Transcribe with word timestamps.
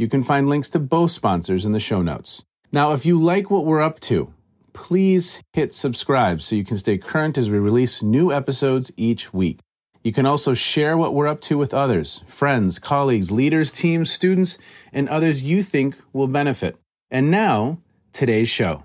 You 0.00 0.08
can 0.08 0.22
find 0.22 0.48
links 0.48 0.70
to 0.70 0.78
both 0.78 1.10
sponsors 1.10 1.66
in 1.66 1.72
the 1.72 1.78
show 1.78 2.00
notes. 2.00 2.42
Now, 2.72 2.92
if 2.92 3.04
you 3.04 3.20
like 3.20 3.50
what 3.50 3.66
we're 3.66 3.82
up 3.82 4.00
to, 4.00 4.32
please 4.72 5.42
hit 5.52 5.74
subscribe 5.74 6.40
so 6.40 6.56
you 6.56 6.64
can 6.64 6.78
stay 6.78 6.96
current 6.96 7.36
as 7.36 7.50
we 7.50 7.58
release 7.58 8.00
new 8.00 8.32
episodes 8.32 8.90
each 8.96 9.34
week. 9.34 9.58
You 10.02 10.10
can 10.12 10.24
also 10.24 10.54
share 10.54 10.96
what 10.96 11.12
we're 11.12 11.28
up 11.28 11.42
to 11.42 11.58
with 11.58 11.74
others, 11.74 12.24
friends, 12.26 12.78
colleagues, 12.78 13.30
leaders, 13.30 13.70
teams, 13.70 14.10
students, 14.10 14.56
and 14.90 15.06
others 15.06 15.42
you 15.42 15.62
think 15.62 15.98
will 16.14 16.28
benefit. 16.28 16.78
And 17.10 17.30
now, 17.30 17.76
today's 18.14 18.48
show. 18.48 18.84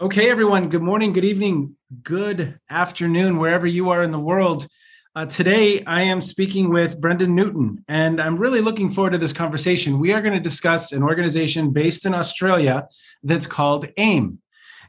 Okay, 0.00 0.30
everyone, 0.30 0.70
good 0.70 0.82
morning, 0.82 1.12
good 1.12 1.26
evening, 1.26 1.76
good 2.02 2.58
afternoon, 2.70 3.36
wherever 3.36 3.66
you 3.66 3.90
are 3.90 4.02
in 4.02 4.12
the 4.12 4.18
world. 4.18 4.66
Uh, 5.16 5.24
today, 5.24 5.80
I 5.84 6.02
am 6.02 6.20
speaking 6.20 6.70
with 6.70 7.00
Brendan 7.00 7.36
Newton, 7.36 7.84
and 7.86 8.20
I'm 8.20 8.36
really 8.36 8.60
looking 8.60 8.90
forward 8.90 9.12
to 9.12 9.18
this 9.18 9.32
conversation. 9.32 10.00
We 10.00 10.12
are 10.12 10.20
going 10.20 10.34
to 10.34 10.40
discuss 10.40 10.90
an 10.90 11.04
organization 11.04 11.70
based 11.70 12.04
in 12.04 12.14
Australia 12.14 12.88
that's 13.22 13.46
called 13.46 13.86
AIME. 13.96 14.40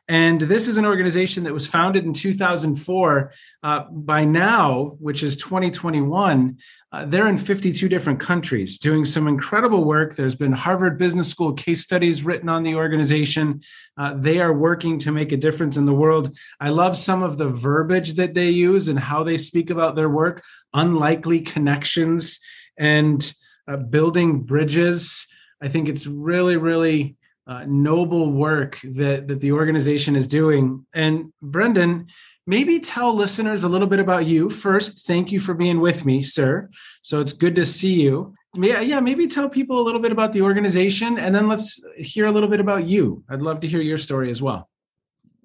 And 0.07 0.41
this 0.41 0.67
is 0.67 0.77
an 0.77 0.85
organization 0.85 1.43
that 1.45 1.53
was 1.53 1.65
founded 1.65 2.05
in 2.05 2.13
2004. 2.13 3.31
Uh, 3.63 3.83
by 3.89 4.23
now, 4.23 4.95
which 4.99 5.23
is 5.23 5.35
2021, 5.37 6.57
uh, 6.91 7.05
they're 7.05 7.27
in 7.27 7.37
52 7.37 7.89
different 7.89 8.19
countries 8.19 8.77
doing 8.77 9.03
some 9.03 9.27
incredible 9.27 9.83
work. 9.83 10.15
There's 10.15 10.35
been 10.35 10.51
Harvard 10.51 10.99
Business 10.99 11.27
School 11.27 11.53
case 11.53 11.81
studies 11.81 12.23
written 12.23 12.49
on 12.49 12.61
the 12.61 12.75
organization. 12.75 13.61
Uh, 13.97 14.13
they 14.15 14.39
are 14.39 14.53
working 14.53 14.99
to 14.99 15.11
make 15.11 15.31
a 15.31 15.37
difference 15.37 15.75
in 15.75 15.85
the 15.85 15.93
world. 15.93 16.37
I 16.59 16.69
love 16.69 16.95
some 16.95 17.23
of 17.23 17.37
the 17.37 17.49
verbiage 17.49 18.13
that 18.13 18.35
they 18.35 18.49
use 18.49 18.89
and 18.89 18.99
how 18.99 19.23
they 19.23 19.37
speak 19.37 19.71
about 19.71 19.95
their 19.95 20.09
work 20.09 20.43
unlikely 20.73 21.41
connections 21.41 22.39
and 22.77 23.33
uh, 23.67 23.77
building 23.77 24.43
bridges. 24.43 25.25
I 25.61 25.67
think 25.67 25.89
it's 25.89 26.05
really, 26.05 26.57
really 26.57 27.15
uh, 27.47 27.63
noble 27.67 28.31
work 28.31 28.79
that 28.83 29.27
that 29.27 29.39
the 29.39 29.51
organization 29.51 30.15
is 30.15 30.27
doing. 30.27 30.85
And 30.93 31.31
Brendan, 31.41 32.07
maybe 32.47 32.79
tell 32.79 33.13
listeners 33.13 33.63
a 33.63 33.69
little 33.69 33.87
bit 33.87 33.99
about 33.99 34.25
you. 34.25 34.49
First, 34.49 35.05
thank 35.07 35.31
you 35.31 35.39
for 35.39 35.53
being 35.53 35.79
with 35.79 36.05
me, 36.05 36.23
sir. 36.23 36.69
So 37.01 37.19
it's 37.19 37.33
good 37.33 37.55
to 37.55 37.65
see 37.65 38.01
you. 38.01 38.33
Yeah, 38.55 38.79
yeah. 38.81 38.99
Maybe 38.99 39.27
tell 39.27 39.49
people 39.49 39.79
a 39.79 39.83
little 39.83 40.01
bit 40.01 40.11
about 40.11 40.33
the 40.33 40.41
organization, 40.41 41.17
and 41.17 41.35
then 41.35 41.47
let's 41.47 41.81
hear 41.97 42.25
a 42.25 42.31
little 42.31 42.49
bit 42.49 42.59
about 42.59 42.87
you. 42.87 43.23
I'd 43.29 43.41
love 43.41 43.59
to 43.61 43.67
hear 43.67 43.81
your 43.81 43.97
story 43.97 44.31
as 44.31 44.41
well. 44.41 44.69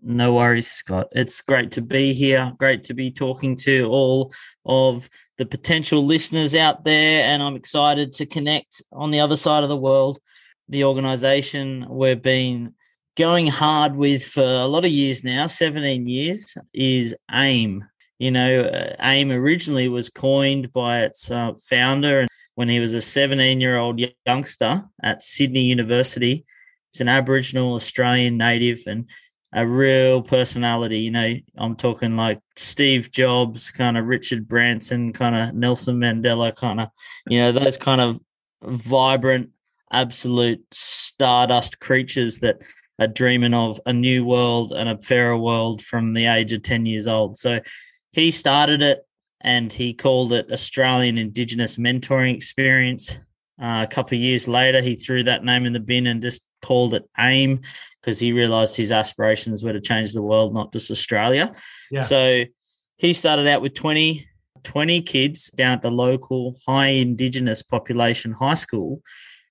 No 0.03 0.35
worries, 0.35 0.71
Scott. 0.71 1.09
It's 1.13 1.43
great 1.43 1.73
to 1.73 1.83
be 1.83 2.15
here. 2.15 2.53
Great 2.57 2.85
to 2.85 2.95
be 2.95 3.11
talking 3.11 3.55
to 3.57 3.87
all 3.91 4.33
of 4.65 5.11
the 5.37 5.45
potential 5.45 6.07
listeners 6.07 6.55
out 6.55 6.85
there. 6.85 7.25
And 7.25 7.43
I'm 7.43 7.55
excited 7.55 8.15
to 8.15 8.27
connect 8.27 8.83
on 8.93 9.11
the 9.11 9.21
other 9.21 9.37
side 9.37 9.63
of 9.63 9.69
the 9.69 9.77
world 9.77 10.19
the 10.71 10.85
organization 10.85 11.85
we've 11.91 12.23
been 12.23 12.75
going 13.17 13.49
hard 13.49 13.97
with 13.97 14.25
for 14.25 14.43
a 14.43 14.67
lot 14.67 14.85
of 14.85 14.91
years 14.91 15.25
now 15.25 15.47
17 15.47 16.07
years 16.07 16.57
is 16.73 17.15
AIME. 17.31 17.85
You 18.19 18.31
know 18.31 18.63
uh, 18.63 18.95
AIME 19.01 19.33
originally 19.33 19.89
was 19.89 20.09
coined 20.09 20.73
by 20.73 21.01
its 21.01 21.31
uh, 21.31 21.53
founder 21.69 22.27
when 22.55 22.69
he 22.69 22.79
was 22.79 22.95
a 22.95 23.01
17 23.01 23.61
year 23.61 23.77
old 23.77 24.01
youngster 24.25 24.85
at 25.03 25.23
sydney 25.23 25.63
university. 25.63 26.45
He's 26.93 27.01
an 27.01 27.09
aboriginal 27.09 27.75
australian 27.75 28.37
native 28.37 28.83
and 28.87 29.11
a 29.53 29.67
real 29.67 30.23
personality 30.23 31.01
you 31.01 31.11
know. 31.11 31.35
I'm 31.57 31.75
talking 31.75 32.17
like 32.17 32.39
steve 32.55 33.11
jobs 33.11 33.73
kind 33.73 33.99
of 33.99 34.07
richard 34.07 34.47
branson 34.47 35.13
kind 35.13 35.35
of 35.35 35.55
nelson 35.55 35.99
mandela 35.99 36.55
kind 36.55 36.81
of 36.81 36.91
you 37.27 37.39
know 37.39 37.51
those 37.51 37.77
kind 37.77 38.01
of 38.01 38.21
vibrant 38.63 39.51
absolute 39.93 40.65
stardust 40.73 41.81
creatures 41.81 42.39
that 42.41 42.59
are 42.99 43.07
dreaming 43.07 43.55
of 43.55 43.81
a 43.87 43.93
new 43.93 44.25
world 44.25 44.73
and 44.73 44.89
a 44.89 44.99
fairer 44.99 45.37
world 45.37 45.83
from 45.83 46.13
the 46.13 46.27
age 46.27 46.53
of 46.53 46.63
10 46.63 46.87
years 46.87 47.09
old. 47.09 47.37
So 47.37 47.61
he 48.13 48.31
started 48.31 48.83
it 48.83 49.07
and 49.41 49.73
he 49.73 49.95
called 49.95 50.33
it 50.33 50.53
Australian 50.53 51.17
Indigenous 51.17 51.79
Mentoring 51.79 52.35
Experience. 52.35 53.17
Uh, 53.61 53.87
a 53.89 53.93
couple 53.93 54.17
of 54.17 54.23
years 54.23 54.47
later, 54.47 54.83
he 54.83 54.97
threw 54.97 55.23
that 55.25 55.45
name 55.45 55.67
in 55.67 55.73
the 55.73 55.81
bin 55.81 56.07
and 56.07 56.23
just 56.23 56.43
called 56.63 56.95
it 56.95 57.09
AIME 57.19 57.61
because 58.01 58.19
he 58.19 58.33
realized 58.33 58.77
his 58.77 58.93
aspirations 58.93 59.63
were 59.63 59.73
to 59.73 59.81
change 59.81 60.13
the 60.13 60.23
world, 60.23 60.55
not 60.55 60.73
just 60.73 60.91
Australia. 60.91 61.53
Yeah. 61.91 62.01
So 62.01 62.45
he 62.97 63.13
started 63.15 63.47
out 63.47 63.63
with 63.63 63.75
20, 63.75 64.27
20 64.63 65.03
kids 65.03 65.51
down 65.55 65.73
at 65.73 65.83
the 65.83 65.91
local 65.91 66.59
high 66.67 66.89
Indigenous 66.89 67.63
population 67.63 68.33
high 68.33 68.55
school 68.55 69.03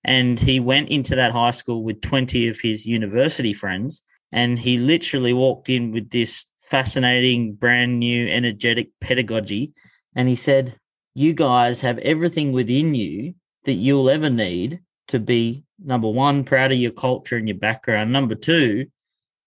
and 0.04 0.40
he 0.40 0.60
went 0.60 0.90
into 0.90 1.16
that 1.16 1.32
high 1.32 1.52
school 1.52 1.84
with 1.84 2.02
20 2.02 2.48
of 2.48 2.60
his 2.62 2.86
university 2.86 3.54
friends. 3.54 4.02
And 4.32 4.60
he 4.60 4.78
literally 4.78 5.34
walked 5.34 5.70
in 5.70 5.92
with 5.92 6.12
this 6.12 6.46
fascinating, 6.62 7.56
brand 7.56 8.00
new, 8.00 8.28
energetic 8.28 8.92
pedagogy. 9.02 9.74
And 10.16 10.30
he 10.30 10.36
said, 10.36 10.76
You 11.14 11.34
guys 11.34 11.82
have 11.82 11.98
everything 12.00 12.52
within 12.52 12.96
you 12.96 13.36
that 13.66 13.74
you'll 13.74 14.10
ever 14.10 14.30
need 14.30 14.80
to 15.08 15.20
be 15.20 15.64
number 15.84 16.10
one, 16.10 16.44
proud 16.44 16.72
of 16.72 16.78
your 16.78 16.92
culture 16.92 17.38
and 17.38 17.48
your 17.48 17.58
background. 17.58 18.12
Number 18.12 18.36
two, 18.36 18.88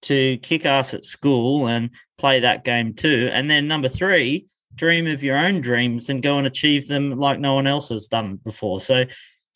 to 0.03 0.37
kick 0.39 0.67
ass 0.67 0.95
at 0.95 1.05
school 1.05 1.69
and 1.69 1.91
play 2.19 2.41
that 2.41 2.65
game 2.65 2.95
too. 2.95 3.31
And 3.33 3.49
then 3.49 3.69
number 3.69 3.89
three, 3.89 4.47
dream 4.75 5.07
of 5.07 5.23
your 5.23 5.37
own 5.37 5.61
dreams 5.61 6.09
and 6.09 6.23
go 6.23 6.39
and 6.39 6.47
achieve 6.47 6.89
them 6.89 7.11
like 7.19 7.39
no 7.39 7.55
one 7.55 7.67
else 7.67 7.91
has 7.91 8.09
done 8.09 8.37
before. 8.37 8.81
So 8.81 9.05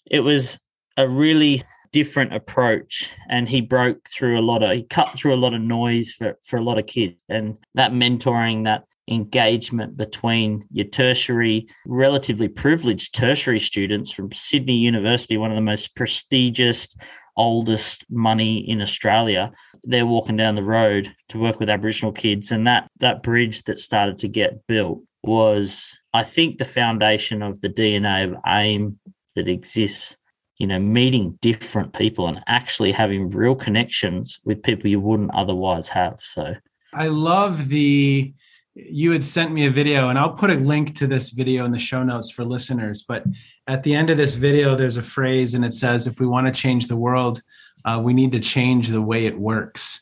it 0.08 0.20
was 0.20 0.58
a 0.96 1.08
really 1.08 1.62
different 1.92 2.34
approach 2.34 3.10
and 3.30 3.48
he 3.48 3.60
broke 3.60 4.08
through 4.10 4.38
a 4.38 4.42
lot 4.42 4.62
of 4.62 4.70
he 4.72 4.82
cut 4.82 5.14
through 5.14 5.32
a 5.32 5.36
lot 5.36 5.54
of 5.54 5.60
noise 5.60 6.12
for 6.12 6.38
for 6.42 6.56
a 6.56 6.62
lot 6.62 6.78
of 6.78 6.86
kids. 6.86 7.22
And 7.28 7.56
that 7.74 7.92
mentoring 7.92 8.64
that 8.64 8.84
engagement 9.08 9.96
between 9.96 10.66
your 10.72 10.86
tertiary 10.86 11.68
relatively 11.86 12.48
privileged 12.48 13.14
tertiary 13.14 13.60
students 13.60 14.10
from 14.10 14.32
Sydney 14.32 14.76
University 14.76 15.36
one 15.36 15.50
of 15.50 15.56
the 15.56 15.62
most 15.62 15.94
prestigious 15.94 16.88
oldest 17.36 18.04
money 18.10 18.58
in 18.68 18.82
Australia 18.82 19.52
they're 19.88 20.04
walking 20.04 20.36
down 20.36 20.56
the 20.56 20.64
road 20.64 21.14
to 21.28 21.38
work 21.38 21.60
with 21.60 21.70
aboriginal 21.70 22.10
kids. 22.10 22.50
And 22.50 22.66
that 22.66 22.90
that 22.98 23.22
bridge 23.22 23.62
that 23.64 23.78
started 23.78 24.18
to 24.18 24.28
get 24.28 24.66
built 24.66 25.02
was 25.26 25.98
i 26.14 26.22
think 26.22 26.56
the 26.58 26.64
foundation 26.64 27.42
of 27.42 27.60
the 27.60 27.68
dna 27.68 28.30
of 28.30 28.36
AIME 28.46 28.98
that 29.34 29.48
exists 29.48 30.16
you 30.58 30.66
know 30.66 30.78
meeting 30.78 31.38
different 31.40 31.92
people 31.92 32.28
and 32.28 32.40
actually 32.46 32.92
having 32.92 33.30
real 33.30 33.54
connections 33.54 34.40
with 34.44 34.62
people 34.62 34.88
you 34.88 35.00
wouldn't 35.00 35.34
otherwise 35.34 35.88
have 35.88 36.20
so. 36.22 36.54
I 36.92 37.08
love 37.08 37.68
the 37.68 38.32
you 38.74 39.10
had 39.10 39.24
sent 39.24 39.52
me 39.52 39.64
a 39.64 39.70
video 39.70 40.10
and 40.10 40.18
i'll 40.18 40.34
put 40.34 40.50
a 40.50 40.54
link 40.54 40.94
to 40.94 41.06
this 41.06 41.30
video 41.30 41.64
in 41.64 41.72
the 41.72 41.78
show 41.78 42.02
notes 42.02 42.30
for 42.30 42.44
listeners 42.44 43.06
but 43.08 43.24
at 43.68 43.82
the 43.82 43.94
end 43.94 44.10
of 44.10 44.18
this 44.18 44.34
video 44.34 44.76
there's 44.76 44.98
a 44.98 45.02
phrase 45.02 45.54
and 45.54 45.64
it 45.64 45.72
says 45.72 46.06
if 46.06 46.20
we 46.20 46.26
want 46.26 46.46
to 46.46 46.52
change 46.52 46.86
the 46.86 46.94
world 46.94 47.40
uh, 47.86 48.00
we 48.02 48.12
need 48.12 48.32
to 48.32 48.40
change 48.40 48.88
the 48.88 49.00
way 49.00 49.26
it 49.26 49.38
works. 49.38 50.00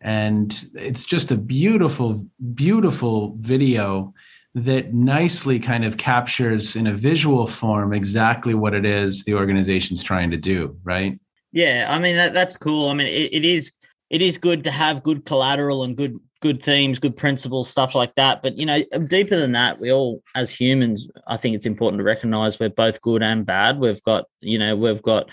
And 0.00 0.66
it's 0.74 1.04
just 1.04 1.30
a 1.30 1.36
beautiful 1.36 2.24
beautiful 2.54 3.36
video 3.40 4.14
that 4.54 4.94
nicely 4.94 5.58
kind 5.58 5.84
of 5.84 5.96
captures 5.96 6.76
in 6.76 6.86
a 6.86 6.92
visual 6.92 7.46
form 7.46 7.92
exactly 7.92 8.54
what 8.54 8.72
it 8.72 8.84
is 8.84 9.24
the 9.24 9.34
organization's 9.34 10.02
trying 10.02 10.30
to 10.30 10.36
do 10.36 10.76
right? 10.84 11.18
Yeah 11.52 11.86
i 11.88 11.98
mean 11.98 12.16
that, 12.16 12.34
that's 12.34 12.56
cool. 12.56 12.88
I 12.88 12.94
mean 12.94 13.06
it, 13.06 13.32
it 13.32 13.44
is 13.44 13.72
it 14.10 14.22
is 14.22 14.38
good 14.38 14.64
to 14.64 14.70
have 14.70 15.02
good 15.02 15.24
collateral 15.24 15.82
and 15.82 15.96
good 15.96 16.18
good 16.40 16.62
themes 16.62 16.98
good 16.98 17.16
principles 17.16 17.68
stuff 17.68 17.94
like 17.94 18.14
that. 18.16 18.42
But 18.42 18.58
you 18.58 18.66
know 18.66 18.82
deeper 19.06 19.36
than 19.36 19.52
that 19.52 19.80
we 19.80 19.90
all 19.90 20.22
as 20.34 20.50
humans 20.52 21.08
i 21.26 21.36
think 21.36 21.54
it's 21.56 21.66
important 21.66 22.00
to 22.00 22.04
recognize 22.04 22.60
we're 22.60 22.68
both 22.68 23.00
good 23.00 23.22
and 23.22 23.44
bad. 23.46 23.78
We've 23.78 24.02
got 24.02 24.26
you 24.40 24.58
know 24.58 24.76
we've 24.76 25.02
got 25.02 25.30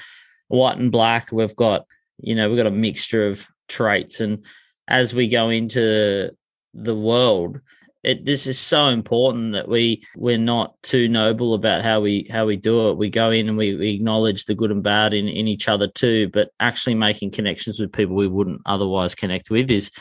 white 0.48 0.78
and 0.78 0.92
black. 0.92 1.32
We've 1.32 1.56
got 1.56 1.86
you 2.20 2.36
know 2.36 2.50
we've 2.50 2.58
got 2.58 2.68
a 2.68 2.72
mixture 2.72 3.28
of 3.28 3.46
traits. 3.68 4.20
And 4.20 4.46
as 4.88 5.14
we 5.14 5.28
go 5.28 5.50
into 5.50 6.32
the 6.74 6.96
world 6.96 7.60
it 8.04 8.26
this 8.26 8.48
is 8.48 8.60
so 8.60 8.88
important 8.88 9.54
that 9.54 9.68
we 9.68 10.04
we're 10.16 10.38
not 10.38 10.82
too 10.82 11.08
noble 11.08 11.54
about 11.54 11.84
how 11.84 12.02
we 12.02 12.28
how 12.32 12.46
we 12.46 12.58
do 12.58 12.90
it. 12.90 12.98
We 12.98 13.10
go 13.10 13.32
in 13.32 13.48
and 13.48 13.58
we, 13.58 13.76
we 13.76 13.92
acknowledge 13.92 14.46
the 14.46 14.56
good 14.56 14.72
and 14.72 14.84
bad 14.84 15.14
in, 15.14 15.28
in 15.28 15.48
each 15.48 15.68
other 15.68 15.88
too 15.88 16.30
but 16.34 16.50
actually 16.60 16.96
making 16.96 17.32
connections 17.32 17.80
with 17.80 17.92
people 17.92 18.16
we 18.16 18.28
wouldn't 18.28 18.62
otherwise 18.66 19.16
connect 19.16 19.50
with 19.50 19.70
is 19.70 19.92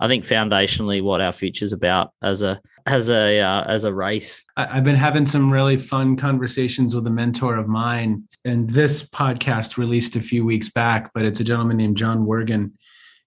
i 0.00 0.08
think 0.08 0.24
foundationally 0.24 1.02
what 1.02 1.20
our 1.20 1.32
future's 1.32 1.72
about 1.72 2.12
as 2.22 2.42
a 2.42 2.60
as 2.86 3.08
a 3.08 3.40
uh, 3.40 3.64
as 3.64 3.84
a 3.84 3.94
race. 3.94 4.44
I've 4.56 4.84
been 4.84 4.96
having 4.96 5.26
some 5.26 5.52
really 5.52 5.76
fun 5.76 6.16
conversations 6.16 6.94
with 6.94 7.06
a 7.06 7.10
mentor 7.10 7.56
of 7.56 7.66
mine 7.66 8.28
and 8.44 8.68
this 8.68 9.08
podcast 9.08 9.78
released 9.78 10.16
a 10.16 10.20
few 10.20 10.44
weeks 10.44 10.68
back 10.68 11.10
but 11.14 11.24
it's 11.24 11.40
a 11.40 11.44
gentleman 11.44 11.76
named 11.76 11.96
Jon 11.96 12.26
Wergin. 12.26 12.72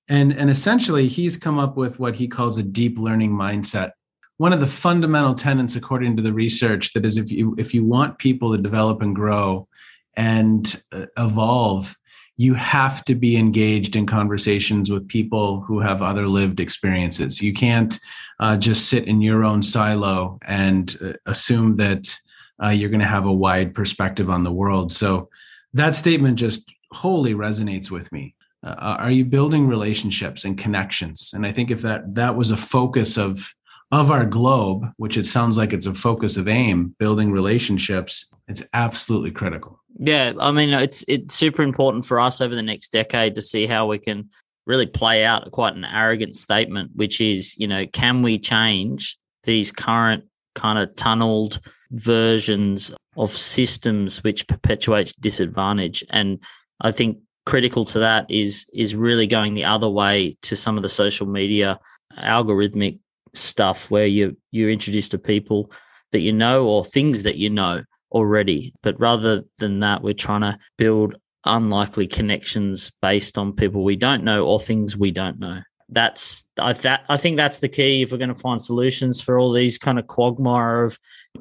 And 0.09 0.31
and 0.31 0.49
essentially 0.49 1.07
he's 1.07 1.37
come 1.37 1.57
up 1.57 1.75
with 1.75 1.99
what 1.99 2.15
he 2.15 2.27
calls 2.27 2.57
a 2.57 2.63
deep 2.63 2.99
learning 2.99 3.31
mindset 3.31 3.91
one 4.37 4.53
of 4.53 4.59
the 4.59 4.67
fundamental 4.67 5.33
tenets 5.33 5.75
according 5.75 6.15
to 6.15 6.23
the 6.23 6.33
research 6.33 6.93
that 6.93 7.05
is 7.05 7.17
if 7.17 7.31
you 7.31 7.55
if 7.57 7.73
you 7.73 7.83
want 7.83 8.17
people 8.17 8.55
to 8.55 8.61
develop 8.61 9.01
and 9.01 9.15
grow 9.15 9.67
and 10.15 10.81
uh, 10.91 11.05
evolve 11.17 11.95
you 12.39 12.53
have 12.53 13.03
to 13.05 13.15
be 13.15 13.35
engaged 13.35 13.95
in 13.95 14.05
conversations 14.05 14.91
with 14.91 15.07
people 15.07 15.61
who 15.61 15.79
have 15.79 16.03
other 16.03 16.27
lived 16.27 16.59
experiences. 16.59 17.41
You 17.41 17.51
can't 17.51 17.99
uh, 18.39 18.57
just 18.57 18.89
sit 18.89 19.07
in 19.07 19.21
your 19.21 19.43
own 19.43 19.63
silo 19.63 20.37
and 20.45 20.95
uh, 21.03 21.13
assume 21.25 21.75
that 21.77 22.15
uh, 22.63 22.69
you're 22.69 22.91
going 22.91 22.99
to 22.99 23.07
have 23.07 23.25
a 23.25 23.33
wide 23.33 23.73
perspective 23.73 24.29
on 24.29 24.43
the 24.43 24.51
world. 24.51 24.91
So 24.91 25.29
that 25.73 25.95
statement 25.95 26.37
just 26.37 26.71
wholly 26.91 27.33
resonates 27.33 27.89
with 27.89 28.11
me. 28.11 28.35
Uh, 28.63 28.75
are 28.99 29.11
you 29.11 29.25
building 29.25 29.67
relationships 29.67 30.45
and 30.45 30.57
connections? 30.57 31.31
And 31.33 31.45
i 31.45 31.51
think 31.51 31.71
if 31.71 31.81
that 31.81 32.15
that 32.15 32.35
was 32.35 32.51
a 32.51 32.57
focus 32.57 33.17
of 33.17 33.53
of 33.91 34.11
our 34.11 34.25
globe, 34.25 34.85
which 34.97 35.17
it 35.17 35.25
sounds 35.25 35.57
like 35.57 35.73
it's 35.73 35.85
a 35.85 35.93
focus 35.93 36.37
of 36.37 36.47
AIME, 36.47 36.95
building 36.99 37.31
relationships, 37.31 38.25
it's 38.47 38.63
absolutely 38.73 39.31
critical. 39.31 39.79
Yeah, 39.99 40.33
I 40.39 40.51
mean, 40.51 40.69
it's 40.73 41.03
it's 41.07 41.33
super 41.33 41.63
important 41.63 42.05
for 42.05 42.19
us 42.19 42.41
over 42.41 42.53
the 42.53 42.61
next 42.61 42.91
decade 42.91 43.35
to 43.35 43.41
see 43.41 43.65
how 43.65 43.87
we 43.87 43.97
can 43.97 44.29
really 44.65 44.85
play 44.85 45.23
out 45.23 45.49
quite 45.51 45.75
an 45.75 45.85
arrogant 45.85 46.35
statement, 46.35 46.91
which 46.93 47.21
is, 47.21 47.57
you 47.57 47.67
know, 47.67 47.85
can 47.87 48.21
we 48.21 48.37
change 48.37 49.17
these 49.45 49.71
current 49.71 50.25
kind 50.53 50.77
of 50.77 50.95
tunneled 50.95 51.61
versions 51.91 52.91
of 53.15 53.31
systems 53.31 54.23
which 54.23 54.47
perpetuate 54.47 55.13
disadvantage? 55.19 56.03
And 56.09 56.39
I 56.81 56.91
think 56.91 57.19
critical 57.45 57.85
to 57.85 57.99
that 57.99 58.29
is 58.29 58.65
is 58.73 58.93
really 58.93 59.25
going 59.25 59.53
the 59.53 59.63
other 59.63 59.89
way 59.89 60.37
to 60.41 60.55
some 60.55 60.75
of 60.75 60.83
the 60.83 60.89
social 60.89 61.25
media 61.25 61.79
algorithmic 62.19 62.99
stuff 63.33 63.89
where 63.91 64.07
you 64.07 64.37
you're 64.51 64.69
introduced 64.69 65.11
to 65.11 65.17
people 65.17 65.71
that 66.11 66.21
you 66.21 66.33
know 66.33 66.67
or 66.67 66.85
things 66.85 67.23
that 67.23 67.37
you 67.37 67.49
know 67.49 67.83
already. 68.11 68.73
But 68.81 68.99
rather 68.99 69.43
than 69.57 69.79
that, 69.81 70.01
we're 70.01 70.13
trying 70.13 70.41
to 70.41 70.57
build 70.77 71.15
unlikely 71.45 72.07
connections 72.07 72.91
based 73.01 73.37
on 73.37 73.53
people 73.53 73.83
we 73.83 73.95
don't 73.95 74.23
know 74.23 74.45
or 74.45 74.59
things 74.59 74.97
we 74.97 75.11
don't 75.11 75.39
know. 75.39 75.61
That's 75.89 76.45
I 76.59 76.73
that 76.73 77.05
I 77.07 77.15
think 77.15 77.37
that's 77.37 77.59
the 77.59 77.69
key 77.69 78.01
if 78.01 78.11
we're 78.11 78.17
going 78.17 78.27
to 78.27 78.35
find 78.35 78.61
solutions 78.61 79.21
for 79.21 79.39
all 79.39 79.53
these 79.53 79.77
kind 79.77 79.97
of 79.97 80.07
quagmire 80.07 80.83
of 80.83 80.99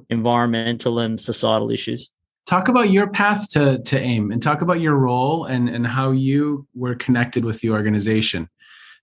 environmental 0.09 1.01
and 1.01 1.21
societal 1.21 1.71
issues. 1.71 2.11
Talk 2.47 2.69
about 2.69 2.91
your 2.91 3.09
path 3.09 3.49
to 3.51 3.79
to 3.83 3.99
AIME 3.99 4.31
and 4.31 4.41
talk 4.41 4.63
about 4.63 4.81
your 4.81 4.95
role 4.95 5.47
and 5.47 5.69
and 5.69 5.85
how 5.85 6.13
you 6.13 6.67
were 6.77 6.95
connected 6.95 7.45
with 7.45 7.61
the 7.61 7.71
organization 7.71 8.49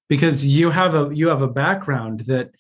because 0.08 0.46
you 0.46 0.70
have 0.70 0.96
a 0.96 1.10
you 1.14 1.28
have 1.28 1.42
a 1.42 1.48
background 1.48 2.22
that 2.22 2.52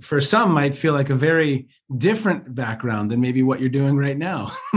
for 0.00 0.20
some 0.20 0.52
might 0.52 0.76
feel 0.76 0.92
like 0.92 1.10
a 1.10 1.14
very 1.14 1.68
different 1.96 2.54
background 2.54 3.10
than 3.10 3.20
maybe 3.20 3.42
what 3.42 3.60
you're 3.60 3.68
doing 3.68 3.96
right 3.96 4.16
now. 4.16 4.52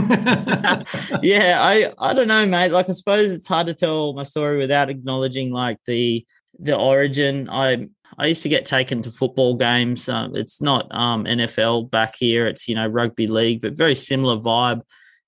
yeah, 1.22 1.58
I 1.60 1.92
I 1.98 2.14
don't 2.14 2.28
know, 2.28 2.46
mate. 2.46 2.70
Like 2.70 2.88
I 2.88 2.92
suppose 2.92 3.32
it's 3.32 3.48
hard 3.48 3.66
to 3.66 3.74
tell 3.74 4.12
my 4.12 4.22
story 4.22 4.58
without 4.58 4.90
acknowledging 4.90 5.52
like 5.52 5.78
the 5.86 6.26
the 6.58 6.76
origin. 6.76 7.48
I 7.50 7.88
I 8.18 8.26
used 8.26 8.42
to 8.44 8.48
get 8.48 8.66
taken 8.66 9.02
to 9.02 9.10
football 9.10 9.56
games. 9.56 10.08
Uh, 10.08 10.28
it's 10.34 10.60
not 10.60 10.86
um, 10.94 11.24
NFL 11.24 11.90
back 11.90 12.14
here. 12.18 12.46
It's 12.46 12.68
you 12.68 12.74
know 12.74 12.86
rugby 12.86 13.26
league, 13.26 13.62
but 13.62 13.76
very 13.76 13.94
similar 13.94 14.36
vibe. 14.36 14.82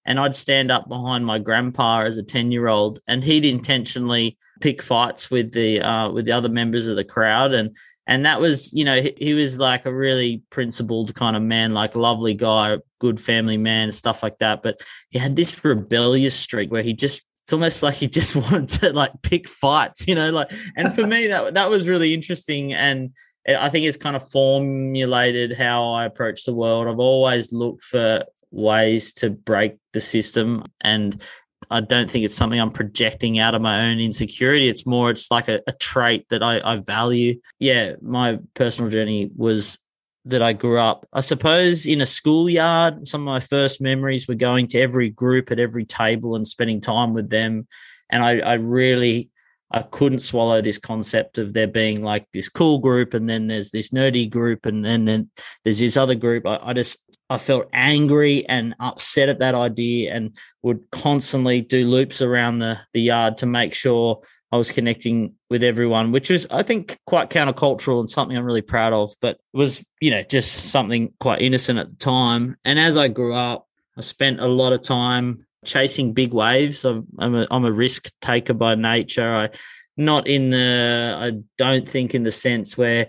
And 0.05 0.19
I'd 0.19 0.35
stand 0.35 0.71
up 0.71 0.89
behind 0.89 1.27
my 1.27 1.39
grandpa 1.39 2.01
as 2.01 2.17
a 2.17 2.23
ten 2.23 2.51
year 2.51 2.69
old, 2.69 3.01
and 3.07 3.25
he'd 3.25 3.45
intentionally 3.45 4.39
pick 4.61 4.83
fights 4.83 5.31
with 5.31 5.53
the 5.53 5.81
uh, 5.81 6.11
with 6.11 6.25
the 6.25 6.33
other 6.33 6.49
members 6.49 6.87
of 6.87 6.97
the 6.97 7.05
crowd, 7.05 7.53
and 7.53 7.77
and 8.09 8.25
that 8.25 8.41
was 8.41 8.73
you 8.73 8.85
know 8.85 9.01
he, 9.01 9.15
he, 9.17 9.35
was 9.35 9.59
like 9.59 9.87
a 9.87 9.95
really 9.95 10.43
principled 10.51 11.15
kind 11.15 11.37
of 11.37 11.43
man 11.43 11.75
like 11.75 11.95
lovely 11.95 12.35
guy 12.35 12.79
good 12.99 13.21
family 13.21 13.59
man 13.59 13.93
stuff 13.93 14.23
like 14.23 14.39
that. 14.39 14.63
But 14.63 14.81
he 15.11 15.19
had 15.19 15.37
this 15.37 15.63
rebellious 15.65 16.35
streak 16.35 16.73
where 16.73 16.83
he 16.83 16.95
just 16.95 17.23
it's 17.43 17.53
almost 17.53 17.83
like 17.83 17.95
he 17.95 18.09
just 18.09 18.35
wanted 18.51 18.69
to 18.81 18.93
like 18.93 19.13
pick 19.23 19.49
fights 19.49 20.09
you 20.09 20.15
know 20.15 20.31
like 20.31 20.51
and 20.75 20.93
for 20.95 21.07
me 21.07 21.27
that 21.29 21.55
that 21.55 21.71
was 21.71 21.87
really 21.87 22.13
interesting. 22.15 22.73
And 22.73 23.13
i 23.47 23.71
think 23.71 23.87
it's 23.87 23.97
kind 23.97 24.15
of 24.15 24.31
formulated 24.31 25.57
how 25.57 25.93
i 25.93 26.05
approach 26.05 26.45
the 26.45 26.55
world. 26.55 26.89
I've 26.89 26.99
always 26.99 27.53
looked 27.53 27.83
for 27.83 28.25
ways 28.51 29.13
to 29.15 29.31
break 29.31 29.77
the 29.93 30.01
system 30.01 30.65
and 30.81 31.23
I 31.71 31.81
don't 31.81 32.11
think 32.11 32.25
it's 32.25 32.35
something 32.35 32.61
I'm 32.61 32.71
projecting 32.71 33.39
out 33.39 33.55
of 33.55 33.63
my 33.63 33.89
own 33.89 33.99
insecurity. 33.99 34.69
It's 34.69 34.87
more, 34.87 35.11
it's 35.11 35.31
like 35.31 35.49
a, 35.49 35.61
a 35.67 35.73
trait 35.73 36.27
that 36.31 36.43
I, 36.43 36.61
I 36.65 36.77
value. 36.77 37.41
Yeah, 37.59 37.95
my 38.01 38.39
personal 38.55 38.91
journey 38.91 39.31
was 39.37 39.79
that 40.25 40.43
I 40.43 40.53
grew 40.53 40.79
up, 40.79 41.07
I 41.13 41.21
suppose, 41.21 41.87
in 41.87 42.01
a 42.01 42.07
schoolyard. 42.07 43.09
Some 43.09 43.23
of 43.23 43.27
my 43.27 43.41
first 43.41 43.81
memories 43.81 44.29
were 44.29 44.35
going 44.35 44.67
to 44.69 44.81
every 44.81 45.11
group 45.11 45.51
at 45.51 45.59
every 45.59 45.85
table 45.85 46.37
and 46.37 46.47
spending 46.47 46.81
time 46.81 47.15
with 47.15 47.31
them. 47.31 47.67
And 48.11 48.23
I, 48.23 48.39
I 48.41 48.55
really, 48.55 49.31
I 49.71 49.83
couldn't 49.83 50.21
swallow 50.21 50.63
this 50.63 50.79
concept 50.79 51.39
of 51.39 51.53
there 51.53 51.67
being 51.67 52.03
like 52.03 52.27
this 52.33 52.49
cool 52.49 52.79
group 52.79 53.15
and 53.15 53.29
then 53.29 53.49
there's 53.49 53.71
this 53.71 53.91
nerdy 53.91 54.29
group 54.29 54.65
and 54.65 54.85
then, 54.85 55.05
then 55.05 55.31
there's 55.65 55.79
this 55.79 55.97
other 55.97 56.15
group. 56.15 56.47
I, 56.47 56.59
I 56.63 56.73
just 56.73 56.99
I 57.31 57.39
felt 57.39 57.69
angry 57.73 58.49
and 58.49 58.75
upset 58.81 59.29
at 59.29 59.41
that 59.41 59.55
idea 59.55 60.15
and 60.15 60.37
would 60.63 60.91
constantly 60.91 61.61
do 61.61 61.87
loops 61.87 62.23
around 62.23 62.61
the, 62.61 62.81
the 62.95 63.03
yard 63.03 63.39
to 63.39 63.47
make 63.47 63.75
sure 63.75 64.23
I 64.51 64.57
was 64.57 64.71
connecting 64.71 65.35
with 65.51 65.63
everyone, 65.63 66.11
which 66.11 66.31
was, 66.31 66.47
I 66.51 66.63
think, 66.63 66.97
quite 67.07 67.29
countercultural 67.29 68.01
and 68.01 68.09
something 68.09 68.35
I'm 68.35 68.45
really 68.45 68.63
proud 68.63 68.95
of, 68.95 69.13
but 69.21 69.39
was, 69.53 69.85
you 70.01 70.11
know, 70.11 70.23
just 70.23 70.71
something 70.71 71.13
quite 71.21 71.43
innocent 71.43 71.79
at 71.79 71.91
the 71.91 71.97
time. 71.97 72.57
And 72.65 72.79
as 72.79 72.97
I 72.97 73.09
grew 73.09 73.35
up, 73.35 73.67
I 73.97 74.01
spent 74.01 74.41
a 74.41 74.47
lot 74.47 74.73
of 74.73 74.81
time 74.81 75.47
chasing 75.65 76.13
big 76.13 76.33
waves. 76.33 76.85
I'm 76.85 77.07
I'm 77.19 77.35
a, 77.35 77.47
I'm 77.51 77.65
a 77.65 77.73
risk 77.73 78.11
taker 78.21 78.55
by 78.55 78.75
nature. 78.75 79.33
I 79.33 79.51
not 79.97 80.27
in 80.27 80.51
the 80.51 81.17
I 81.19 81.43
don't 81.57 81.89
think 81.89 82.15
in 82.15 82.23
the 82.23 82.33
sense 82.33 82.77
where 82.77 83.09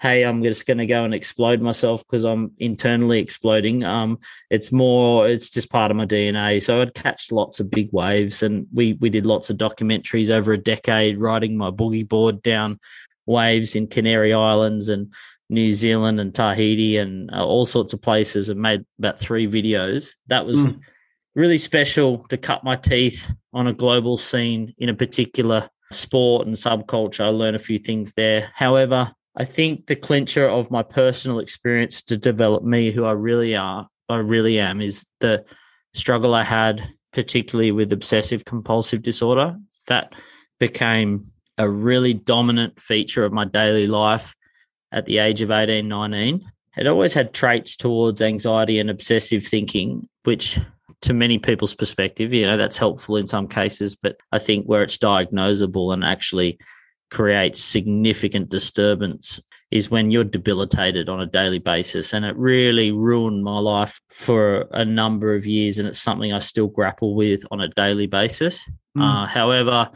hey 0.00 0.22
i'm 0.22 0.42
just 0.42 0.66
going 0.66 0.78
to 0.78 0.86
go 0.86 1.04
and 1.04 1.14
explode 1.14 1.60
myself 1.60 2.04
because 2.06 2.24
i'm 2.24 2.52
internally 2.58 3.18
exploding 3.18 3.84
um 3.84 4.18
it's 4.50 4.70
more 4.70 5.28
it's 5.28 5.50
just 5.50 5.70
part 5.70 5.90
of 5.90 5.96
my 5.96 6.06
dna 6.06 6.62
so 6.62 6.80
i'd 6.80 6.94
catch 6.94 7.32
lots 7.32 7.60
of 7.60 7.70
big 7.70 7.88
waves 7.92 8.42
and 8.42 8.66
we 8.72 8.94
we 8.94 9.10
did 9.10 9.26
lots 9.26 9.50
of 9.50 9.56
documentaries 9.56 10.30
over 10.30 10.52
a 10.52 10.58
decade 10.58 11.18
riding 11.18 11.56
my 11.56 11.70
boogie 11.70 12.08
board 12.08 12.42
down 12.42 12.78
waves 13.26 13.74
in 13.74 13.86
canary 13.86 14.32
islands 14.32 14.88
and 14.88 15.12
new 15.50 15.72
zealand 15.72 16.20
and 16.20 16.34
tahiti 16.34 16.96
and 16.96 17.30
uh, 17.32 17.44
all 17.44 17.66
sorts 17.66 17.92
of 17.92 18.00
places 18.00 18.48
and 18.48 18.60
made 18.60 18.84
about 18.98 19.18
three 19.18 19.48
videos 19.48 20.12
that 20.28 20.46
was 20.46 20.58
mm. 20.58 20.80
Really 21.38 21.56
special 21.56 22.18
to 22.24 22.36
cut 22.36 22.64
my 22.64 22.74
teeth 22.74 23.30
on 23.52 23.68
a 23.68 23.72
global 23.72 24.16
scene 24.16 24.74
in 24.76 24.88
a 24.88 24.94
particular 24.94 25.70
sport 25.92 26.48
and 26.48 26.56
subculture. 26.56 27.24
I 27.24 27.28
learned 27.28 27.54
a 27.54 27.60
few 27.60 27.78
things 27.78 28.12
there. 28.14 28.50
However, 28.56 29.12
I 29.36 29.44
think 29.44 29.86
the 29.86 29.94
clincher 29.94 30.48
of 30.48 30.72
my 30.72 30.82
personal 30.82 31.38
experience 31.38 32.02
to 32.02 32.16
develop 32.16 32.64
me 32.64 32.90
who 32.90 33.04
I 33.04 33.12
really 33.12 33.54
are, 33.54 33.86
I 34.08 34.16
really 34.16 34.58
am, 34.58 34.80
is 34.80 35.06
the 35.20 35.44
struggle 35.94 36.34
I 36.34 36.42
had, 36.42 36.92
particularly 37.12 37.70
with 37.70 37.92
obsessive 37.92 38.44
compulsive 38.44 39.02
disorder. 39.02 39.56
That 39.86 40.16
became 40.58 41.30
a 41.56 41.70
really 41.70 42.14
dominant 42.14 42.80
feature 42.80 43.24
of 43.24 43.32
my 43.32 43.44
daily 43.44 43.86
life 43.86 44.34
at 44.90 45.06
the 45.06 45.18
age 45.18 45.40
of 45.40 45.52
18, 45.52 45.86
19. 45.86 46.50
It 46.76 46.88
always 46.88 47.14
had 47.14 47.32
traits 47.32 47.76
towards 47.76 48.22
anxiety 48.22 48.80
and 48.80 48.90
obsessive 48.90 49.46
thinking, 49.46 50.08
which 50.24 50.58
to 51.02 51.14
many 51.14 51.38
people's 51.38 51.74
perspective, 51.74 52.32
you 52.32 52.46
know, 52.46 52.56
that's 52.56 52.78
helpful 52.78 53.16
in 53.16 53.26
some 53.26 53.48
cases, 53.48 53.94
but 53.94 54.16
I 54.32 54.38
think 54.38 54.66
where 54.66 54.82
it's 54.82 54.98
diagnosable 54.98 55.92
and 55.92 56.04
actually 56.04 56.58
creates 57.10 57.62
significant 57.62 58.48
disturbance 58.48 59.40
is 59.70 59.90
when 59.90 60.10
you're 60.10 60.24
debilitated 60.24 61.08
on 61.08 61.20
a 61.20 61.26
daily 61.26 61.58
basis. 61.58 62.12
And 62.12 62.24
it 62.24 62.36
really 62.36 62.90
ruined 62.90 63.44
my 63.44 63.58
life 63.58 64.00
for 64.08 64.66
a 64.72 64.84
number 64.84 65.34
of 65.34 65.46
years. 65.46 65.78
And 65.78 65.86
it's 65.86 66.00
something 66.00 66.32
I 66.32 66.38
still 66.38 66.68
grapple 66.68 67.14
with 67.14 67.42
on 67.50 67.60
a 67.60 67.68
daily 67.68 68.06
basis. 68.06 68.64
Mm. 68.96 69.02
Uh, 69.02 69.26
however, 69.26 69.90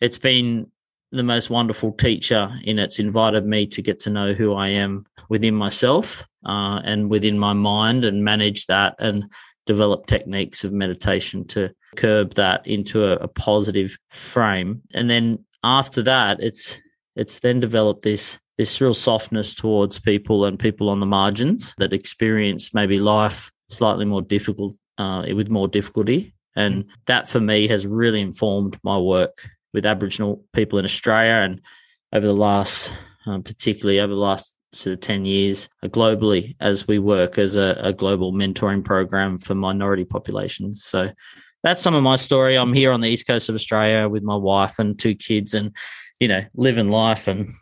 it's 0.00 0.18
been 0.18 0.70
the 1.10 1.22
most 1.22 1.50
wonderful 1.50 1.92
teacher 1.92 2.50
in 2.64 2.78
it's 2.78 2.98
invited 2.98 3.44
me 3.44 3.66
to 3.66 3.82
get 3.82 4.00
to 4.00 4.10
know 4.10 4.34
who 4.34 4.54
I 4.54 4.68
am 4.68 5.06
within 5.28 5.54
myself 5.54 6.24
uh, 6.46 6.80
and 6.84 7.10
within 7.10 7.38
my 7.38 7.54
mind 7.54 8.04
and 8.04 8.24
manage 8.24 8.66
that 8.66 8.94
and 8.98 9.24
develop 9.68 10.06
techniques 10.06 10.64
of 10.64 10.72
meditation 10.72 11.46
to 11.46 11.70
curb 11.96 12.34
that 12.34 12.66
into 12.66 13.04
a, 13.04 13.12
a 13.16 13.28
positive 13.28 13.96
frame. 14.10 14.82
And 14.94 15.08
then 15.08 15.44
after 15.62 16.02
that, 16.02 16.40
it's 16.40 16.76
it's 17.14 17.40
then 17.40 17.60
developed 17.60 18.02
this 18.02 18.38
this 18.56 18.80
real 18.80 18.94
softness 18.94 19.54
towards 19.54 20.00
people 20.00 20.44
and 20.44 20.58
people 20.58 20.88
on 20.88 21.00
the 21.00 21.06
margins 21.06 21.74
that 21.78 21.92
experience 21.92 22.74
maybe 22.74 22.98
life 22.98 23.52
slightly 23.68 24.04
more 24.04 24.22
difficult 24.22 24.74
uh, 24.96 25.24
with 25.34 25.50
more 25.50 25.68
difficulty. 25.68 26.34
And 26.56 26.86
that 27.06 27.28
for 27.28 27.38
me 27.38 27.68
has 27.68 27.86
really 27.86 28.20
informed 28.20 28.76
my 28.82 28.98
work 28.98 29.36
with 29.72 29.86
Aboriginal 29.86 30.42
people 30.54 30.78
in 30.78 30.84
Australia 30.84 31.44
and 31.44 31.60
over 32.12 32.26
the 32.26 32.32
last, 32.32 32.90
um, 33.26 33.42
particularly 33.42 34.00
over 34.00 34.14
the 34.14 34.20
last 34.20 34.56
sort 34.72 34.94
of 34.94 35.00
10 35.00 35.24
years 35.24 35.68
uh, 35.82 35.88
globally 35.88 36.56
as 36.60 36.86
we 36.86 36.98
work 36.98 37.38
as 37.38 37.56
a, 37.56 37.78
a, 37.82 37.92
global 37.92 38.32
mentoring 38.32 38.84
program 38.84 39.38
for 39.38 39.54
minority 39.54 40.04
populations. 40.04 40.84
So 40.84 41.10
that's 41.62 41.82
some 41.82 41.94
of 41.94 42.02
my 42.02 42.16
story. 42.16 42.56
I'm 42.56 42.72
here 42.72 42.92
on 42.92 43.00
the 43.00 43.08
east 43.08 43.26
coast 43.26 43.48
of 43.48 43.54
Australia 43.54 44.08
with 44.08 44.22
my 44.22 44.36
wife 44.36 44.78
and 44.78 44.98
two 44.98 45.14
kids 45.14 45.54
and, 45.54 45.74
you 46.20 46.28
know, 46.28 46.44
living 46.54 46.90
life. 46.90 47.28
And 47.28 47.52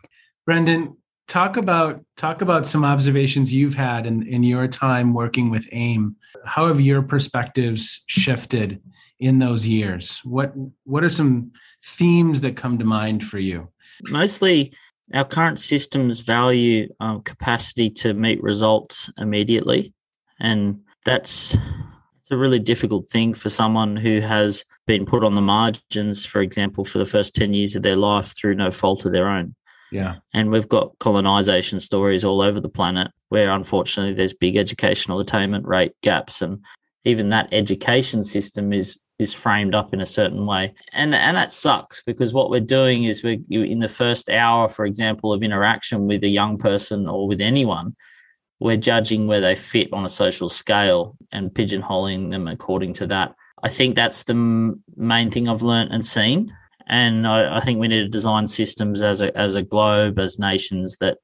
Brendan, 0.45 0.97
talk 1.27 1.57
about 1.57 2.03
talk 2.15 2.41
about 2.41 2.67
some 2.67 2.85
observations 2.85 3.53
you've 3.53 3.75
had 3.75 4.05
in, 4.05 4.25
in 4.27 4.43
your 4.43 4.67
time 4.67 5.13
working 5.13 5.49
with 5.49 5.67
AIME. 5.71 6.15
How 6.45 6.67
have 6.67 6.81
your 6.81 7.01
perspectives 7.01 8.01
shifted 8.07 8.81
in 9.19 9.39
those 9.39 9.67
years? 9.67 10.19
What 10.23 10.53
what 10.83 11.03
are 11.03 11.09
some 11.09 11.51
themes 11.83 12.41
that 12.41 12.55
come 12.55 12.77
to 12.77 12.85
mind 12.85 13.23
for 13.23 13.39
you? 13.39 13.69
Mostly 14.09 14.73
our 15.13 15.25
current 15.25 15.59
systems 15.59 16.19
value 16.19 16.89
um, 16.99 17.21
capacity 17.21 17.89
to 17.89 18.13
meet 18.13 18.41
results 18.43 19.09
immediately. 19.17 19.93
And 20.39 20.81
that's 21.05 21.55
it's 22.27 22.31
a 22.31 22.37
really 22.37 22.59
difficult 22.59 23.07
thing 23.07 23.33
for 23.33 23.47
someone 23.47 23.95
who 23.95 24.19
has 24.19 24.65
been 24.85 25.05
put 25.05 25.23
on 25.23 25.35
the 25.35 25.41
margins, 25.41 26.25
for 26.25 26.41
example, 26.41 26.83
for 26.83 26.97
the 26.97 27.05
first 27.05 27.33
10 27.35 27.53
years 27.53 27.75
of 27.77 27.83
their 27.83 27.95
life 27.95 28.35
through 28.35 28.55
no 28.55 28.69
fault 28.69 29.05
of 29.05 29.13
their 29.13 29.29
own. 29.29 29.55
Yeah. 29.93 30.15
And 30.33 30.51
we've 30.51 30.67
got 30.67 30.99
colonization 30.99 31.79
stories 31.79 32.25
all 32.25 32.41
over 32.41 32.59
the 32.59 32.67
planet 32.67 33.11
where 33.29 33.49
unfortunately 33.51 34.13
there's 34.13 34.33
big 34.33 34.57
educational 34.57 35.21
attainment 35.21 35.65
rate 35.65 35.93
gaps. 36.03 36.41
And 36.41 36.59
even 37.05 37.29
that 37.29 37.47
education 37.53 38.25
system 38.25 38.73
is 38.73 38.97
is 39.19 39.33
framed 39.33 39.73
up 39.73 39.93
in 39.93 40.01
a 40.01 40.05
certain 40.05 40.45
way. 40.45 40.73
And 40.93 41.13
and 41.15 41.35
that 41.35 41.53
sucks 41.53 42.01
because 42.03 42.33
what 42.33 42.49
we're 42.49 42.59
doing 42.59 43.03
is 43.05 43.23
we're 43.23 43.39
in 43.49 43.79
the 43.79 43.89
first 43.89 44.29
hour 44.29 44.69
for 44.69 44.85
example 44.85 45.33
of 45.33 45.43
interaction 45.43 46.07
with 46.07 46.23
a 46.23 46.29
young 46.29 46.57
person 46.57 47.07
or 47.07 47.27
with 47.27 47.41
anyone 47.41 47.95
we're 48.59 48.77
judging 48.77 49.27
where 49.27 49.41
they 49.41 49.55
fit 49.55 49.89
on 49.93 50.05
a 50.05 50.09
social 50.09 50.49
scale 50.49 51.15
and 51.31 51.51
pigeonholing 51.51 52.31
them 52.31 52.47
according 52.47 52.93
to 52.93 53.07
that. 53.07 53.35
I 53.61 53.69
think 53.69 53.95
that's 53.95 54.23
the 54.23 54.75
main 54.95 55.31
thing 55.31 55.47
i've 55.47 55.61
learned 55.61 55.91
and 55.91 56.05
seen. 56.05 56.53
And 56.87 57.27
I, 57.27 57.57
I 57.57 57.61
think 57.61 57.79
we 57.79 57.87
need 57.87 58.03
to 58.03 58.07
design 58.07 58.47
systems 58.47 59.01
as 59.01 59.21
a 59.21 59.35
as 59.37 59.55
a 59.55 59.61
globe 59.61 60.19
as 60.19 60.39
nations 60.39 60.97
that 60.97 61.17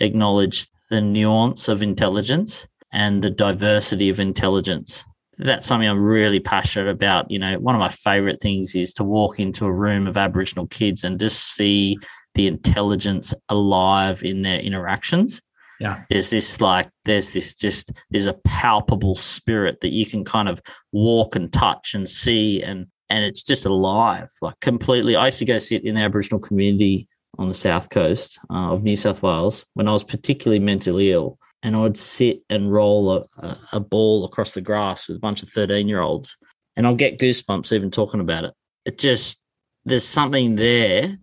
acknowledge 0.00 0.66
the 0.90 1.00
nuance 1.00 1.68
of 1.68 1.82
intelligence 1.82 2.66
and 2.92 3.22
the 3.22 3.30
diversity 3.30 4.08
of 4.08 4.20
intelligence 4.20 5.04
that's 5.38 5.66
something 5.66 5.88
I'm 5.88 6.02
really 6.02 6.40
passionate 6.40 6.90
about. 6.90 7.30
You 7.30 7.38
know, 7.38 7.58
one 7.58 7.74
of 7.74 7.78
my 7.78 7.88
favorite 7.88 8.40
things 8.40 8.74
is 8.74 8.92
to 8.94 9.04
walk 9.04 9.40
into 9.40 9.64
a 9.64 9.72
room 9.72 10.06
of 10.06 10.16
Aboriginal 10.16 10.66
kids 10.66 11.04
and 11.04 11.18
just 11.18 11.54
see 11.54 11.98
the 12.34 12.46
intelligence 12.46 13.32
alive 13.48 14.22
in 14.22 14.42
their 14.42 14.60
interactions. 14.60 15.40
Yeah. 15.80 16.04
There's 16.08 16.30
this 16.30 16.60
like, 16.60 16.88
there's 17.04 17.32
this 17.32 17.54
just, 17.54 17.92
there's 18.10 18.26
a 18.26 18.38
palpable 18.44 19.14
spirit 19.16 19.80
that 19.80 19.92
you 19.92 20.06
can 20.06 20.24
kind 20.24 20.48
of 20.48 20.60
walk 20.92 21.36
and 21.36 21.52
touch 21.52 21.94
and 21.94 22.08
see 22.08 22.62
and, 22.62 22.86
and 23.10 23.24
it's 23.24 23.42
just 23.42 23.66
alive, 23.66 24.30
like 24.40 24.58
completely. 24.60 25.14
I 25.16 25.26
used 25.26 25.40
to 25.40 25.44
go 25.44 25.58
sit 25.58 25.84
in 25.84 25.94
the 25.96 26.00
Aboriginal 26.00 26.40
community 26.40 27.08
on 27.38 27.48
the 27.48 27.54
south 27.54 27.90
coast 27.90 28.38
uh, 28.50 28.72
of 28.72 28.82
New 28.82 28.96
South 28.96 29.22
Wales 29.22 29.64
when 29.74 29.88
I 29.88 29.92
was 29.92 30.04
particularly 30.04 30.60
mentally 30.60 31.12
ill 31.12 31.38
and 31.64 31.74
I'd 31.74 31.96
sit 31.96 32.42
and 32.50 32.70
roll 32.70 33.24
a, 33.38 33.58
a 33.72 33.80
ball 33.80 34.26
across 34.26 34.52
the 34.52 34.60
grass 34.60 35.08
with 35.08 35.16
a 35.16 35.20
bunch 35.20 35.42
of 35.42 35.48
13 35.48 35.88
year 35.88 36.02
olds. 36.02 36.36
And 36.76 36.86
I'll 36.86 36.94
get 36.94 37.18
goosebumps 37.18 37.72
even 37.72 37.90
talking 37.90 38.20
about 38.20 38.44
it. 38.44 38.52
It 38.84 38.98
just, 38.98 39.40
there's 39.84 40.06
something 40.06 40.56
there 40.56 41.16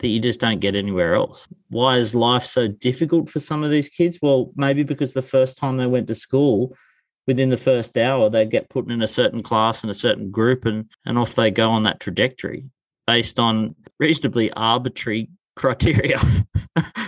that 0.00 0.08
you 0.08 0.18
just 0.18 0.40
don't 0.40 0.58
get 0.58 0.74
anywhere 0.74 1.14
else. 1.14 1.46
Why 1.68 1.98
is 1.98 2.14
life 2.14 2.44
so 2.44 2.66
difficult 2.66 3.30
for 3.30 3.38
some 3.38 3.62
of 3.62 3.70
these 3.70 3.88
kids? 3.88 4.18
Well, 4.20 4.50
maybe 4.56 4.82
because 4.82 5.14
the 5.14 5.22
first 5.22 5.56
time 5.56 5.76
they 5.76 5.86
went 5.86 6.08
to 6.08 6.14
school, 6.16 6.76
within 7.26 7.50
the 7.50 7.56
first 7.56 7.96
hour, 7.96 8.28
they 8.28 8.46
get 8.46 8.70
put 8.70 8.90
in 8.90 9.02
a 9.02 9.06
certain 9.06 9.42
class 9.42 9.82
and 9.82 9.90
a 9.90 9.94
certain 9.94 10.32
group, 10.32 10.64
and, 10.64 10.90
and 11.06 11.16
off 11.16 11.36
they 11.36 11.50
go 11.50 11.70
on 11.70 11.84
that 11.84 12.00
trajectory 12.00 12.64
based 13.06 13.38
on 13.38 13.76
reasonably 14.00 14.50
arbitrary 14.52 15.28
criteria. 15.56 16.18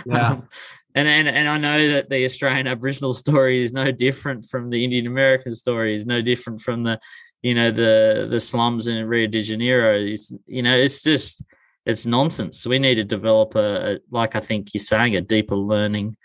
Yeah. 0.05 0.29
um, 0.29 0.47
and, 0.95 1.07
and 1.07 1.27
and 1.27 1.47
I 1.47 1.57
know 1.57 1.89
that 1.89 2.09
the 2.09 2.25
Australian 2.25 2.67
Aboriginal 2.67 3.13
story 3.25 3.63
is 3.63 3.73
no 3.73 3.91
different 3.91 4.45
from 4.45 4.69
the 4.69 4.83
Indian 4.83 5.07
American 5.07 5.55
story, 5.55 5.95
is 5.95 6.05
no 6.05 6.21
different 6.21 6.61
from 6.61 6.83
the, 6.83 6.99
you 7.41 7.55
know, 7.55 7.71
the 7.71 8.27
the 8.29 8.39
slums 8.39 8.87
in 8.87 9.05
Rio 9.05 9.27
de 9.27 9.41
Janeiro. 9.41 9.99
It's, 9.99 10.31
you 10.45 10.61
know, 10.61 10.77
it's 10.77 11.01
just 11.01 11.43
it's 11.85 12.05
nonsense. 12.05 12.65
We 12.65 12.79
need 12.79 12.95
to 12.95 13.03
develop 13.03 13.55
a, 13.55 13.93
a, 13.93 13.99
like 14.11 14.35
I 14.35 14.39
think 14.39 14.73
you're 14.73 14.83
saying, 14.83 15.15
a 15.15 15.21
deeper 15.21 15.55
learning 15.55 16.15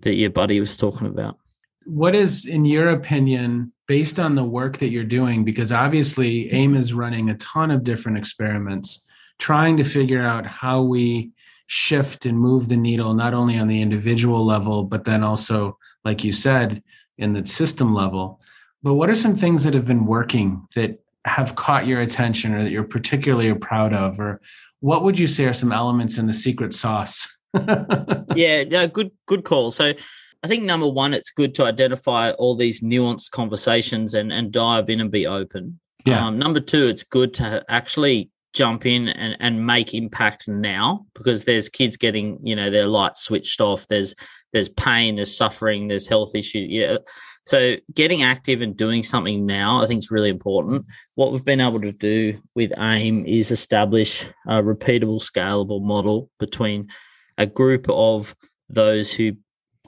that 0.00 0.14
your 0.14 0.30
buddy 0.30 0.60
was 0.60 0.76
talking 0.76 1.06
about. 1.06 1.38
What 1.86 2.14
is, 2.14 2.46
in 2.46 2.64
your 2.64 2.90
opinion, 2.90 3.72
based 3.86 4.18
on 4.18 4.34
the 4.34 4.44
work 4.44 4.78
that 4.78 4.88
you're 4.88 5.04
doing? 5.04 5.44
Because 5.44 5.70
obviously, 5.70 6.50
AIME 6.52 6.76
is 6.76 6.94
running 6.94 7.30
a 7.30 7.36
ton 7.36 7.70
of 7.70 7.84
different 7.84 8.18
experiments, 8.18 9.02
trying 9.38 9.76
to 9.76 9.84
figure 9.84 10.24
out 10.24 10.46
how 10.46 10.82
we 10.82 11.30
shift 11.66 12.26
and 12.26 12.38
move 12.38 12.68
the 12.68 12.76
needle 12.76 13.14
not 13.14 13.34
only 13.34 13.58
on 13.58 13.68
the 13.68 13.80
individual 13.80 14.44
level 14.44 14.84
but 14.84 15.04
then 15.04 15.22
also 15.22 15.78
like 16.04 16.22
you 16.22 16.32
said 16.32 16.82
in 17.18 17.32
the 17.32 17.44
system 17.46 17.94
level. 17.94 18.40
But 18.82 18.94
what 18.94 19.08
are 19.08 19.14
some 19.14 19.34
things 19.34 19.64
that 19.64 19.74
have 19.74 19.86
been 19.86 20.06
working 20.06 20.66
that 20.74 21.00
have 21.24 21.54
caught 21.56 21.86
your 21.86 22.00
attention 22.00 22.54
or 22.54 22.62
that 22.62 22.70
you're 22.70 22.84
particularly 22.84 23.52
proud 23.54 23.94
of? 23.94 24.20
Or 24.20 24.40
what 24.80 25.02
would 25.04 25.18
you 25.18 25.26
say 25.26 25.46
are 25.46 25.54
some 25.54 25.72
elements 25.72 26.18
in 26.18 26.26
the 26.26 26.34
secret 26.34 26.72
sauce? 26.74 27.28
Yeah 28.36 28.64
yeah 28.68 28.86
good 28.88 29.12
good 29.26 29.44
call. 29.44 29.70
So 29.70 29.92
i 30.42 30.48
think 30.48 30.64
number 30.64 30.88
one 30.88 31.14
it's 31.14 31.30
good 31.30 31.54
to 31.54 31.64
identify 31.64 32.32
all 32.32 32.56
these 32.56 32.80
nuanced 32.80 33.30
conversations 33.30 34.12
and 34.12 34.32
and 34.32 34.50
dive 34.50 34.90
in 34.90 35.00
and 35.00 35.10
be 35.10 35.26
open. 35.26 35.78
Yeah. 36.04 36.26
Um, 36.26 36.38
number 36.38 36.60
two, 36.60 36.88
it's 36.88 37.04
good 37.04 37.32
to 37.34 37.64
actually 37.68 38.30
jump 38.54 38.86
in 38.86 39.08
and, 39.08 39.36
and 39.40 39.66
make 39.66 39.92
impact 39.92 40.48
now 40.48 41.06
because 41.14 41.44
there's 41.44 41.68
kids 41.68 41.96
getting, 41.96 42.38
you 42.46 42.56
know, 42.56 42.70
their 42.70 42.86
lights 42.86 43.22
switched 43.22 43.60
off. 43.60 43.86
There's 43.88 44.14
there's 44.52 44.68
pain, 44.68 45.16
there's 45.16 45.36
suffering, 45.36 45.88
there's 45.88 46.06
health 46.06 46.34
issues. 46.34 46.70
Yeah. 46.70 46.98
So 47.46 47.76
getting 47.92 48.22
active 48.22 48.62
and 48.62 48.76
doing 48.76 49.02
something 49.02 49.44
now, 49.44 49.82
I 49.82 49.86
think 49.86 49.98
is 49.98 50.10
really 50.10 50.30
important. 50.30 50.86
What 51.16 51.32
we've 51.32 51.44
been 51.44 51.60
able 51.60 51.80
to 51.80 51.92
do 51.92 52.40
with 52.54 52.72
AIME 52.78 53.26
is 53.26 53.50
establish 53.50 54.24
a 54.46 54.62
repeatable, 54.62 55.20
scalable 55.20 55.82
model 55.82 56.30
between 56.38 56.88
a 57.36 57.46
group 57.46 57.86
of 57.90 58.34
those 58.70 59.12
who 59.12 59.32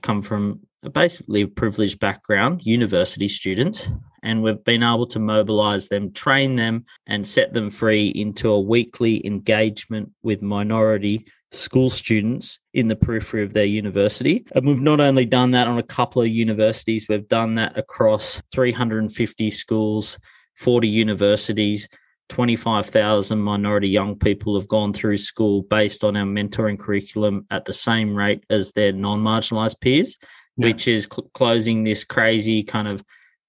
come 0.02 0.20
from 0.20 0.60
basically 0.92 1.42
a 1.42 1.48
privileged 1.48 1.98
background, 1.98 2.66
university 2.66 3.28
students, 3.28 3.88
and 4.26 4.42
we've 4.42 4.64
been 4.64 4.82
able 4.82 5.06
to 5.06 5.20
mobilize 5.20 5.88
them, 5.88 6.12
train 6.12 6.56
them, 6.56 6.84
and 7.06 7.24
set 7.24 7.54
them 7.54 7.70
free 7.70 8.08
into 8.08 8.50
a 8.50 8.60
weekly 8.60 9.24
engagement 9.24 10.10
with 10.24 10.42
minority 10.42 11.26
school 11.52 11.88
students 11.88 12.58
in 12.74 12.88
the 12.88 12.96
periphery 12.96 13.44
of 13.44 13.52
their 13.52 13.64
university. 13.64 14.44
And 14.52 14.66
we've 14.66 14.80
not 14.80 14.98
only 14.98 15.26
done 15.26 15.52
that 15.52 15.68
on 15.68 15.78
a 15.78 15.82
couple 15.82 16.22
of 16.22 16.28
universities, 16.28 17.06
we've 17.08 17.28
done 17.28 17.54
that 17.54 17.78
across 17.78 18.42
350 18.52 19.50
schools, 19.52 20.18
40 20.56 20.88
universities. 20.88 21.88
25,000 22.28 23.38
minority 23.38 23.88
young 23.88 24.18
people 24.18 24.58
have 24.58 24.66
gone 24.66 24.92
through 24.92 25.16
school 25.16 25.62
based 25.62 26.02
on 26.02 26.16
our 26.16 26.24
mentoring 26.24 26.76
curriculum 26.76 27.46
at 27.52 27.64
the 27.64 27.72
same 27.72 28.16
rate 28.16 28.42
as 28.50 28.72
their 28.72 28.90
non 28.90 29.20
marginalized 29.20 29.80
peers 29.80 30.16
yeah. 30.56 30.66
which 30.66 30.88
is 30.88 31.06
cl- 31.10 31.30
closing 31.34 31.84
this 31.84 32.02
crazy 32.02 32.64
kind 32.64 32.88
of 32.88 33.04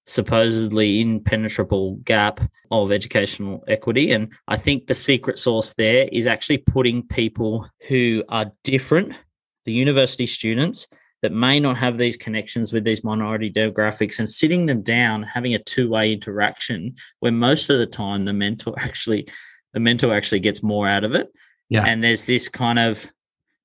supposedly 0.07 1.01
impenetrable 1.01 1.97
gap 1.97 2.39
of 2.71 2.91
educational 2.91 3.63
equity. 3.67 4.11
And 4.11 4.33
I 4.47 4.55
think 4.55 4.87
the 4.87 4.95
secret 4.95 5.37
sauce 5.37 5.73
there 5.73 6.07
is 6.11 6.25
actually 6.25 6.59
putting 6.59 7.03
people 7.03 7.67
who 7.87 8.23
are 8.29 8.51
different, 8.63 9.13
the 9.65 9.73
university 9.73 10.25
students 10.25 10.87
that 11.21 11.33
may 11.33 11.59
not 11.59 11.77
have 11.77 11.97
these 11.97 12.15
connections 12.15 12.71
with 12.71 12.85
these 12.85 13.03
minority 13.03 13.51
demographics, 13.51 14.17
and 14.19 14.29
sitting 14.29 14.65
them 14.65 14.81
down, 14.81 15.23
having 15.23 15.53
a 15.53 15.63
two 15.63 15.89
way 15.89 16.13
interaction 16.13 16.95
where 17.19 17.31
most 17.31 17.69
of 17.69 17.77
the 17.77 17.85
time 17.85 18.25
the 18.25 18.33
mentor 18.33 18.75
actually 18.79 19.27
the 19.73 19.79
mentor 19.79 20.13
actually 20.13 20.39
gets 20.39 20.63
more 20.63 20.87
out 20.87 21.03
of 21.03 21.13
it. 21.13 21.27
Yeah. 21.69 21.83
And 21.85 22.03
there's 22.03 22.25
this 22.25 22.47
kind 22.47 22.79
of 22.79 23.11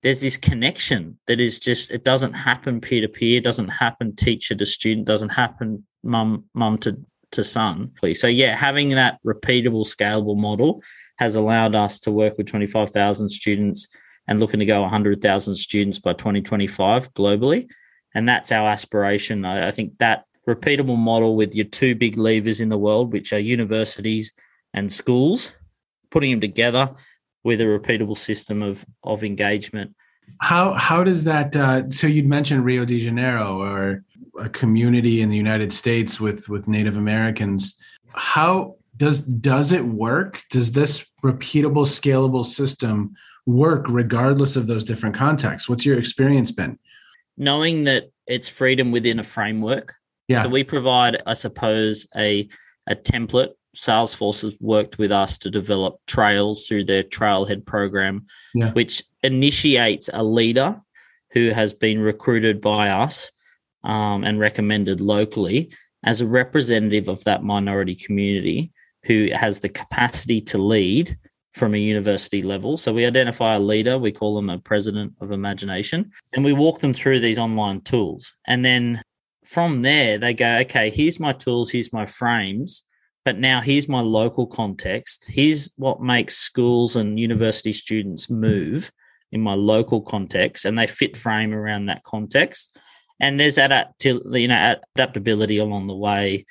there's 0.02 0.20
this 0.20 0.36
connection 0.36 1.18
that 1.28 1.40
is 1.40 1.60
just 1.60 1.92
it 1.92 2.04
doesn't 2.04 2.32
happen 2.32 2.80
peer 2.80 3.02
to 3.02 3.08
peer, 3.08 3.40
doesn't 3.40 3.68
happen 3.68 4.16
teacher 4.16 4.56
to 4.56 4.66
student, 4.66 5.06
doesn't 5.06 5.28
happen 5.28 5.86
mum 6.02 6.44
mum 6.54 6.78
to 6.78 6.98
to 7.32 7.44
son. 7.44 7.92
So 8.14 8.26
yeah, 8.26 8.54
having 8.54 8.90
that 8.90 9.18
repeatable, 9.24 9.86
scalable 9.86 10.38
model 10.38 10.82
has 11.16 11.36
allowed 11.36 11.74
us 11.74 12.00
to 12.00 12.10
work 12.10 12.36
with 12.36 12.46
25,000 12.46 13.28
students 13.28 13.88
and 14.28 14.38
looking 14.38 14.60
to 14.60 14.66
go 14.66 14.82
100,000 14.82 15.54
students 15.54 15.98
by 15.98 16.12
2025 16.12 17.12
globally. 17.14 17.68
And 18.14 18.28
that's 18.28 18.52
our 18.52 18.68
aspiration. 18.68 19.44
I, 19.44 19.68
I 19.68 19.70
think 19.70 19.98
that 19.98 20.24
repeatable 20.48 20.98
model 20.98 21.36
with 21.36 21.54
your 21.54 21.64
two 21.64 21.94
big 21.94 22.16
levers 22.16 22.60
in 22.60 22.68
the 22.68 22.78
world, 22.78 23.12
which 23.12 23.32
are 23.32 23.38
universities 23.38 24.32
and 24.74 24.92
schools, 24.92 25.52
putting 26.10 26.32
them 26.32 26.40
together 26.40 26.94
with 27.44 27.60
a 27.60 27.64
repeatable 27.64 28.16
system 28.16 28.62
of 28.62 28.84
of 29.02 29.24
engagement. 29.24 29.94
How 30.40 30.74
how 30.74 31.04
does 31.04 31.24
that? 31.24 31.56
Uh, 31.56 31.90
so 31.90 32.06
you'd 32.06 32.26
mentioned 32.26 32.64
Rio 32.64 32.84
de 32.84 32.98
Janeiro 32.98 33.60
or 33.60 34.04
a 34.38 34.48
community 34.48 35.20
in 35.20 35.28
the 35.28 35.36
United 35.36 35.72
States 35.72 36.20
with 36.20 36.48
with 36.48 36.68
Native 36.68 36.96
Americans. 36.96 37.76
How 38.14 38.76
does 38.96 39.22
does 39.22 39.72
it 39.72 39.84
work? 39.84 40.40
Does 40.50 40.72
this 40.72 41.04
repeatable, 41.24 41.86
scalable 41.86 42.44
system 42.44 43.14
work 43.46 43.86
regardless 43.88 44.56
of 44.56 44.66
those 44.66 44.84
different 44.84 45.14
contexts? 45.14 45.68
What's 45.68 45.84
your 45.84 45.98
experience 45.98 46.52
been? 46.52 46.78
Knowing 47.36 47.84
that 47.84 48.10
it's 48.26 48.48
freedom 48.48 48.90
within 48.90 49.18
a 49.18 49.24
framework. 49.24 49.94
Yeah. 50.28 50.42
So 50.42 50.48
we 50.48 50.64
provide, 50.64 51.22
I 51.26 51.34
suppose, 51.34 52.06
a 52.16 52.48
a 52.86 52.96
template 52.96 53.52
Salesforce 53.76 54.42
has 54.42 54.54
worked 54.60 54.98
with 54.98 55.10
us 55.10 55.38
to 55.38 55.50
develop 55.50 55.98
trails 56.06 56.66
through 56.66 56.84
their 56.84 57.02
Trailhead 57.02 57.64
program, 57.64 58.26
yeah. 58.54 58.72
which 58.72 59.02
initiates 59.22 60.10
a 60.12 60.22
leader 60.22 60.80
who 61.32 61.50
has 61.50 61.72
been 61.72 62.00
recruited 62.00 62.60
by 62.60 62.90
us 62.90 63.32
um, 63.84 64.24
and 64.24 64.38
recommended 64.38 65.00
locally 65.00 65.70
as 66.04 66.20
a 66.20 66.26
representative 66.26 67.08
of 67.08 67.22
that 67.24 67.42
minority 67.42 67.94
community 67.94 68.72
who 69.04 69.28
has 69.34 69.60
the 69.60 69.68
capacity 69.68 70.40
to 70.40 70.58
lead 70.58 71.16
from 71.54 71.74
a 71.74 71.78
university 71.78 72.42
level. 72.42 72.78
So 72.78 72.92
we 72.92 73.04
identify 73.04 73.54
a 73.54 73.60
leader, 73.60 73.98
we 73.98 74.12
call 74.12 74.34
them 74.34 74.48
a 74.48 74.58
president 74.58 75.12
of 75.20 75.32
imagination, 75.32 76.10
and 76.32 76.44
we 76.44 76.52
walk 76.52 76.80
them 76.80 76.94
through 76.94 77.20
these 77.20 77.38
online 77.38 77.80
tools. 77.80 78.32
And 78.46 78.64
then 78.64 79.02
from 79.44 79.82
there, 79.82 80.18
they 80.18 80.32
go, 80.32 80.58
okay, 80.60 80.88
here's 80.88 81.20
my 81.20 81.32
tools, 81.32 81.70
here's 81.70 81.92
my 81.92 82.06
frames 82.06 82.84
but 83.24 83.38
now 83.38 83.60
here's 83.60 83.88
my 83.88 84.00
local 84.00 84.46
context. 84.46 85.26
Here's 85.28 85.70
what 85.76 86.00
makes 86.00 86.36
schools 86.36 86.96
and 86.96 87.20
university 87.20 87.72
students 87.72 88.28
move 88.28 88.90
in 89.30 89.40
my 89.40 89.54
local 89.54 90.00
context, 90.00 90.64
and 90.64 90.78
they 90.78 90.86
fit 90.86 91.16
frame 91.16 91.54
around 91.54 91.86
that 91.86 92.02
context. 92.02 92.76
And 93.20 93.38
there's 93.38 93.58
adapt, 93.58 94.04
you 94.04 94.48
know, 94.48 94.76
adaptability 94.96 95.58
along 95.58 95.86
the 95.86 95.96
way. 95.96 96.46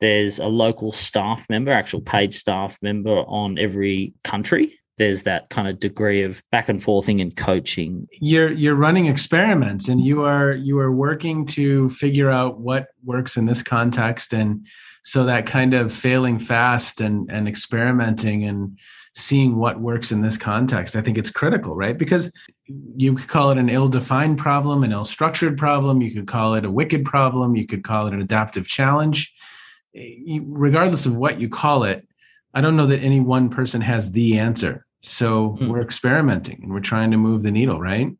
There's 0.00 0.38
a 0.38 0.46
local 0.46 0.92
staff 0.92 1.48
member, 1.48 1.70
actual 1.70 2.00
paid 2.00 2.34
staff 2.34 2.76
member 2.82 3.24
on 3.26 3.58
every 3.58 4.12
country. 4.24 4.78
There's 4.98 5.24
that 5.24 5.50
kind 5.50 5.68
of 5.68 5.78
degree 5.78 6.22
of 6.22 6.42
back 6.50 6.68
and 6.68 6.82
forthing 6.82 7.20
and 7.20 7.36
coaching. 7.36 8.06
You're 8.12 8.50
you're 8.52 8.74
running 8.74 9.06
experiments, 9.06 9.88
and 9.88 10.02
you 10.02 10.24
are 10.24 10.52
you 10.52 10.78
are 10.78 10.92
working 10.92 11.44
to 11.48 11.90
figure 11.90 12.30
out 12.30 12.60
what 12.60 12.88
works 13.04 13.36
in 13.36 13.44
this 13.44 13.62
context 13.62 14.32
and 14.32 14.64
so 15.04 15.24
that 15.24 15.46
kind 15.46 15.72
of 15.72 15.92
failing 15.92 16.38
fast 16.38 17.00
and 17.00 17.30
and 17.30 17.46
experimenting 17.46 18.44
and 18.44 18.78
seeing 19.18 19.56
what 19.56 19.80
works 19.80 20.12
in 20.12 20.20
this 20.20 20.36
context 20.36 20.94
i 20.94 21.00
think 21.00 21.16
it's 21.16 21.30
critical 21.30 21.74
right 21.74 21.96
because 21.96 22.30
you 22.96 23.14
could 23.14 23.28
call 23.28 23.50
it 23.50 23.56
an 23.56 23.70
ill-defined 23.70 24.36
problem 24.36 24.84
an 24.84 24.92
ill-structured 24.92 25.56
problem 25.56 26.02
you 26.02 26.12
could 26.12 26.26
call 26.26 26.54
it 26.54 26.66
a 26.66 26.70
wicked 26.70 27.02
problem 27.04 27.56
you 27.56 27.66
could 27.66 27.82
call 27.82 28.06
it 28.06 28.12
an 28.12 28.20
adaptive 28.20 28.68
challenge 28.68 29.32
regardless 30.42 31.06
of 31.06 31.16
what 31.16 31.40
you 31.40 31.48
call 31.48 31.84
it 31.84 32.06
i 32.52 32.60
don't 32.60 32.76
know 32.76 32.86
that 32.86 33.00
any 33.00 33.20
one 33.20 33.48
person 33.48 33.80
has 33.80 34.12
the 34.12 34.38
answer 34.38 34.84
so 35.00 35.56
hmm. 35.58 35.68
we're 35.68 35.80
experimenting 35.80 36.60
and 36.62 36.70
we're 36.70 36.80
trying 36.80 37.10
to 37.10 37.16
move 37.16 37.42
the 37.42 37.50
needle 37.50 37.80
right 37.80 38.10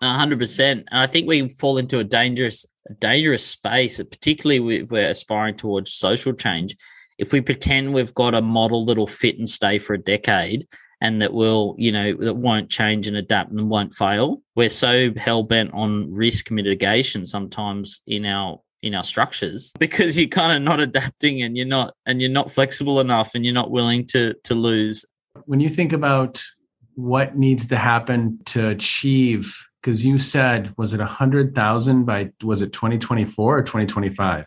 hundred 0.00 0.38
percent. 0.38 0.86
And 0.90 1.00
I 1.00 1.06
think 1.06 1.26
we 1.26 1.48
fall 1.48 1.78
into 1.78 1.98
a 1.98 2.04
dangerous, 2.04 2.64
dangerous 3.00 3.44
space, 3.44 3.98
particularly 3.98 4.76
if 4.76 4.90
we're 4.90 5.10
aspiring 5.10 5.56
towards 5.56 5.92
social 5.92 6.32
change. 6.32 6.76
If 7.18 7.32
we 7.32 7.40
pretend 7.40 7.92
we've 7.92 8.14
got 8.14 8.34
a 8.34 8.42
model 8.42 8.86
that'll 8.86 9.06
fit 9.06 9.38
and 9.38 9.48
stay 9.48 9.78
for 9.78 9.94
a 9.94 9.98
decade 9.98 10.66
and 11.00 11.20
that 11.22 11.32
will, 11.32 11.74
you 11.78 11.92
know, 11.92 12.14
that 12.14 12.34
won't 12.34 12.70
change 12.70 13.06
and 13.06 13.16
adapt 13.16 13.50
and 13.50 13.68
won't 13.68 13.94
fail, 13.94 14.42
we're 14.54 14.68
so 14.68 15.12
hell 15.16 15.42
bent 15.42 15.72
on 15.74 16.12
risk 16.12 16.50
mitigation 16.50 17.26
sometimes 17.26 18.02
in 18.06 18.24
our 18.24 18.60
in 18.82 18.94
our 18.94 19.02
structures 19.02 19.72
because 19.78 20.16
you're 20.16 20.28
kind 20.28 20.56
of 20.56 20.62
not 20.62 20.80
adapting 20.80 21.42
and 21.42 21.56
you're 21.56 21.66
not 21.66 21.94
and 22.06 22.20
you're 22.20 22.30
not 22.30 22.50
flexible 22.50 23.00
enough 23.00 23.34
and 23.34 23.44
you're 23.44 23.54
not 23.54 23.70
willing 23.70 24.04
to 24.06 24.34
to 24.44 24.54
lose. 24.54 25.04
When 25.44 25.60
you 25.60 25.68
think 25.68 25.92
about 25.92 26.42
what 26.94 27.36
needs 27.36 27.66
to 27.66 27.76
happen 27.76 28.38
to 28.44 28.68
achieve 28.68 29.56
because 29.80 30.04
you 30.04 30.18
said 30.18 30.74
was 30.76 30.94
it 30.94 31.00
a 31.00 31.06
hundred 31.06 31.54
thousand 31.54 32.04
by 32.04 32.30
was 32.42 32.62
it 32.62 32.72
2024 32.72 33.58
or 33.58 33.62
2025 33.62 34.44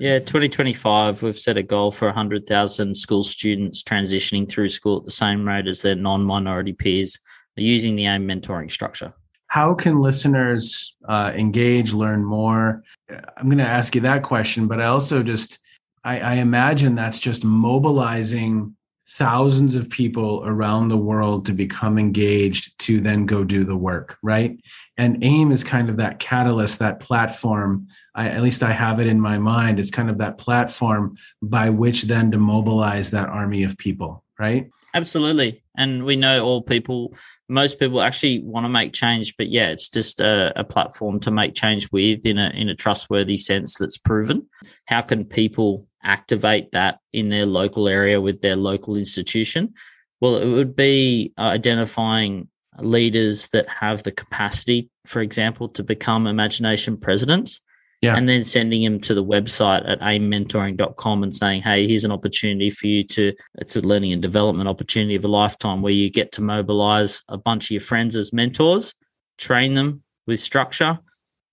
yeah 0.00 0.18
2025 0.18 1.22
we've 1.22 1.38
set 1.38 1.56
a 1.56 1.62
goal 1.62 1.92
for 1.92 2.06
100000 2.06 2.96
school 2.96 3.22
students 3.22 3.82
transitioning 3.82 4.48
through 4.48 4.68
school 4.68 4.98
at 4.98 5.04
the 5.04 5.10
same 5.10 5.46
rate 5.46 5.68
as 5.68 5.82
their 5.82 5.94
non-minority 5.94 6.72
peers 6.72 7.18
using 7.56 7.94
the 7.96 8.06
AIME 8.06 8.26
mentoring 8.26 8.70
structure. 8.70 9.12
How 9.48 9.74
can 9.74 10.00
listeners 10.00 10.96
uh, 11.08 11.32
engage 11.34 11.92
learn 11.92 12.24
more? 12.24 12.82
I'm 13.10 13.46
going 13.46 13.58
to 13.58 13.66
ask 13.66 13.94
you 13.94 14.00
that 14.02 14.22
question 14.22 14.66
but 14.66 14.80
i 14.80 14.86
also 14.86 15.22
just 15.22 15.58
I, 16.02 16.20
I 16.20 16.34
imagine 16.34 16.94
that's 16.94 17.18
just 17.18 17.44
mobilizing 17.44 18.74
thousands 19.06 19.74
of 19.74 19.90
people 19.90 20.42
around 20.46 20.88
the 20.88 20.96
world 20.96 21.44
to 21.44 21.52
become 21.52 21.98
engaged 21.98 22.78
to 22.78 23.00
then 23.00 23.26
go 23.26 23.44
do 23.44 23.64
the 23.64 23.76
work 23.76 24.16
right? 24.22 24.58
And 24.96 25.22
AIME 25.22 25.52
is 25.52 25.64
kind 25.64 25.90
of 25.90 25.96
that 25.96 26.20
catalyst 26.20 26.78
that 26.78 27.00
platform 27.00 27.88
I, 28.14 28.28
at 28.28 28.42
least 28.42 28.62
i 28.62 28.72
have 28.72 29.00
it 29.00 29.06
in 29.06 29.20
my 29.20 29.38
mind 29.38 29.78
it's 29.78 29.90
kind 29.90 30.10
of 30.10 30.18
that 30.18 30.38
platform 30.38 31.16
by 31.42 31.70
which 31.70 32.02
then 32.02 32.30
to 32.32 32.38
mobilize 32.38 33.10
that 33.10 33.28
army 33.28 33.62
of 33.62 33.76
people 33.78 34.24
right 34.38 34.70
absolutely 34.94 35.62
and 35.76 36.04
we 36.04 36.16
know 36.16 36.44
all 36.44 36.62
people 36.62 37.14
most 37.48 37.78
people 37.78 38.00
actually 38.00 38.40
want 38.40 38.64
to 38.64 38.68
make 38.68 38.92
change 38.92 39.36
but 39.36 39.48
yeah 39.48 39.68
it's 39.68 39.88
just 39.88 40.20
a, 40.20 40.52
a 40.58 40.64
platform 40.64 41.20
to 41.20 41.30
make 41.30 41.54
change 41.54 41.90
with 41.92 42.26
in 42.26 42.38
a 42.38 42.50
in 42.50 42.68
a 42.68 42.74
trustworthy 42.74 43.36
sense 43.36 43.78
that's 43.78 43.98
proven 43.98 44.48
how 44.86 45.00
can 45.00 45.24
people 45.24 45.86
activate 46.02 46.72
that 46.72 46.98
in 47.12 47.28
their 47.28 47.46
local 47.46 47.88
area 47.88 48.20
with 48.20 48.40
their 48.40 48.56
local 48.56 48.96
institution? 48.96 49.74
Well, 50.20 50.36
it 50.36 50.48
would 50.48 50.76
be 50.76 51.32
identifying 51.38 52.48
leaders 52.78 53.48
that 53.48 53.68
have 53.68 54.02
the 54.02 54.12
capacity, 54.12 54.90
for 55.06 55.20
example, 55.20 55.68
to 55.70 55.82
become 55.82 56.26
imagination 56.26 56.96
presidents. 56.96 57.60
Yeah. 58.02 58.16
And 58.16 58.26
then 58.26 58.44
sending 58.44 58.82
them 58.82 58.98
to 59.00 59.14
the 59.14 59.24
website 59.24 59.86
at 59.86 60.00
aimementoring.com 60.00 61.22
and 61.22 61.34
saying, 61.34 61.62
hey, 61.62 61.86
here's 61.86 62.04
an 62.04 62.12
opportunity 62.12 62.70
for 62.70 62.86
you 62.86 63.04
to, 63.04 63.34
it's 63.58 63.76
a 63.76 63.80
learning 63.80 64.12
and 64.12 64.22
development 64.22 64.70
opportunity 64.70 65.16
of 65.16 65.24
a 65.24 65.28
lifetime 65.28 65.82
where 65.82 65.92
you 65.92 66.10
get 66.10 66.32
to 66.32 66.40
mobilize 66.40 67.22
a 67.28 67.36
bunch 67.36 67.66
of 67.66 67.72
your 67.72 67.82
friends 67.82 68.16
as 68.16 68.32
mentors, 68.32 68.94
train 69.36 69.74
them 69.74 70.02
with 70.26 70.40
structure, 70.40 70.98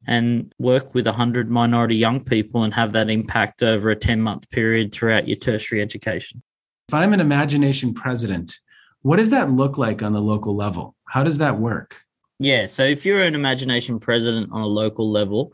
and 0.07 0.53
work 0.57 0.95
with 0.95 1.05
100 1.05 1.49
minority 1.49 1.97
young 1.97 2.23
people 2.23 2.63
and 2.63 2.73
have 2.73 2.93
that 2.93 3.09
impact 3.09 3.61
over 3.61 3.89
a 3.89 3.95
10 3.95 4.21
month 4.21 4.49
period 4.49 4.93
throughout 4.93 5.27
your 5.27 5.37
tertiary 5.37 5.81
education. 5.81 6.41
If 6.87 6.93
I'm 6.93 7.11
an 7.11 7.19
imagination 7.19 7.93
president, 7.93 8.57
what 9.01 9.17
does 9.17 9.31
that 9.31 9.51
look 9.51 9.77
like 9.77 10.01
on 10.01 10.13
the 10.13 10.21
local 10.21 10.55
level? 10.55 10.95
How 11.09 11.23
does 11.23 11.39
that 11.39 11.59
work? 11.59 11.97
Yeah. 12.39 12.67
So 12.67 12.83
if 12.83 13.05
you're 13.05 13.21
an 13.21 13.35
imagination 13.35 13.99
president 13.99 14.49
on 14.53 14.61
a 14.61 14.67
local 14.67 15.11
level, 15.11 15.51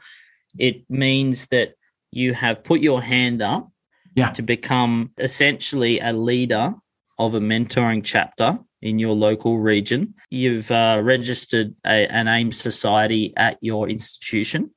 it 0.57 0.89
means 0.89 1.47
that 1.47 1.73
you 2.11 2.33
have 2.33 2.63
put 2.63 2.79
your 2.79 3.01
hand 3.01 3.41
up 3.41 3.69
yeah. 4.15 4.29
to 4.31 4.41
become 4.41 5.11
essentially 5.17 5.99
a 5.99 6.13
leader 6.13 6.73
of 7.17 7.33
a 7.33 7.39
mentoring 7.39 8.03
chapter 8.03 8.59
in 8.81 8.99
your 8.99 9.15
local 9.15 9.59
region. 9.59 10.13
You've 10.29 10.69
uh, 10.69 10.99
registered 11.03 11.73
a, 11.85 12.07
an 12.07 12.27
AIME 12.27 12.51
society 12.51 13.33
at 13.37 13.57
your 13.61 13.89
institution. 13.89 14.71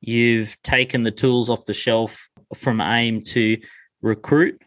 You've 0.00 0.60
taken 0.62 1.02
the 1.02 1.10
tools 1.10 1.48
off 1.48 1.64
the 1.64 1.74
shelf 1.74 2.26
from 2.54 2.80
AIME 2.80 3.22
to 3.22 3.58
recruit 4.02 4.60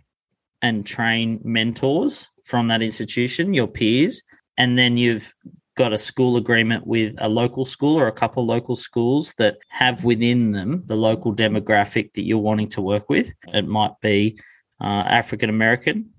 and 0.62 0.86
train 0.86 1.42
mentors 1.44 2.30
from 2.46 2.70
that 2.70 2.82
institution, 2.82 3.54
your 3.54 3.68
peers, 3.68 4.24
and 4.58 4.78
then 4.78 4.98
you've 4.98 5.34
got 5.76 5.94
a 5.94 5.98
school 5.98 6.38
agreement 6.38 6.86
with 6.86 7.16
a 7.20 7.30
local 7.30 7.66
school 7.66 8.00
or 8.00 8.08
a 8.08 8.12
couple 8.12 8.46
local 8.46 8.76
schools 8.76 9.34
that 9.38 9.58
have 9.70 10.04
within 10.04 10.52
them 10.52 10.84
the 10.84 10.96
local 10.96 11.36
demographic 11.36 12.14
that 12.14 12.24
you're 12.24 12.38
wanting 12.38 12.70
to 12.70 12.82
work 12.82 13.10
with. 13.10 13.34
It 13.48 13.68
might 13.68 14.00
be 14.02 14.40
uh, 14.80 15.04
African 15.08 15.50
American, 15.50 16.14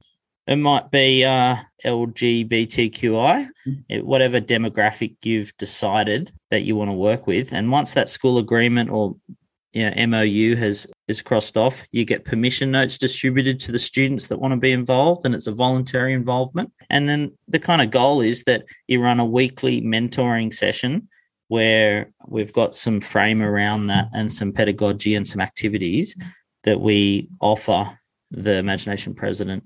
it 0.46 0.56
might 0.56 0.90
be 0.90 1.24
uh, 1.24 1.56
LGBTQI, 1.84 3.48
it, 3.88 4.04
whatever 4.04 4.40
demographic 4.40 5.16
you've 5.22 5.56
decided 5.56 6.32
that 6.50 6.62
you 6.62 6.76
want 6.76 6.88
to 6.88 6.94
work 6.94 7.26
with. 7.26 7.52
And 7.52 7.70
once 7.70 7.94
that 7.94 8.10
school 8.10 8.36
agreement 8.36 8.90
or 8.90 9.16
you 9.74 9.90
know, 9.90 10.06
MOU 10.06 10.54
has 10.56 10.86
is 11.08 11.20
crossed 11.20 11.56
off, 11.56 11.82
you 11.90 12.04
get 12.04 12.24
permission 12.24 12.70
notes 12.70 12.96
distributed 12.96 13.60
to 13.60 13.72
the 13.72 13.78
students 13.78 14.28
that 14.28 14.38
want 14.38 14.52
to 14.52 14.56
be 14.56 14.72
involved, 14.72 15.26
and 15.26 15.34
it's 15.34 15.48
a 15.48 15.52
voluntary 15.52 16.14
involvement. 16.14 16.72
And 16.88 17.08
then 17.08 17.36
the 17.48 17.58
kind 17.58 17.82
of 17.82 17.90
goal 17.90 18.20
is 18.20 18.44
that 18.44 18.64
you 18.88 19.02
run 19.02 19.20
a 19.20 19.24
weekly 19.24 19.82
mentoring 19.82 20.54
session 20.54 21.08
where 21.48 22.10
we've 22.26 22.52
got 22.52 22.74
some 22.74 23.00
frame 23.00 23.42
around 23.42 23.88
that 23.88 24.08
and 24.14 24.32
some 24.32 24.52
pedagogy 24.52 25.14
and 25.14 25.26
some 25.26 25.40
activities 25.40 26.16
that 26.62 26.80
we 26.80 27.28
offer 27.40 27.98
the 28.30 28.54
imagination 28.54 29.14
president 29.14 29.64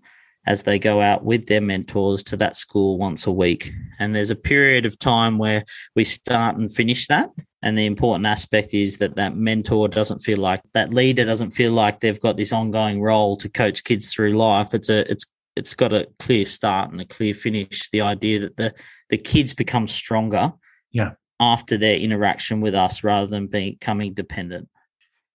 as 0.49 0.63
they 0.63 0.79
go 0.79 1.03
out 1.03 1.27
with 1.27 1.47
their 1.47 1.61
mentors 1.61 2.23
to 2.23 2.35
that 2.35 2.57
school 2.57 2.97
once 2.97 3.27
a 3.27 3.31
week. 3.31 3.71
And 3.99 4.17
there's 4.17 4.31
a 4.31 4.35
period 4.35 4.87
of 4.87 4.99
time 4.99 5.37
where 5.37 5.63
we 5.95 6.05
start 6.05 6.57
and 6.57 6.75
finish 6.75 7.07
that. 7.09 7.29
And 7.61 7.77
the 7.77 7.85
important 7.85 8.25
aspect 8.25 8.73
is 8.73 8.97
that 8.97 9.17
that 9.17 9.37
mentor 9.37 9.89
doesn't 9.89 10.21
feel 10.21 10.39
like 10.39 10.63
that 10.73 10.95
leader 10.95 11.27
doesn't 11.27 11.51
feel 11.51 11.73
like 11.73 12.01
they've 12.01 12.19
got 12.19 12.39
this 12.39 12.55
ongoing 12.55 13.03
role 13.03 13.37
to 13.37 13.49
coach 13.51 13.85
kids 13.85 14.11
through 14.11 14.39
life. 14.39 14.73
It's 14.73 14.89
a 14.89 15.11
it's 15.13 15.27
it's 15.55 15.75
got 15.75 15.93
a 15.93 16.09
clear 16.19 16.47
start 16.47 16.93
and 16.93 17.01
a 17.03 17.05
clear 17.05 17.35
finish. 17.35 17.91
The 17.91 18.01
idea 18.01 18.41
that 18.41 18.57
the 18.57 18.75
the 19.11 19.19
kids 19.19 19.53
become 19.53 19.87
stronger, 19.87 20.55
yeah, 20.93 21.11
after 21.39 21.77
their 21.77 21.97
interaction 21.97 22.63
with 22.63 22.75
us 22.75 23.05
rather 23.05 23.27
than 23.27 23.49
becoming 23.49 24.15
dependent. 24.15 24.71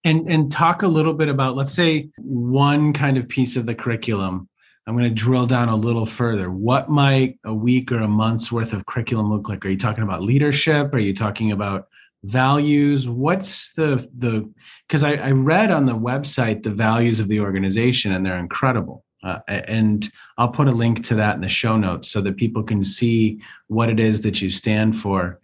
And 0.04 0.28
and 0.28 0.52
talk 0.52 0.82
a 0.82 0.88
little 0.88 1.14
bit 1.14 1.30
about 1.30 1.56
let's 1.56 1.74
say 1.74 2.10
one 2.18 2.94
kind 2.94 3.18
of 3.18 3.30
piece 3.30 3.58
of 3.58 3.68
the 3.68 3.76
curriculum 3.76 4.50
I'm 4.86 4.98
going 4.98 5.08
to 5.08 5.16
drill 5.16 5.46
down 5.46 5.70
a 5.70 5.76
little 5.76 6.06
further. 6.06 6.52
What 6.52 6.90
might 6.90 7.40
a 7.46 7.54
week 7.54 7.92
or 7.92 8.00
a 8.00 8.08
month's 8.08 8.52
worth 8.52 8.74
of 8.74 8.86
curriculum 8.86 9.32
look 9.32 9.48
like? 9.48 9.66
Are 9.66 9.70
you 9.70 9.78
talking 9.78 10.04
about 10.04 10.22
leadership? 10.22 10.94
Are 10.94 11.00
you 11.00 11.14
talking 11.14 11.52
about 11.52 11.88
values? 12.24 13.08
What's 13.08 13.72
the 13.74 14.08
the? 14.18 14.50
Because 14.88 15.04
I, 15.04 15.14
I, 15.14 15.32
read 15.32 15.72
on 15.72 15.86
the 15.86 15.96
website 15.96 16.64
the 16.64 16.70
values 16.70 17.22
of 17.22 17.30
the 17.30 17.40
organization, 17.40 18.12
and 18.12 18.26
they're 18.26 18.38
incredible. 18.38 19.06
Uh, 19.24 19.40
and 19.48 20.12
I'll 20.38 20.50
put 20.50 20.68
a 20.68 20.72
link 20.72 21.04
to 21.06 21.16
that 21.16 21.36
in 21.36 21.42
the 21.42 21.48
show 21.48 21.78
notes 21.78 22.12
so 22.12 22.20
that 22.22 22.36
people 22.36 22.62
can 22.62 22.84
see 22.84 23.42
what 23.68 23.90
it 23.90 24.00
is 24.00 24.20
that 24.22 24.42
you 24.42 24.50
stand 24.50 24.98
for. 24.98 25.40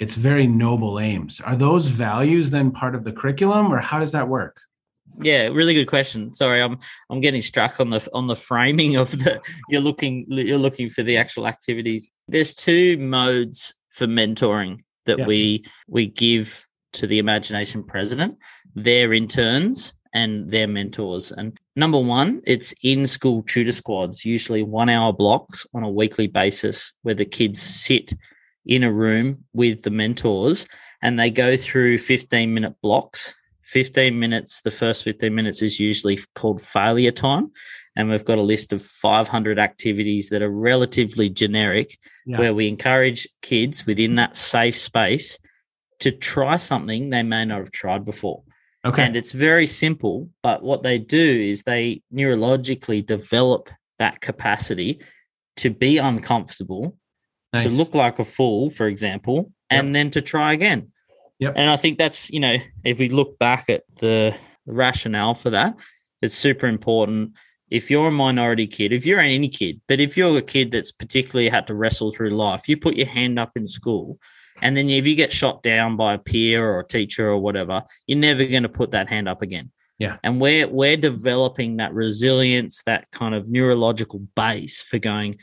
It's 0.00 0.14
very 0.14 0.48
noble 0.48 0.98
aims. 0.98 1.40
Are 1.40 1.54
those 1.54 1.86
values 1.86 2.50
then 2.50 2.72
part 2.72 2.96
of 2.96 3.04
the 3.04 3.12
curriculum, 3.12 3.72
or 3.72 3.78
how 3.78 4.00
does 4.00 4.12
that 4.12 4.26
work? 4.26 4.60
Yeah, 5.22 5.46
really 5.48 5.74
good 5.74 5.86
question. 5.86 6.32
Sorry, 6.32 6.60
I'm 6.62 6.78
I'm 7.10 7.20
getting 7.20 7.42
struck 7.42 7.80
on 7.80 7.90
the 7.90 8.06
on 8.12 8.26
the 8.26 8.36
framing 8.36 8.96
of 8.96 9.10
the 9.10 9.40
you're 9.68 9.80
looking 9.80 10.26
you're 10.28 10.58
looking 10.58 10.90
for 10.90 11.02
the 11.02 11.16
actual 11.16 11.46
activities. 11.46 12.10
There's 12.28 12.54
two 12.54 12.96
modes 12.98 13.74
for 13.90 14.06
mentoring 14.06 14.80
that 15.06 15.18
yeah. 15.18 15.26
we 15.26 15.64
we 15.88 16.06
give 16.06 16.66
to 16.94 17.06
the 17.06 17.18
imagination 17.18 17.84
president, 17.84 18.36
their 18.74 19.12
interns 19.12 19.92
and 20.12 20.50
their 20.50 20.66
mentors. 20.66 21.30
And 21.30 21.58
number 21.76 21.98
one, 21.98 22.42
it's 22.46 22.74
in 22.82 23.06
school 23.06 23.42
tutor 23.42 23.72
squads, 23.72 24.24
usually 24.24 24.62
one 24.62 24.88
hour 24.88 25.12
blocks 25.12 25.66
on 25.72 25.84
a 25.84 25.90
weekly 25.90 26.26
basis 26.26 26.92
where 27.02 27.14
the 27.14 27.24
kids 27.24 27.62
sit 27.62 28.12
in 28.66 28.82
a 28.82 28.92
room 28.92 29.44
with 29.52 29.82
the 29.82 29.90
mentors 29.90 30.66
and 31.02 31.18
they 31.18 31.30
go 31.30 31.56
through 31.56 31.98
15 31.98 32.52
minute 32.52 32.74
blocks 32.82 33.34
15 33.70 34.18
minutes, 34.18 34.62
the 34.62 34.70
first 34.70 35.04
15 35.04 35.32
minutes 35.32 35.62
is 35.62 35.78
usually 35.78 36.18
called 36.34 36.60
failure 36.60 37.12
time. 37.12 37.52
And 37.94 38.10
we've 38.10 38.24
got 38.24 38.38
a 38.38 38.42
list 38.42 38.72
of 38.72 38.82
500 38.82 39.58
activities 39.60 40.28
that 40.30 40.42
are 40.42 40.50
relatively 40.50 41.28
generic, 41.28 41.96
yeah. 42.26 42.38
where 42.38 42.54
we 42.54 42.66
encourage 42.66 43.28
kids 43.42 43.86
within 43.86 44.16
that 44.16 44.36
safe 44.36 44.78
space 44.78 45.38
to 46.00 46.10
try 46.10 46.56
something 46.56 47.10
they 47.10 47.22
may 47.22 47.44
not 47.44 47.58
have 47.58 47.70
tried 47.70 48.04
before. 48.04 48.42
Okay. 48.84 49.02
And 49.02 49.14
it's 49.14 49.32
very 49.32 49.66
simple, 49.66 50.30
but 50.42 50.62
what 50.62 50.82
they 50.82 50.98
do 50.98 51.40
is 51.40 51.62
they 51.62 52.02
neurologically 52.12 53.04
develop 53.06 53.70
that 53.98 54.20
capacity 54.20 55.00
to 55.58 55.70
be 55.70 55.98
uncomfortable, 55.98 56.96
nice. 57.52 57.64
to 57.64 57.68
look 57.68 57.94
like 57.94 58.18
a 58.18 58.24
fool, 58.24 58.70
for 58.70 58.88
example, 58.88 59.52
and 59.68 59.94
then 59.94 60.10
to 60.10 60.22
try 60.22 60.54
again. 60.54 60.90
Yep. 61.40 61.54
And 61.56 61.70
I 61.70 61.76
think 61.76 61.98
that's, 61.98 62.30
you 62.30 62.40
know, 62.40 62.56
if 62.84 62.98
we 62.98 63.08
look 63.08 63.38
back 63.38 63.68
at 63.68 63.84
the 63.96 64.34
rationale 64.66 65.34
for 65.34 65.50
that, 65.50 65.74
it's 66.22 66.34
super 66.34 66.66
important. 66.66 67.32
If 67.70 67.90
you're 67.90 68.08
a 68.08 68.12
minority 68.12 68.66
kid, 68.66 68.92
if 68.92 69.06
you're 69.06 69.20
any 69.20 69.48
kid, 69.48 69.80
but 69.88 70.00
if 70.00 70.16
you're 70.16 70.36
a 70.36 70.42
kid 70.42 70.70
that's 70.70 70.92
particularly 70.92 71.48
had 71.48 71.66
to 71.68 71.74
wrestle 71.74 72.12
through 72.12 72.30
life, 72.30 72.68
you 72.68 72.76
put 72.76 72.96
your 72.96 73.06
hand 73.06 73.38
up 73.38 73.52
in 73.56 73.66
school, 73.66 74.18
and 74.60 74.76
then 74.76 74.90
if 74.90 75.06
you 75.06 75.16
get 75.16 75.32
shot 75.32 75.62
down 75.62 75.96
by 75.96 76.14
a 76.14 76.18
peer 76.18 76.68
or 76.68 76.80
a 76.80 76.86
teacher 76.86 77.28
or 77.28 77.38
whatever, 77.38 77.84
you're 78.06 78.18
never 78.18 78.44
going 78.44 78.64
to 78.64 78.68
put 78.68 78.90
that 78.90 79.08
hand 79.08 79.28
up 79.28 79.40
again. 79.40 79.70
Yeah. 79.98 80.16
And 80.22 80.40
we're 80.40 80.68
we're 80.68 80.96
developing 80.96 81.76
that 81.76 81.94
resilience, 81.94 82.82
that 82.84 83.10
kind 83.12 83.34
of 83.34 83.48
neurological 83.48 84.20
base 84.34 84.82
for 84.82 84.98
going, 84.98 85.38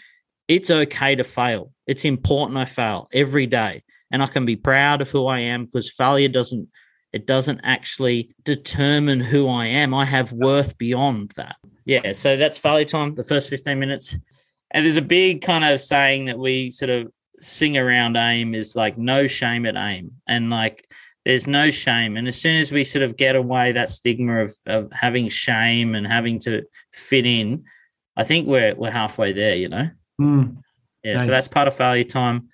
it's 0.47 0.69
okay 0.69 1.15
to 1.15 1.23
fail. 1.23 1.71
It's 1.87 2.05
important 2.05 2.57
I 2.57 2.65
fail 2.65 3.07
every 3.13 3.47
day 3.47 3.83
and 4.11 4.23
I 4.23 4.27
can 4.27 4.45
be 4.45 4.55
proud 4.55 5.01
of 5.01 5.09
who 5.09 5.27
I 5.27 5.39
am 5.39 5.65
because 5.65 5.91
failure 5.91 6.29
doesn't 6.29 6.69
it 7.13 7.25
doesn't 7.25 7.61
actually 7.63 8.35
determine 8.43 9.21
who 9.21 9.47
I 9.47 9.67
am. 9.67 9.93
I 9.93 10.05
have 10.05 10.33
worth 10.33 10.77
beyond 10.77 11.31
that. 11.37 11.55
Yeah, 11.85 12.11
so 12.11 12.35
that's 12.35 12.57
failure 12.57 12.85
time, 12.85 13.15
the 13.15 13.23
first 13.23 13.49
15 13.49 13.79
minutes. 13.79 14.13
And 14.71 14.85
there's 14.85 14.97
a 14.97 15.01
big 15.01 15.41
kind 15.41 15.63
of 15.63 15.79
saying 15.79 16.25
that 16.25 16.37
we 16.37 16.69
sort 16.69 16.89
of 16.89 17.11
sing 17.39 17.77
around 17.77 18.17
AIME 18.17 18.53
is 18.53 18.75
like 18.75 18.97
no 18.97 19.25
shame 19.25 19.65
at 19.65 19.77
AIME. 19.77 20.11
And 20.27 20.49
like 20.49 20.85
there's 21.23 21.47
no 21.47 21.71
shame. 21.71 22.17
And 22.17 22.27
as 22.27 22.39
soon 22.39 22.57
as 22.57 22.71
we 22.71 22.83
sort 22.83 23.03
of 23.03 23.15
get 23.15 23.35
away 23.35 23.71
that 23.71 23.89
stigma 23.89 24.43
of, 24.43 24.55
of 24.65 24.91
having 24.91 25.29
shame 25.29 25.95
and 25.95 26.05
having 26.05 26.39
to 26.39 26.63
fit 26.93 27.25
in, 27.25 27.63
I 28.17 28.25
think 28.25 28.47
we're 28.47 28.75
we're 28.75 28.91
halfway 28.91 29.31
there, 29.31 29.55
you 29.55 29.69
know? 29.69 29.89
Mm, 30.19 30.57
yeah, 31.03 31.15
nice. 31.15 31.25
so 31.25 31.31
that's 31.31 31.47
part 31.47 31.67
of 31.67 31.75
failure 31.75 32.03
time. 32.03 32.49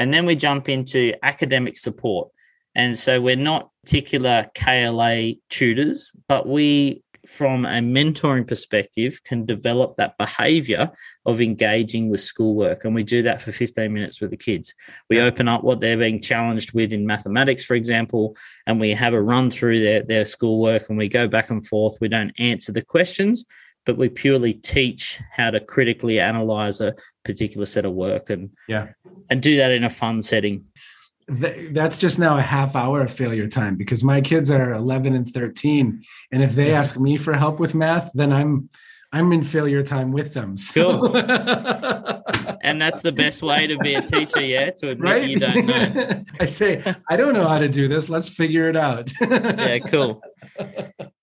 And 0.00 0.12
then 0.12 0.26
we 0.26 0.34
jump 0.34 0.68
into 0.68 1.14
academic 1.22 1.76
support. 1.76 2.30
And 2.74 2.98
so 2.98 3.20
we're 3.20 3.36
not 3.36 3.70
particular 3.84 4.46
KLA 4.54 5.34
tutors, 5.50 6.10
but 6.26 6.48
we 6.48 7.02
from 7.26 7.64
a 7.66 7.80
mentoring 7.80 8.46
perspective, 8.46 9.22
can 9.24 9.44
develop 9.44 9.96
that 9.96 10.16
behavior 10.18 10.90
of 11.26 11.40
engaging 11.40 12.08
with 12.08 12.20
schoolwork. 12.20 12.84
And 12.84 12.94
we 12.94 13.02
do 13.02 13.22
that 13.22 13.42
for 13.42 13.52
15 13.52 13.92
minutes 13.92 14.20
with 14.20 14.30
the 14.30 14.36
kids. 14.36 14.74
We 15.08 15.20
open 15.20 15.46
up 15.46 15.62
what 15.62 15.80
they're 15.80 15.98
being 15.98 16.22
challenged 16.22 16.72
with 16.72 16.92
in 16.92 17.06
mathematics, 17.06 17.64
for 17.64 17.74
example, 17.74 18.36
and 18.66 18.80
we 18.80 18.92
have 18.92 19.12
a 19.12 19.22
run 19.22 19.50
through 19.50 19.80
their, 19.80 20.02
their 20.02 20.24
schoolwork 20.24 20.88
and 20.88 20.98
we 20.98 21.08
go 21.08 21.28
back 21.28 21.50
and 21.50 21.66
forth. 21.66 21.98
We 22.00 22.08
don't 22.08 22.32
answer 22.38 22.72
the 22.72 22.82
questions, 22.82 23.44
but 23.86 23.96
we 23.96 24.08
purely 24.08 24.52
teach 24.52 25.20
how 25.32 25.50
to 25.50 25.60
critically 25.60 26.20
analyze 26.20 26.80
a 26.80 26.94
particular 27.24 27.66
set 27.66 27.84
of 27.84 27.92
work 27.92 28.30
and 28.30 28.50
yeah. 28.68 28.88
and 29.30 29.42
do 29.42 29.56
that 29.56 29.70
in 29.70 29.84
a 29.84 29.90
fun 29.90 30.22
setting. 30.22 30.64
That's 31.28 31.96
just 31.96 32.18
now 32.18 32.38
a 32.38 32.42
half 32.42 32.74
hour 32.74 33.02
of 33.02 33.12
failure 33.12 33.46
time 33.46 33.76
because 33.76 34.02
my 34.02 34.20
kids 34.20 34.50
are 34.50 34.72
11 34.72 35.14
and 35.14 35.28
13 35.28 36.02
and 36.32 36.42
if 36.42 36.54
they 36.54 36.72
ask 36.74 36.98
me 36.98 37.16
for 37.16 37.34
help 37.34 37.60
with 37.60 37.72
math 37.72 38.10
then 38.14 38.32
i'm 38.32 38.68
i'm 39.12 39.32
in 39.32 39.44
failure 39.44 39.84
time 39.84 40.10
with 40.10 40.34
them 40.34 40.56
so. 40.56 40.98
cool 40.98 41.16
and 42.62 42.82
that's 42.82 43.02
the 43.02 43.12
best 43.12 43.42
way 43.42 43.68
to 43.68 43.78
be 43.78 43.94
a 43.94 44.02
teacher 44.02 44.40
yeah 44.40 44.70
to 44.70 44.90
admit 44.90 45.12
right? 45.12 45.28
you 45.28 45.38
don't 45.38 45.66
know. 45.66 46.24
I 46.40 46.46
say 46.46 46.82
i 47.08 47.16
don't 47.16 47.34
know 47.34 47.46
how 47.46 47.58
to 47.58 47.68
do 47.68 47.86
this 47.86 48.08
let's 48.08 48.28
figure 48.28 48.68
it 48.68 48.76
out. 48.76 49.12
Yeah 49.20 49.78
cool 49.78 50.20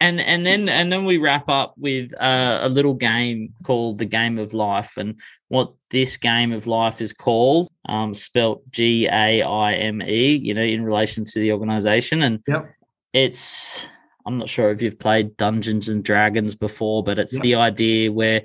and 0.00 0.20
and 0.20 0.44
then 0.44 0.68
and 0.68 0.92
then 0.92 1.04
we 1.04 1.18
wrap 1.18 1.48
up 1.48 1.74
with 1.76 2.12
uh, 2.20 2.58
a 2.62 2.68
little 2.68 2.94
game 2.94 3.54
called 3.62 3.98
the 3.98 4.04
game 4.04 4.38
of 4.38 4.52
life 4.52 4.96
and 4.96 5.18
what 5.48 5.72
this 5.90 6.16
game 6.16 6.52
of 6.52 6.66
life 6.66 7.00
is 7.00 7.12
called 7.12 7.68
um, 7.88 8.14
spelt 8.14 8.62
g-a-i-m-e 8.70 10.36
you 10.36 10.54
know 10.54 10.62
in 10.62 10.84
relation 10.84 11.24
to 11.24 11.38
the 11.38 11.52
organization 11.52 12.22
and 12.22 12.42
yep. 12.46 12.68
it's 13.12 13.86
i'm 14.26 14.38
not 14.38 14.48
sure 14.48 14.70
if 14.70 14.82
you've 14.82 14.98
played 14.98 15.36
dungeons 15.36 15.88
and 15.88 16.04
dragons 16.04 16.54
before 16.54 17.02
but 17.02 17.18
it's 17.18 17.34
yep. 17.34 17.42
the 17.42 17.54
idea 17.54 18.12
where 18.12 18.42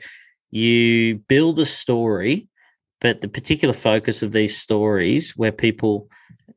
you 0.52 1.18
build 1.28 1.60
a 1.60 1.66
story 1.66 2.48
but 3.02 3.20
the 3.20 3.28
particular 3.28 3.74
focus 3.74 4.22
of 4.22 4.32
these 4.32 4.58
stories 4.58 5.36
where 5.36 5.52
people 5.52 6.08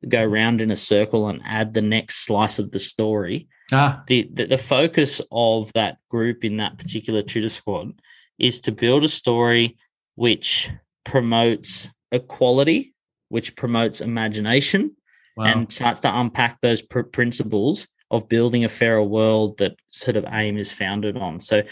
go 0.09 0.23
around 0.23 0.61
in 0.61 0.71
a 0.71 0.77
circle 0.77 1.29
and 1.29 1.41
add 1.45 1.73
the 1.73 1.83
next 1.83 2.27
slice 2.27 2.59
of 2.59 2.71
the 2.71 2.79
story 2.79 3.49
Ah. 3.73 4.03
The, 4.07 4.29
the, 4.33 4.47
the 4.47 4.59
focus 4.59 5.21
of 5.31 5.73
that 5.73 5.99
group 6.11 6.45
in 6.45 6.59
that 6.59 6.79
particular 6.79 7.23
tutor 7.23 7.49
squad 7.49 8.01
is 8.39 8.61
to 8.61 8.73
build 8.73 9.05
a 9.05 9.09
story 9.09 9.77
which 10.17 10.71
promotes 11.05 11.89
equality, 12.13 12.95
which 13.29 13.57
promotes 13.57 14.01
imagination, 14.01 14.97
wow. 15.37 15.45
and 15.45 15.73
starts 15.73 16.01
to 16.01 16.19
unpack 16.21 16.61
those 16.61 16.83
pr- 16.83 17.01
principles 17.01 17.89
of 18.11 18.29
building 18.29 18.65
a 18.65 18.69
fairer 18.69 19.03
world 19.03 19.59
that 19.59 19.77
sort 19.89 20.17
of 20.17 20.25
AIME 20.27 20.59
is 20.59 20.73
founded 20.73 21.17
on. 21.17 21.41
So, 21.41 21.63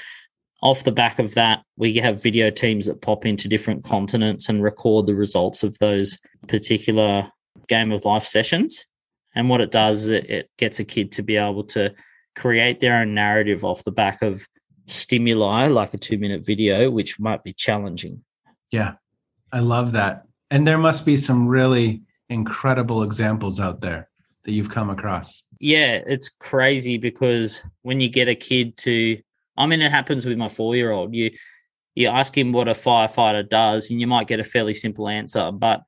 off 0.63 0.85
the 0.85 0.93
back 0.93 1.19
of 1.19 1.35
that, 1.35 1.65
we 1.77 1.95
have 1.95 2.23
video 2.23 2.49
teams 2.49 2.87
that 2.87 3.03
pop 3.03 3.27
into 3.27 3.49
different 3.49 3.83
continents 3.83 4.49
and 4.49 4.63
record 4.63 5.07
the 5.07 5.15
results 5.15 5.65
of 5.65 5.77
those 5.79 6.19
particular 6.47 7.33
game 7.67 7.91
of 7.91 8.05
life 8.05 8.25
sessions. 8.25 8.87
And 9.35 9.49
what 9.49 9.61
it 9.61 9.71
does 9.71 10.05
is 10.05 10.11
it, 10.11 10.31
it 10.31 10.51
gets 10.59 10.79
a 10.81 10.85
kid 10.85 11.13
to 11.13 11.23
be 11.23 11.37
able 11.37 11.65
to 11.65 11.95
create 12.37 12.81
their 12.81 13.01
own 13.01 13.15
narrative 13.15 13.65
off 13.65 13.85
the 13.85 13.93
back 13.93 14.23
of 14.23 14.47
stimuli 14.87 15.69
like 15.69 15.95
a 15.95 15.99
two 15.99 16.19
minute 16.19 16.45
video, 16.45 16.91
which 16.91 17.19
might 17.19 17.43
be 17.43 17.53
challenging. 17.53 18.23
Yeah, 18.71 18.95
I 19.53 19.61
love 19.61 19.93
that. 19.93 20.27
And 20.51 20.67
there 20.67 20.79
must 20.79 21.07
be 21.07 21.17
some 21.17 21.47
really 21.47 22.03
incredible 22.29 23.03
examples 23.03 23.61
out 23.61 23.81
there 23.81 24.09
that 24.45 24.53
you've 24.53 24.71
come 24.71 24.91
across. 24.91 25.43
Yeah, 25.61 26.03
it's 26.07 26.29
crazy 26.29 26.99
because 26.99 27.63
when 27.83 28.01
you 28.01 28.09
get 28.09 28.29
a 28.29 28.35
kid 28.35 28.77
to, 28.79 29.21
I 29.57 29.67
mean, 29.67 29.81
it 29.81 29.93
happens 29.93 30.27
with 30.27 30.37
my 30.37 30.49
four 30.49 30.75
year 30.75 30.91
old. 30.91 31.15
You 31.15 31.31
you 31.95 32.09
ask 32.09 32.37
him 32.37 32.53
what 32.53 32.69
a 32.69 32.73
firefighter 32.73 33.49
does, 33.49 33.91
and 33.91 34.01
you 34.01 34.07
might 34.07 34.27
get 34.27 34.41
a 34.41 34.45
fairly 34.45 34.73
simple 34.73 35.09
answer, 35.09 35.53
but 35.53 35.83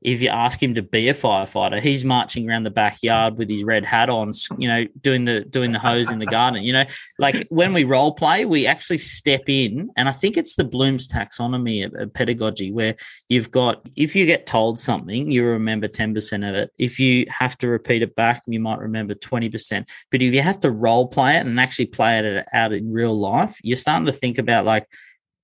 if 0.00 0.22
you 0.22 0.28
ask 0.28 0.62
him 0.62 0.74
to 0.74 0.82
be 0.82 1.08
a 1.08 1.14
firefighter, 1.14 1.80
he's 1.80 2.04
marching 2.04 2.48
around 2.48 2.62
the 2.62 2.70
backyard 2.70 3.36
with 3.36 3.50
his 3.50 3.64
red 3.64 3.84
hat 3.84 4.08
on, 4.08 4.32
you 4.56 4.68
know, 4.68 4.86
doing 5.00 5.24
the 5.24 5.40
doing 5.40 5.72
the 5.72 5.78
hose 5.78 6.10
in 6.10 6.20
the 6.20 6.26
garden. 6.26 6.62
You 6.62 6.72
know, 6.72 6.84
like 7.18 7.46
when 7.48 7.72
we 7.72 7.82
role 7.82 8.12
play, 8.12 8.44
we 8.44 8.66
actually 8.66 8.98
step 8.98 9.42
in, 9.48 9.90
and 9.96 10.08
I 10.08 10.12
think 10.12 10.36
it's 10.36 10.54
the 10.54 10.64
Bloom's 10.64 11.08
taxonomy 11.08 11.84
of, 11.84 11.94
of 11.94 12.14
pedagogy, 12.14 12.70
where 12.70 12.94
you've 13.28 13.50
got 13.50 13.88
if 13.96 14.14
you 14.14 14.24
get 14.24 14.46
told 14.46 14.78
something, 14.78 15.30
you 15.30 15.44
remember 15.44 15.88
ten 15.88 16.14
percent 16.14 16.44
of 16.44 16.54
it. 16.54 16.70
If 16.78 17.00
you 17.00 17.26
have 17.28 17.58
to 17.58 17.68
repeat 17.68 18.02
it 18.02 18.14
back, 18.14 18.42
you 18.46 18.60
might 18.60 18.78
remember 18.78 19.14
twenty 19.14 19.48
percent. 19.48 19.88
But 20.12 20.22
if 20.22 20.32
you 20.32 20.42
have 20.42 20.60
to 20.60 20.70
role 20.70 21.08
play 21.08 21.36
it 21.36 21.46
and 21.46 21.58
actually 21.58 21.86
play 21.86 22.18
it 22.20 22.46
out 22.52 22.72
in 22.72 22.92
real 22.92 23.14
life, 23.18 23.58
you're 23.64 23.76
starting 23.76 24.06
to 24.06 24.12
think 24.12 24.38
about 24.38 24.64
like 24.64 24.86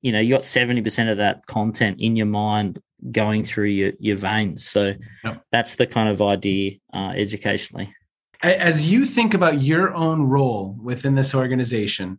you 0.00 0.12
know 0.12 0.20
you 0.20 0.34
got 0.34 0.42
70% 0.42 1.10
of 1.10 1.16
that 1.16 1.46
content 1.46 1.98
in 1.98 2.14
your 2.14 2.26
mind 2.26 2.78
going 3.10 3.44
through 3.44 3.66
your, 3.66 3.92
your 3.98 4.16
veins. 4.16 4.66
So 4.66 4.94
yep. 5.24 5.44
that's 5.50 5.76
the 5.76 5.86
kind 5.86 6.08
of 6.08 6.22
idea 6.22 6.78
uh, 6.92 7.12
educationally. 7.14 7.94
As 8.42 8.90
you 8.90 9.04
think 9.04 9.32
about 9.32 9.62
your 9.62 9.94
own 9.94 10.24
role 10.24 10.76
within 10.82 11.14
this 11.14 11.34
organization 11.34 12.18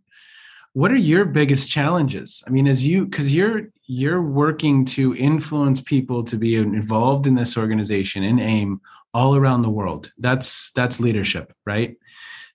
what 0.76 0.92
are 0.92 0.96
your 0.96 1.24
biggest 1.24 1.70
challenges? 1.70 2.44
I 2.46 2.50
mean 2.50 2.68
as 2.68 2.86
you 2.86 3.06
because 3.06 3.34
you're 3.34 3.68
you're 3.86 4.20
working 4.20 4.84
to 4.96 5.16
influence 5.16 5.80
people 5.80 6.22
to 6.24 6.36
be 6.36 6.56
involved 6.56 7.26
in 7.26 7.34
this 7.34 7.56
organization 7.56 8.22
in 8.22 8.38
AIME 8.38 8.82
all 9.14 9.36
around 9.36 9.62
the 9.62 9.70
world. 9.70 10.12
That's 10.18 10.72
that's 10.72 11.00
leadership 11.00 11.54
right 11.64 11.96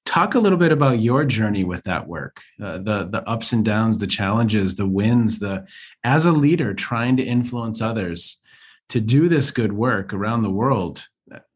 Talk 0.06 0.36
a 0.36 0.40
little 0.40 0.58
bit 0.58 0.72
about 0.72 1.00
your 1.00 1.24
journey 1.24 1.64
with 1.64 1.84
that 1.84 2.08
work, 2.08 2.42
uh, 2.62 2.80
the 2.80 3.08
the 3.10 3.24
ups 3.28 3.54
and 3.54 3.64
downs, 3.64 3.98
the 3.98 4.08
challenges, 4.08 4.76
the 4.76 4.88
wins, 4.88 5.40
the 5.40 5.66
as 6.04 6.26
a 6.26 6.32
leader 6.32 6.74
trying 6.74 7.18
to 7.18 7.24
influence 7.24 7.82
others 7.82 8.38
to 8.90 9.00
do 9.00 9.30
this 9.30 9.52
good 9.52 9.72
work 9.72 10.14
around 10.14 10.44
the 10.44 10.50
world. 10.50 11.08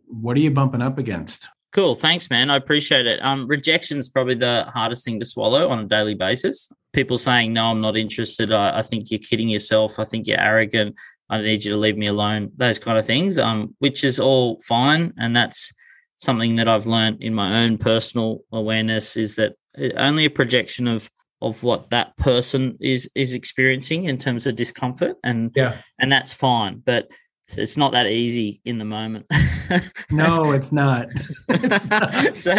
What 0.08 0.38
are 0.38 0.40
you 0.40 0.52
bumping 0.52 0.82
up 0.82 0.98
against? 0.98 1.50
Cool. 1.76 1.96
Thanks, 1.96 2.30
man. 2.30 2.50
I 2.50 2.56
appreciate 2.56 3.06
it. 3.06 3.22
Um, 3.22 3.48
rejection 3.48 3.98
is 3.98 4.10
probably 4.10 4.36
the 4.36 4.72
hardest 4.74 5.04
thing 5.04 5.20
to 5.20 5.26
swallow 5.26 5.68
on 5.68 5.80
a 5.80 5.84
daily 5.84 6.14
basis. 6.14 6.70
People 6.94 7.18
saying, 7.18 7.52
no, 7.52 7.66
I'm 7.66 7.82
not 7.82 7.98
interested. 7.98 8.54
I, 8.54 8.80
I, 8.80 8.82
think 8.82 9.12
you're 9.12 9.20
kidding 9.20 9.50
yourself. 9.50 10.00
I 10.00 10.06
think 10.06 10.26
you're 10.26 10.40
arrogant. 10.40 10.96
I 11.30 11.42
need 11.42 11.66
you 11.66 11.72
to 11.72 11.78
leave 11.78 11.98
me 11.98 12.08
alone. 12.08 12.54
Those 12.56 12.80
kind 12.80 12.98
of 12.98 13.06
things, 13.06 13.38
um, 13.38 13.76
which 13.80 14.06
is 14.06 14.22
all 14.22 14.62
fine. 14.62 15.12
And 15.18 15.36
that's 15.36 15.74
something 16.18 16.56
that 16.58 16.68
I've 16.68 16.86
learned 16.86 17.22
in 17.22 17.34
my 17.34 17.64
own 17.64 17.78
personal 17.78 18.42
awareness 18.52 19.18
is 19.18 19.36
that 19.36 19.54
only 19.98 20.26
a 20.26 20.30
projection 20.30 20.88
of 20.88 21.10
of 21.42 21.64
what 21.64 21.90
that 21.90 22.16
person 22.18 22.78
is 22.80 23.10
is 23.14 23.34
experiencing 23.34 24.06
in 24.06 24.18
terms 24.18 24.48
of 24.48 24.56
discomfort 24.56 25.18
and 25.24 25.52
yeah 25.56 25.82
and 26.00 26.12
that's 26.12 26.34
fine 26.34 26.82
but 26.86 27.10
it's 27.58 27.78
not 27.78 27.92
that 27.92 28.08
easy 28.08 28.62
in 28.66 28.78
the 28.78 28.86
moment 28.86 29.26
no 30.12 30.52
it's 30.52 30.72
not. 30.72 31.08
it's 31.50 31.90
not. 31.90 32.38
so 32.38 32.54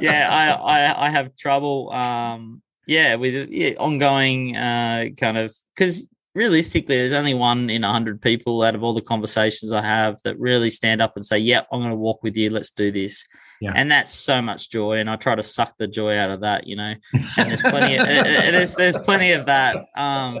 yeah 0.00 0.28
I, 0.30 0.50
I 0.52 1.06
i 1.06 1.10
have 1.10 1.36
trouble 1.36 1.90
um 1.90 2.62
yeah 2.86 3.16
with 3.16 3.50
yeah, 3.50 3.70
ongoing 3.78 4.56
uh 4.56 5.06
kind 5.18 5.36
of 5.36 5.54
because 5.74 6.06
realistically, 6.34 6.96
there's 6.96 7.12
only 7.12 7.34
one 7.34 7.70
in 7.70 7.84
a 7.84 7.92
hundred 7.92 8.20
people 8.20 8.62
out 8.62 8.74
of 8.74 8.82
all 8.82 8.94
the 8.94 9.00
conversations 9.00 9.72
I 9.72 9.82
have 9.82 10.18
that 10.24 10.38
really 10.38 10.70
stand 10.70 11.02
up 11.02 11.16
and 11.16 11.24
say, 11.24 11.38
"Yep, 11.38 11.68
I'm 11.72 11.80
going 11.80 11.90
to 11.90 11.96
walk 11.96 12.22
with 12.22 12.36
you. 12.36 12.50
Let's 12.50 12.70
do 12.70 12.90
this." 12.90 13.24
Yeah. 13.60 13.72
And 13.74 13.90
that's 13.90 14.12
so 14.12 14.40
much 14.40 14.70
joy, 14.70 14.98
and 14.98 15.10
I 15.10 15.16
try 15.16 15.34
to 15.34 15.42
suck 15.42 15.74
the 15.78 15.86
joy 15.86 16.16
out 16.16 16.30
of 16.30 16.40
that, 16.40 16.66
you 16.66 16.76
know. 16.76 16.94
And 17.36 17.50
there's 17.50 17.62
plenty, 17.62 17.96
of, 17.96 18.06
there's 18.06 18.74
there's 18.74 18.98
plenty 18.98 19.32
of 19.32 19.46
that. 19.46 19.76
Um, 19.96 20.40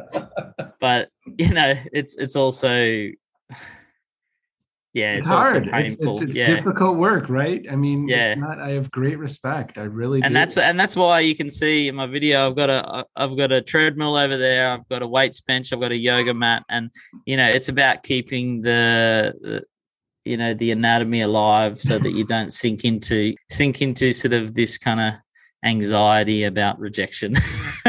but 0.80 1.10
you 1.38 1.52
know, 1.52 1.74
it's 1.92 2.16
it's 2.16 2.36
also 2.36 3.10
yeah, 4.92 5.12
it's, 5.12 5.26
it's 5.26 5.28
hard. 5.28 5.70
It's, 5.72 5.96
it's, 6.00 6.20
it's 6.20 6.36
yeah. 6.36 6.46
difficult 6.46 6.96
work, 6.96 7.28
right? 7.28 7.64
I 7.70 7.76
mean, 7.76 8.08
yeah. 8.08 8.34
Not, 8.34 8.60
I 8.60 8.70
have 8.70 8.90
great 8.90 9.18
respect. 9.18 9.78
I 9.78 9.82
really 9.82 10.20
and 10.20 10.30
do. 10.30 10.34
that's 10.34 10.56
and 10.56 10.78
that's 10.80 10.96
why 10.96 11.20
you 11.20 11.36
can 11.36 11.48
see 11.48 11.86
in 11.86 11.94
my 11.94 12.06
video. 12.06 12.48
I've 12.48 12.56
got 12.56 12.70
a 12.70 13.06
I've 13.14 13.36
got 13.36 13.52
a 13.52 13.62
treadmill 13.62 14.16
over 14.16 14.36
there. 14.36 14.72
I've 14.72 14.88
got 14.88 15.02
a 15.02 15.06
weights 15.06 15.42
bench. 15.42 15.72
I've 15.72 15.80
got 15.80 15.92
a 15.92 15.96
yoga 15.96 16.34
mat, 16.34 16.64
and 16.68 16.90
you 17.24 17.36
know, 17.36 17.48
it's 17.48 17.68
about 17.68 18.02
keeping 18.02 18.62
the, 18.62 19.32
the 19.40 19.64
you 20.24 20.36
know 20.36 20.54
the 20.54 20.72
anatomy 20.72 21.20
alive 21.20 21.78
so 21.78 21.98
that 22.00 22.12
you 22.12 22.26
don't 22.26 22.52
sink 22.52 22.84
into 22.84 23.34
sink 23.48 23.80
into 23.82 24.12
sort 24.12 24.32
of 24.32 24.54
this 24.54 24.76
kind 24.76 25.00
of 25.00 25.14
anxiety 25.64 26.42
about 26.44 26.80
rejection. 26.80 27.36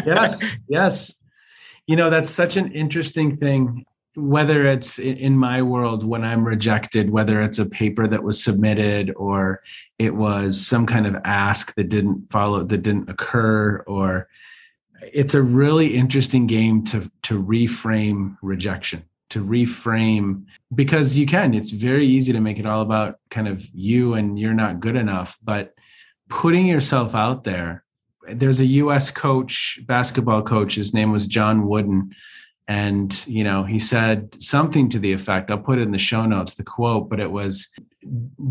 yes, 0.06 0.44
yes. 0.68 1.16
You 1.88 1.96
know, 1.96 2.12
that's 2.12 2.30
such 2.30 2.58
an 2.58 2.72
interesting 2.74 3.36
thing 3.36 3.86
whether 4.16 4.66
it's 4.66 5.00
in 5.00 5.38
my 5.38 5.62
world 5.62 6.04
when 6.04 6.24
I'm 6.24 6.46
rejected, 6.46 7.10
whether 7.10 7.42
it's 7.42 7.60
a 7.60 7.66
paper 7.66 8.08
that 8.08 8.24
was 8.24 8.44
submitted 8.44 9.14
or 9.16 9.60
it 10.00 10.14
was 10.14 10.66
some 10.66 10.86
kind 10.86 11.08
of 11.08 11.16
ask 11.24 11.74
that 11.76 11.90
didn't 11.90 12.30
follow, 12.32 12.64
that 12.64 12.84
didn't 12.84 13.10
occur, 13.10 13.84
or 13.88 14.28
it's 15.14 15.34
a 15.34 15.42
really 15.42 15.96
interesting 15.96 16.46
game 16.46 16.84
to 16.86 17.10
to 17.24 17.42
reframe 17.42 18.38
rejection, 18.42 19.04
to 19.30 19.44
reframe 19.44 20.44
because 20.76 21.18
you 21.18 21.26
can. 21.26 21.54
It's 21.54 21.72
very 21.72 22.06
easy 22.06 22.34
to 22.34 22.42
make 22.42 22.60
it 22.60 22.66
all 22.66 22.82
about 22.82 23.20
kind 23.30 23.48
of 23.48 23.66
you 23.74 24.16
and 24.16 24.38
you're 24.38 24.54
not 24.54 24.82
good 24.82 24.98
enough, 24.98 25.38
but 25.44 25.74
putting 26.30 26.66
yourself 26.66 27.16
out 27.16 27.44
there 27.44 27.84
there's 28.34 28.60
a 28.60 28.66
U.S. 28.66 29.12
coach, 29.12 29.80
basketball 29.86 30.44
coach. 30.44 30.76
His 30.76 30.94
name 30.94 31.12
was 31.12 31.26
John 31.26 31.68
Wooden, 31.68 32.14
and 32.72 33.28
you 33.28 33.44
know 33.44 33.64
he 33.64 33.78
said 33.78 34.42
something 34.42 34.88
to 34.90 35.00
the 35.00 35.12
effect. 35.12 35.52
I'll 35.52 35.58
put 35.70 35.78
it 35.78 35.82
in 35.82 35.92
the 35.92 35.98
show 35.98 36.26
notes, 36.26 36.56
the 36.56 36.64
quote, 36.64 37.10
but 37.10 37.20
it 37.20 37.30
was, 37.30 37.68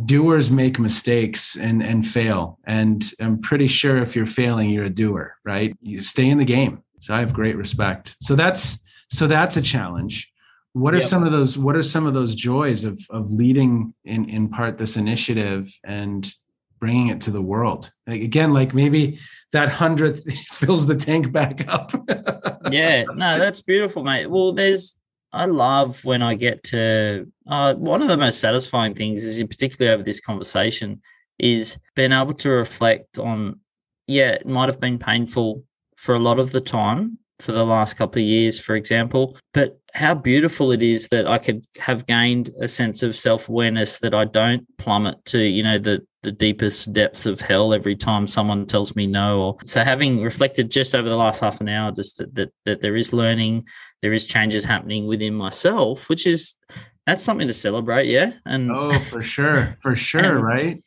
"Doers 0.04 0.50
make 0.50 0.78
mistakes 0.78 1.56
and 1.56 1.82
and 1.82 2.06
fail." 2.06 2.58
And 2.66 3.10
I'm 3.18 3.38
pretty 3.40 3.66
sure 3.66 3.96
if 4.02 4.14
you're 4.14 4.26
failing, 4.26 4.68
you're 4.68 4.84
a 4.84 4.90
doer, 5.02 5.36
right? 5.44 5.74
You 5.80 5.98
stay 6.00 6.28
in 6.28 6.36
the 6.36 6.44
game. 6.44 6.82
So 6.98 7.14
I 7.14 7.20
have 7.20 7.32
great 7.32 7.56
respect. 7.56 8.16
So 8.20 8.36
that's 8.36 8.78
so 9.08 9.26
that's 9.26 9.56
a 9.56 9.62
challenge. 9.62 10.30
What 10.74 10.92
are 10.92 10.98
yep. 10.98 11.08
some 11.08 11.24
of 11.24 11.32
those? 11.32 11.56
What 11.56 11.74
are 11.74 11.82
some 11.82 12.06
of 12.06 12.12
those 12.12 12.34
joys 12.34 12.84
of 12.84 13.00
of 13.08 13.30
leading 13.30 13.94
in 14.04 14.28
in 14.28 14.50
part 14.50 14.76
this 14.76 14.98
initiative 14.98 15.64
and 15.84 16.30
bringing 16.80 17.08
it 17.08 17.20
to 17.22 17.30
the 17.30 17.42
world. 17.42 17.92
Like, 18.06 18.22
again, 18.22 18.52
like 18.52 18.74
maybe 18.74 19.20
that 19.52 19.68
hundredth 19.68 20.32
fills 20.50 20.86
the 20.86 20.96
tank 20.96 21.30
back 21.30 21.66
up. 21.68 21.92
yeah, 22.70 23.04
no, 23.04 23.38
that's 23.38 23.62
beautiful, 23.62 24.02
mate. 24.02 24.26
Well, 24.26 24.52
there's 24.52 24.94
I 25.32 25.46
love 25.46 26.04
when 26.04 26.22
I 26.22 26.34
get 26.34 26.64
to 26.64 27.30
uh, 27.46 27.74
one 27.74 28.02
of 28.02 28.08
the 28.08 28.16
most 28.16 28.40
satisfying 28.40 28.94
things 28.94 29.24
is 29.24 29.38
in 29.38 29.46
particular 29.46 29.92
over 29.92 30.02
this 30.02 30.20
conversation 30.20 31.02
is 31.38 31.78
being 31.94 32.12
able 32.12 32.34
to 32.34 32.50
reflect 32.50 33.18
on. 33.18 33.60
Yeah, 34.06 34.32
it 34.32 34.46
might 34.46 34.68
have 34.68 34.80
been 34.80 34.98
painful 34.98 35.62
for 35.96 36.14
a 36.14 36.18
lot 36.18 36.40
of 36.40 36.50
the 36.50 36.60
time 36.60 37.18
for 37.38 37.52
the 37.52 37.64
last 37.64 37.96
couple 37.96 38.20
of 38.20 38.26
years, 38.26 38.58
for 38.58 38.74
example. 38.74 39.36
But 39.54 39.78
how 39.94 40.14
beautiful 40.14 40.72
it 40.72 40.82
is 40.82 41.08
that 41.08 41.26
I 41.26 41.38
could 41.38 41.64
have 41.78 42.06
gained 42.06 42.50
a 42.60 42.68
sense 42.68 43.02
of 43.02 43.16
self 43.16 43.48
awareness 43.48 43.98
that 44.00 44.14
I 44.14 44.24
don't 44.24 44.66
plummet 44.78 45.24
to, 45.26 45.38
you 45.38 45.62
know, 45.62 45.78
the 45.78 46.04
the 46.22 46.32
deepest 46.32 46.92
depths 46.92 47.24
of 47.26 47.40
hell 47.40 47.72
every 47.72 47.96
time 47.96 48.26
someone 48.26 48.66
tells 48.66 48.94
me 48.94 49.06
no. 49.06 49.40
Or 49.40 49.56
so 49.64 49.82
having 49.82 50.22
reflected 50.22 50.70
just 50.70 50.94
over 50.94 51.08
the 51.08 51.16
last 51.16 51.40
half 51.40 51.60
an 51.60 51.68
hour, 51.68 51.92
just 51.92 52.18
that 52.18 52.34
that, 52.34 52.52
that 52.64 52.82
there 52.82 52.96
is 52.96 53.12
learning, 53.12 53.66
there 54.02 54.12
is 54.12 54.26
changes 54.26 54.64
happening 54.64 55.06
within 55.06 55.34
myself, 55.34 56.08
which 56.08 56.26
is 56.26 56.54
that's 57.06 57.22
something 57.22 57.48
to 57.48 57.54
celebrate, 57.54 58.06
yeah. 58.06 58.32
And 58.44 58.70
oh, 58.70 58.98
for 58.98 59.22
sure, 59.22 59.76
for 59.80 59.96
sure, 59.96 60.38
right? 60.38 60.82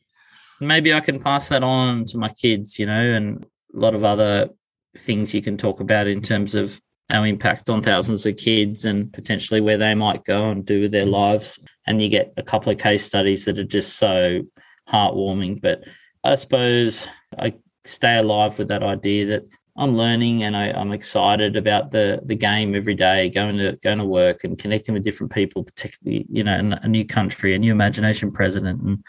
Maybe 0.62 0.94
I 0.94 1.00
can 1.00 1.20
pass 1.20 1.50
that 1.50 1.64
on 1.64 2.06
to 2.06 2.18
my 2.18 2.30
kids, 2.30 2.80
you 2.80 2.86
know, 2.86 3.12
and 3.12 3.46
a 3.76 3.80
lot 3.80 3.96
of 3.96 4.04
other 4.04 4.50
things 4.96 5.34
you 5.34 5.42
can 5.42 5.58
talk 5.58 5.80
about 5.80 6.08
in 6.08 6.22
terms 6.22 6.56
of 6.56 6.80
our 7.10 7.28
impact 7.28 7.70
on 7.70 7.82
thousands 7.82 8.26
of 8.26 8.38
kids 8.38 8.86
and 8.86 9.12
potentially 9.12 9.60
where 9.60 9.78
they 9.78 9.94
might 9.94 10.24
go 10.24 10.50
and 10.50 10.66
do 10.66 10.82
with 10.82 10.92
their 10.92 11.06
lives. 11.06 11.60
And 11.86 12.02
you 12.02 12.10
get 12.10 12.34
a 12.38 12.44
couple 12.44 12.72
of 12.72 12.78
case 12.78 13.04
studies 13.04 13.46
that 13.46 13.60
are 13.60 13.64
just 13.64 13.98
so 13.98 14.44
heartwarming. 14.92 15.62
But 15.62 15.84
I 16.24 16.36
suppose 16.36 17.08
I 17.38 17.56
stay 17.86 18.18
alive 18.18 18.58
with 18.58 18.70
that 18.70 18.84
idea 18.84 19.26
that 19.28 19.44
I'm 19.76 19.98
learning 19.98 20.44
and 20.44 20.56
I, 20.56 20.68
am 20.68 20.92
excited 20.92 21.56
about 21.56 21.92
the 21.92 22.22
the 22.24 22.36
game 22.36 22.76
every 22.76 22.94
day, 22.94 23.30
going 23.30 23.58
to 23.58 23.76
going 23.82 23.98
to 23.98 24.06
work 24.06 24.44
and 24.44 24.58
connecting 24.58 24.94
with 24.94 25.04
different 25.04 25.34
people, 25.34 25.64
particularly 25.64 26.26
you 26.30 26.44
know 26.44 26.58
in 26.58 26.74
a 26.74 26.88
new 26.88 27.06
country, 27.06 27.56
a 27.56 27.60
new 27.60 27.72
imagination 27.72 28.32
president, 28.32 28.82
and 28.82 29.04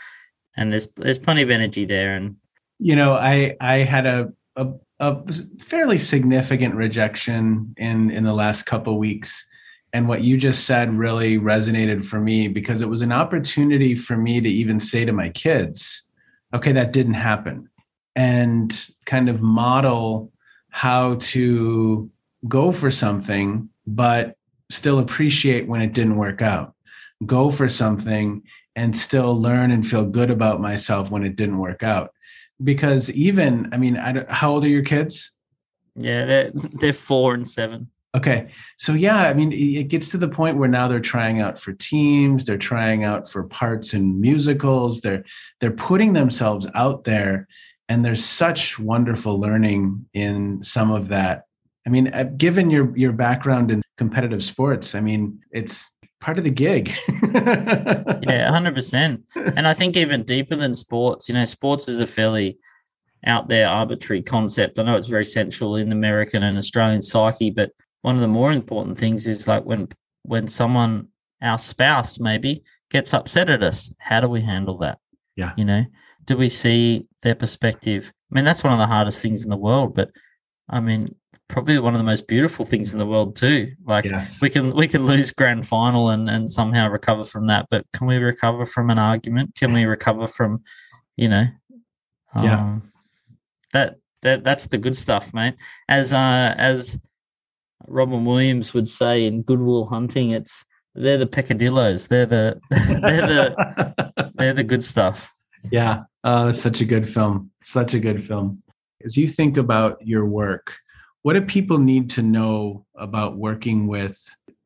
and 0.57 0.73
there's 0.73 0.89
there's 0.97 1.19
plenty 1.19 1.43
of 1.43 1.51
energy 1.51 1.85
there. 1.85 2.15
And 2.17 2.37
you 2.79 2.97
know, 2.97 3.15
I 3.15 3.57
I 3.61 3.79
had 3.79 4.07
a 4.07 4.33
a 4.57 4.73
a 5.01 5.23
fairly 5.61 5.99
significant 5.99 6.75
rejection 6.75 7.75
in 7.77 8.11
in 8.11 8.25
the 8.25 8.33
last 8.33 8.63
couple 8.65 8.99
weeks 8.99 9.45
and 9.95 10.09
what 10.09 10.23
you 10.23 10.37
just 10.37 10.67
said 10.67 10.93
really 10.93 11.39
resonated 11.39 12.05
for 12.05 12.21
me 12.21 12.49
because 12.49 12.83
it 12.83 12.89
was 12.89 13.01
an 13.01 13.13
opportunity 13.13 13.95
for 13.95 14.17
me 14.17 14.41
to 14.41 14.49
even 14.49 14.79
say 14.79 15.05
to 15.07 15.13
my 15.13 15.31
kids 15.31 16.03
okay 16.53 16.73
that 16.73 16.93
didn't 16.93 17.15
happen 17.15 17.69
and 18.15 18.89
kind 19.07 19.31
of 19.31 19.41
model 19.41 20.31
how 20.69 21.15
to 21.17 22.11
go 22.47 22.71
for 22.71 22.91
something 22.91 23.69
but 23.87 24.37
still 24.71 24.99
appreciate 24.99 25.67
when 25.67 25.81
it 25.81 25.95
didn't 25.95 26.17
work 26.17 26.43
out 26.43 26.75
go 27.25 27.51
for 27.51 27.69
something 27.69 28.43
and 28.77 28.95
still 28.95 29.41
learn 29.41 29.71
and 29.71 29.87
feel 29.87 30.05
good 30.05 30.31
about 30.31 30.61
myself 30.61 31.11
when 31.11 31.25
it 31.25 31.37
didn't 31.37 31.59
work 31.59 31.83
out 31.83 32.11
because 32.63 33.11
even 33.13 33.69
I 33.73 33.79
mean, 33.79 33.97
I 33.97 34.25
how 34.33 34.53
old 34.53 34.65
are 34.65 34.69
your 34.69 34.83
kids? 34.83 35.33
Yeah, 35.97 36.25
they're 36.25 36.53
they're 36.55 36.93
four 36.93 37.35
and 37.35 37.49
seven. 37.49 37.91
Okay, 38.15 38.49
so 38.77 38.93
yeah, 38.93 39.29
I 39.29 39.35
mean, 39.35 39.53
it 39.53 39.89
gets 39.89 40.11
to 40.11 40.19
the 40.19 40.29
point 40.29 40.57
where 40.57 40.69
now 40.69 40.87
they're 40.87 41.01
trying 41.01 41.41
out 41.41 41.59
for 41.59 41.73
teams, 41.73 42.45
they're 42.45 42.57
trying 42.57 43.03
out 43.03 43.29
for 43.29 43.43
parts 43.43 43.93
in 43.93 44.21
musicals, 44.21 45.01
they're 45.01 45.25
they're 45.61 45.73
putting 45.73 46.13
themselves 46.13 46.69
out 46.77 47.03
there, 47.03 47.49
and 47.89 48.05
there's 48.05 48.25
such 48.25 48.79
wonderful 48.79 49.41
learning 49.41 50.07
in 50.15 50.63
some 50.63 50.93
of 50.93 51.09
that. 51.09 51.47
I 51.87 51.91
mean, 51.91 52.15
uh, 52.15 52.25
given 52.37 52.71
your 52.71 52.97
your 52.97 53.13
background 53.13 53.73
in 53.73 53.83
competitive 53.99 54.45
sports, 54.45 54.95
I 54.95 55.01
mean, 55.01 55.41
it's 55.51 55.91
part 56.21 56.39
of 56.39 56.45
the 56.45 56.51
gig. 56.51 56.89
yeah, 57.09 58.51
100%. 58.51 59.23
And 59.35 59.69
I 59.69 59.75
think 59.75 59.97
even 59.97 60.23
deeper 60.23 60.57
than 60.57 60.73
sports, 60.73 61.29
you 61.29 61.35
know, 61.35 61.45
sports 61.45 61.87
is 61.87 62.01
a 62.01 62.07
fairly 62.07 62.59
out 63.27 63.49
there 63.49 63.69
arbitrary 63.69 64.23
concept. 64.23 64.79
I 64.79 64.85
know 64.85 64.97
it's 64.97 65.07
very 65.07 65.25
central 65.25 65.77
in 65.77 65.93
American 65.93 66.43
and 66.43 66.57
Australian 66.57 67.03
psyche, 67.03 67.51
but 67.51 67.73
one 68.05 68.17
of 68.17 68.21
the 68.21 68.29
more 68.29 68.53
important 68.53 68.99
things 68.99 69.27
is 69.27 69.49
like 69.49 69.65
when 69.65 69.89
when 70.25 70.47
someone 70.47 71.09
our 71.41 71.59
spouse 71.59 72.21
maybe 72.21 72.63
gets 72.91 73.15
upset 73.15 73.49
at 73.49 73.63
us, 73.63 73.91
how 73.99 74.21
do 74.21 74.29
we 74.29 74.43
handle 74.43 74.77
that? 74.77 74.99
Yeah. 75.37 75.53
You 75.57 75.65
know, 75.65 75.85
do 76.27 76.37
we 76.37 76.51
see 76.51 77.07
their 77.23 77.35
perspective? 77.35 78.13
I 78.31 78.35
mean, 78.35 78.45
that's 78.45 78.63
one 78.63 78.75
of 78.75 78.79
the 78.79 78.87
hardest 78.87 79.23
things 79.23 79.43
in 79.43 79.49
the 79.49 79.57
world, 79.57 79.95
but 79.95 80.11
I 80.69 80.81
mean, 80.81 81.15
probably 81.49 81.79
one 81.79 81.95
of 81.95 81.99
the 81.99 82.05
most 82.05 82.29
beautiful 82.29 82.67
things 82.67 82.93
in 82.93 82.99
the 82.99 83.07
world 83.07 83.37
too. 83.37 83.73
Like 83.87 84.05
yes. 84.05 84.39
we 84.43 84.51
can 84.51 84.77
we 84.77 84.87
can 84.87 85.07
lose 85.07 85.33
grand 85.33 85.67
final 85.67 86.11
and 86.11 86.29
and 86.29 86.49
somehow 86.51 86.91
recover 86.91 87.25
from 87.25 87.47
that, 87.47 87.69
but 87.71 87.87
can 87.95 88.07
we 88.07 88.17
recover 88.17 88.67
from 88.67 88.91
an 88.91 88.99
argument? 88.99 89.55
Can 89.57 89.73
we 89.73 89.87
recover 89.87 90.27
from, 90.27 90.63
you 91.17 91.31
know, 91.31 91.47
um, 92.35 92.45
yeah, 92.45 92.79
that 93.73 93.95
that 94.21 94.45
that's 94.45 94.67
the 94.67 94.77
good 94.77 94.95
stuff, 94.95 95.33
mate. 95.33 95.55
As 95.89 96.13
uh 96.13 96.55
as 96.59 97.01
Robin 97.87 98.25
Williams 98.25 98.75
would 98.75 98.89
say 98.89 99.25
in 99.25 99.43
Good 99.43 99.61
Will 99.61 99.87
Hunting, 99.87 100.31
it's 100.31 100.65
they're 100.95 101.19
the 101.19 101.27
peccadillos. 101.27 102.07
They're 102.07 102.27
the 102.27 102.61
they're 102.71 103.27
the 103.27 104.33
they're 104.35 104.55
the 104.55 104.65
good 104.65 104.85
stuff. 104.85 105.31
Yeah, 105.71 106.03
uh, 106.25 106.53
such 106.53 106.81
a 106.81 106.85
good 106.85 107.09
film. 107.09 107.51
Such 107.63 107.95
a 107.95 107.99
good 107.99 108.25
film. 108.25 108.63
As 109.05 109.17
you 109.17 109.29
think 109.29 109.57
about 109.57 109.99
your 110.01 110.25
work, 110.27 110.77
what 111.25 111.33
do 111.33 111.41
people 111.41 111.79
need 111.79 112.11
to 112.11 112.23
know 112.23 112.85
about 112.97 113.37
working 113.37 113.87
with 113.87 114.17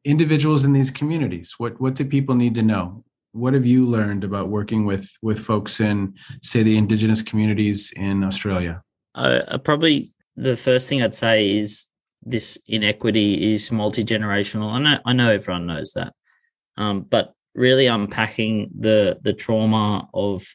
individuals 0.05 0.65
in 0.65 0.73
these 0.73 0.91
communities 0.91 1.55
what 1.59 1.81
what 1.81 1.95
do 1.95 2.05
people 2.05 2.35
need 2.35 2.55
to 2.55 2.63
know 2.63 3.05
what 3.33 3.55
have 3.55 3.67
you 3.67 3.85
learned 3.85 4.25
about 4.25 4.49
working 4.49 4.85
with 4.85 5.11
with 5.23 5.39
folks 5.39 5.81
in 5.81 6.15
say 6.43 6.63
the 6.63 6.77
indigenous 6.77 7.23
communities 7.23 7.93
in 7.97 8.25
australia 8.25 8.83
uh, 9.15 9.59
probably 9.59 10.11
the 10.37 10.57
first 10.57 10.89
thing 10.89 11.03
i'd 11.03 11.15
say 11.15 11.59
is 11.59 11.89
this 12.23 12.59
inequity 12.67 13.53
is 13.53 13.71
multi-generational. 13.71 14.73
I 14.73 14.79
know 14.79 14.99
i 15.05 15.13
know 15.13 15.31
everyone 15.31 15.67
knows 15.67 15.93
that. 15.93 16.13
Um, 16.77 17.03
but 17.03 17.35
really 17.55 17.87
unpacking 17.87 18.71
the 18.79 19.19
the 19.23 19.33
trauma 19.33 20.09
of 20.15 20.47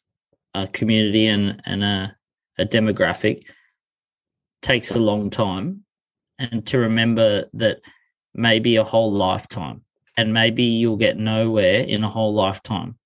a 0.53 0.67
community 0.67 1.27
and 1.27 1.61
and 1.65 1.83
a, 1.83 2.15
a 2.57 2.65
demographic 2.65 3.43
takes 4.61 4.91
a 4.91 4.99
long 4.99 5.29
time. 5.29 5.83
And 6.39 6.65
to 6.67 6.79
remember 6.79 7.45
that 7.53 7.79
maybe 8.33 8.75
a 8.75 8.83
whole 8.83 9.11
lifetime 9.11 9.83
and 10.17 10.33
maybe 10.33 10.63
you'll 10.63 10.97
get 10.97 11.17
nowhere 11.17 11.81
in 11.81 12.03
a 12.03 12.09
whole 12.09 12.33
lifetime 12.33 12.97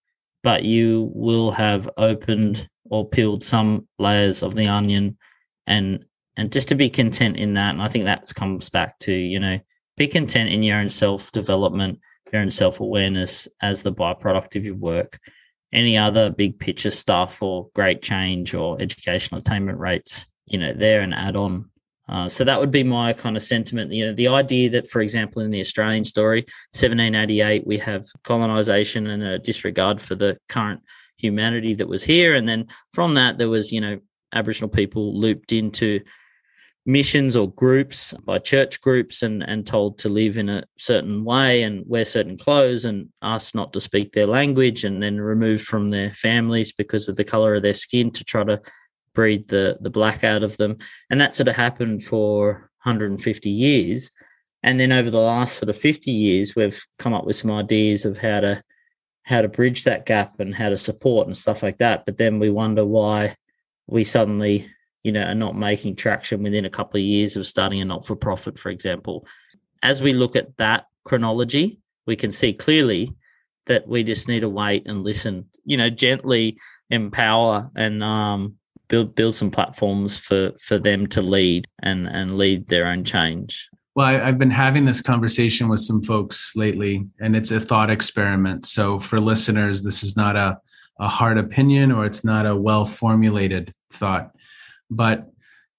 but 0.44 0.64
you 0.64 1.12
will 1.14 1.52
have 1.52 1.90
opened 1.98 2.70
or 2.90 3.08
peeled 3.10 3.44
some 3.44 3.86
layers 4.00 4.42
of 4.42 4.56
the 4.56 4.68
onion 4.68 5.18
and 5.66 6.06
and 6.38 6.52
just 6.52 6.70
to 6.70 6.76
be 6.76 6.90
content 6.90 7.36
in 7.36 7.56
that 7.56 7.72
and 7.72 7.82
i 7.82 7.88
think 7.88 8.06
that 8.06 8.24
comes 8.36 8.70
back 8.70 8.98
to 9.00 9.12
you 9.12 9.40
know 9.40 9.60
be 9.98 10.08
content 10.08 10.50
in 10.50 10.64
your 10.64 10.78
own 10.78 10.90
self 10.90 11.32
development 11.32 12.00
your 12.32 12.42
own 12.42 12.52
self 12.52 12.80
awareness 12.80 13.48
as 13.62 13.84
the 13.84 13.94
byproduct 13.94 14.56
of 14.56 14.66
your 14.66 14.76
work. 14.76 15.20
Any 15.74 15.98
other 15.98 16.30
big 16.30 16.60
picture 16.60 16.90
stuff 16.90 17.42
or 17.42 17.70
great 17.74 18.02
change 18.02 18.54
or 18.54 18.82
educational 18.82 19.42
attainment 19.42 19.80
rates 19.80 20.26
you 20.46 20.58
know 20.58 20.74
they're 20.74 21.02
an 21.02 21.14
add-on 21.14 21.70
uh, 22.10 22.30
so 22.30 22.46
that 22.46 22.60
would 22.60 22.72
be 22.72 22.86
my 22.86 23.12
kind 23.12 23.36
of 23.36 23.44
sentiment. 23.44 23.92
You 23.92 24.06
know, 24.06 24.14
the 24.14 24.30
idea 24.30 24.70
that, 24.70 24.90
for 24.90 25.02
example, 25.02 25.42
in 25.42 25.50
the 25.50 25.60
Australian 25.60 26.06
story, 26.06 26.44
1788, 26.72 27.68
we 27.68 27.78
have 27.80 28.06
colonization 28.24 29.08
and 29.08 29.22
a 29.22 29.38
disregard 29.40 30.02
for 30.02 30.16
the 30.16 30.38
current 30.48 30.80
humanity 31.18 31.74
that 31.74 31.90
was 31.90 32.04
here, 32.04 32.34
and 32.34 32.48
then 32.48 32.68
from 32.94 33.16
that 33.16 33.38
there 33.38 33.50
was, 33.50 33.74
you 33.74 33.82
know, 33.82 34.00
Aboriginal 34.34 34.70
people 34.70 35.20
looped 35.20 35.52
into 35.52 36.00
missions 36.88 37.36
or 37.36 37.52
groups 37.52 38.14
by 38.26 38.40
church 38.40 38.80
groups 38.82 39.22
and 39.22 39.44
and 39.44 39.68
told 39.68 40.00
to 40.00 40.10
live 40.10 40.38
in 40.38 40.48
a 40.48 40.64
certain 40.78 41.24
way 41.26 41.62
and 41.62 41.84
wear 41.86 42.06
certain 42.06 42.38
clothes 42.38 42.86
and 42.86 43.10
asked 43.22 43.54
not 43.54 43.74
to 43.74 43.80
speak 43.80 44.14
their 44.14 44.26
language 44.26 44.86
and 44.86 45.04
then 45.04 45.20
removed 45.20 45.66
from 45.66 45.92
their 45.92 46.14
families 46.14 46.72
because 46.72 47.10
of 47.10 47.18
the 47.18 47.26
color 47.26 47.56
of 47.56 47.62
their 47.62 47.74
skin 47.74 48.10
to 48.10 48.24
try 48.24 48.44
to 48.44 48.62
breed 49.14 49.48
the 49.50 49.78
the 49.82 49.90
black 49.90 50.24
out 50.24 50.44
of 50.44 50.58
them, 50.58 50.78
and 51.10 51.20
that 51.20 51.36
sort 51.36 51.50
of 51.50 51.56
happened 51.56 52.04
for 52.04 52.70
150 52.84 53.50
years. 53.50 54.10
And 54.64 54.80
then 54.80 54.92
over 54.92 55.10
the 55.10 55.20
last 55.20 55.58
sort 55.58 55.70
of 55.70 55.78
50 55.78 56.12
years, 56.12 56.56
we've 56.56 56.82
come 57.00 57.14
up 57.14 57.26
with 57.26 57.36
some 57.36 57.52
ideas 57.52 58.06
of 58.06 58.20
how 58.20 58.40
to 58.40 58.64
how 59.24 59.42
to 59.42 59.50
bridge 59.50 59.84
that 59.84 60.06
gap 60.06 60.40
and 60.40 60.56
how 60.56 60.70
to 60.70 60.78
support 60.78 61.28
and 61.28 61.36
stuff 61.36 61.62
like 61.62 61.80
that. 61.80 62.06
But 62.06 62.18
then 62.18 62.40
we 62.40 62.50
wonder 62.50 62.86
why 62.86 63.36
we 63.86 64.06
suddenly, 64.06 64.72
you 65.04 65.12
know, 65.12 65.24
are 65.24 65.36
not 65.36 65.56
making 65.56 65.96
traction 65.96 66.44
within 66.44 66.66
a 66.66 66.70
couple 66.70 66.98
of 66.98 67.06
years 67.06 67.36
of 67.36 67.48
starting 67.48 67.82
a 67.82 67.86
not 67.86 68.06
for 68.06 68.16
profit, 68.16 68.58
for 68.58 68.70
example. 68.70 69.28
As 69.84 70.02
we 70.02 70.14
look 70.14 70.36
at 70.36 70.58
that 70.58 70.86
chronology, 71.06 71.80
we 72.06 72.16
can 72.16 72.32
see 72.32 72.54
clearly 72.54 73.14
that 73.68 73.88
we 73.88 74.04
just 74.04 74.28
need 74.28 74.42
to 74.42 74.50
wait 74.50 74.88
and 74.88 75.04
listen, 75.04 75.46
you 75.66 75.78
know, 75.78 75.90
gently 75.90 76.58
empower 76.90 77.70
and 77.76 78.04
um, 78.04 78.56
build 78.88 79.16
build 79.16 79.36
some 79.36 79.52
platforms 79.52 80.18
for 80.18 80.52
for 80.60 80.78
them 80.78 81.08
to 81.08 81.22
lead 81.22 81.68
and 81.84 82.08
and 82.08 82.38
lead 82.38 82.68
their 82.68 82.88
own 82.88 83.04
change. 83.04 83.70
Well, 83.98 84.06
I, 84.06 84.14
have 84.14 84.38
been 84.38 84.52
having 84.52 84.86
this 84.86 85.02
conversation 85.02 85.70
with 85.70 85.80
some 85.80 86.04
folks 86.04 86.52
lately, 86.56 87.08
and 87.20 87.36
it's 87.36 87.50
a 87.50 87.60
thought 87.60 87.90
experiment. 87.90 88.68
So, 88.68 89.00
for 89.00 89.20
listeners, 89.20 89.82
this 89.82 90.04
is 90.04 90.16
not 90.16 90.36
a, 90.36 90.60
a 91.00 91.08
hard 91.08 91.40
opinion 91.40 91.92
or 91.92 92.06
it's 92.06 92.24
not 92.24 92.46
a 92.46 92.56
well 92.56 92.86
formulated 92.86 93.74
thought. 93.92 94.32
But, 94.90 95.30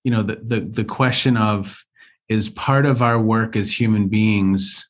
you 0.05 0.11
know, 0.11 0.23
the, 0.23 0.37
the, 0.43 0.61
the 0.61 0.85
question 0.85 1.37
of 1.37 1.85
is 2.29 2.49
part 2.51 2.87
of 2.87 3.03
our 3.03 3.19
work 3.19 3.57
as 3.57 3.79
human 3.79 4.09
beings, 4.09 4.89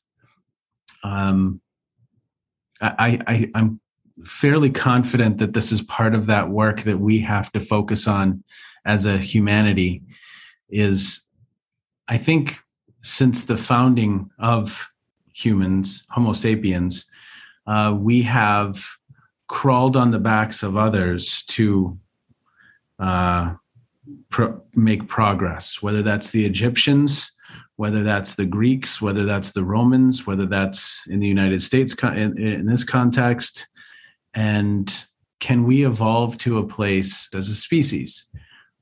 um, 1.03 1.61
I, 2.81 3.19
I, 3.27 3.51
I'm 3.55 3.79
fairly 4.25 4.69
confident 4.69 5.37
that 5.37 5.53
this 5.53 5.71
is 5.71 5.81
part 5.81 6.13
of 6.13 6.25
that 6.27 6.49
work 6.49 6.81
that 6.81 6.99
we 6.99 7.19
have 7.19 7.51
to 7.53 7.59
focus 7.59 8.07
on 8.07 8.43
as 8.85 9.05
a 9.05 9.17
humanity 9.17 10.03
is 10.69 11.25
I 12.07 12.17
think 12.17 12.59
since 13.01 13.45
the 13.45 13.57
founding 13.57 14.29
of 14.39 14.89
humans, 15.33 16.03
Homo 16.09 16.33
sapiens, 16.33 17.05
uh, 17.67 17.95
we 17.97 18.21
have 18.23 18.83
crawled 19.47 19.95
on 19.95 20.11
the 20.11 20.19
backs 20.19 20.63
of 20.63 20.75
others 20.75 21.43
to 21.49 21.97
uh, 22.99 23.53
pro- 24.29 24.61
make 24.75 25.07
progress, 25.07 25.81
whether 25.81 26.03
that's 26.03 26.31
the 26.31 26.45
Egyptians, 26.45 27.31
whether 27.75 28.03
that's 28.03 28.35
the 28.35 28.45
Greeks, 28.45 29.01
whether 29.01 29.25
that's 29.25 29.51
the 29.51 29.63
Romans, 29.63 30.27
whether 30.27 30.45
that's 30.45 31.03
in 31.07 31.19
the 31.19 31.27
United 31.27 31.63
States 31.63 31.93
in, 32.03 32.37
in 32.37 32.65
this 32.65 32.83
context. 32.83 33.67
And 34.33 34.93
can 35.39 35.63
we 35.63 35.85
evolve 35.85 36.37
to 36.39 36.57
a 36.57 36.67
place 36.67 37.29
as 37.33 37.49
a 37.49 37.55
species 37.55 38.25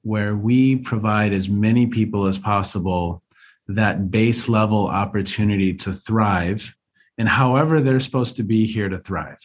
where 0.02 0.36
we 0.36 0.78
provide 0.78 1.34
as 1.34 1.50
many 1.50 1.86
people 1.86 2.26
as 2.26 2.40
possible 2.40 3.22
that 3.68 4.10
base 4.10 4.48
level 4.48 4.88
opportunity 4.88 5.74
to 5.74 5.94
thrive 5.94 6.76
and 7.18 7.28
however 7.28 7.82
they're 7.82 8.00
supposed 8.00 8.38
to 8.38 8.44
be 8.44 8.66
here 8.66 8.90
to 8.90 9.00
thrive 9.00 9.42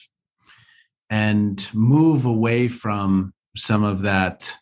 and 1.10 1.68
move 1.74 2.24
away 2.26 2.68
from 2.68 3.34
some 3.56 3.82
of 3.82 4.02
that 4.02 4.56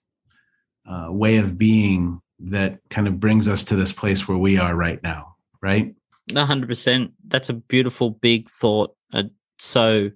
uh, 0.91 1.07
way 1.11 1.37
of 1.37 1.57
being 1.57 2.21
that 2.41 2.79
kind 2.91 3.07
of 3.07 3.21
brings 3.21 3.49
us 3.49 3.65
to 3.65 3.77
this 3.77 3.93
place 3.93 4.27
where 4.27 4.39
we 4.39 4.59
are 4.59 4.75
right 4.75 5.03
now 5.03 5.31
right? 5.63 5.95
100% 6.31 7.13
that's 7.27 7.49
a 7.49 7.55
beautiful 7.55 8.11
big 8.11 8.49
thought. 8.49 8.95
Uh, 9.13 9.25
so 9.59 10.11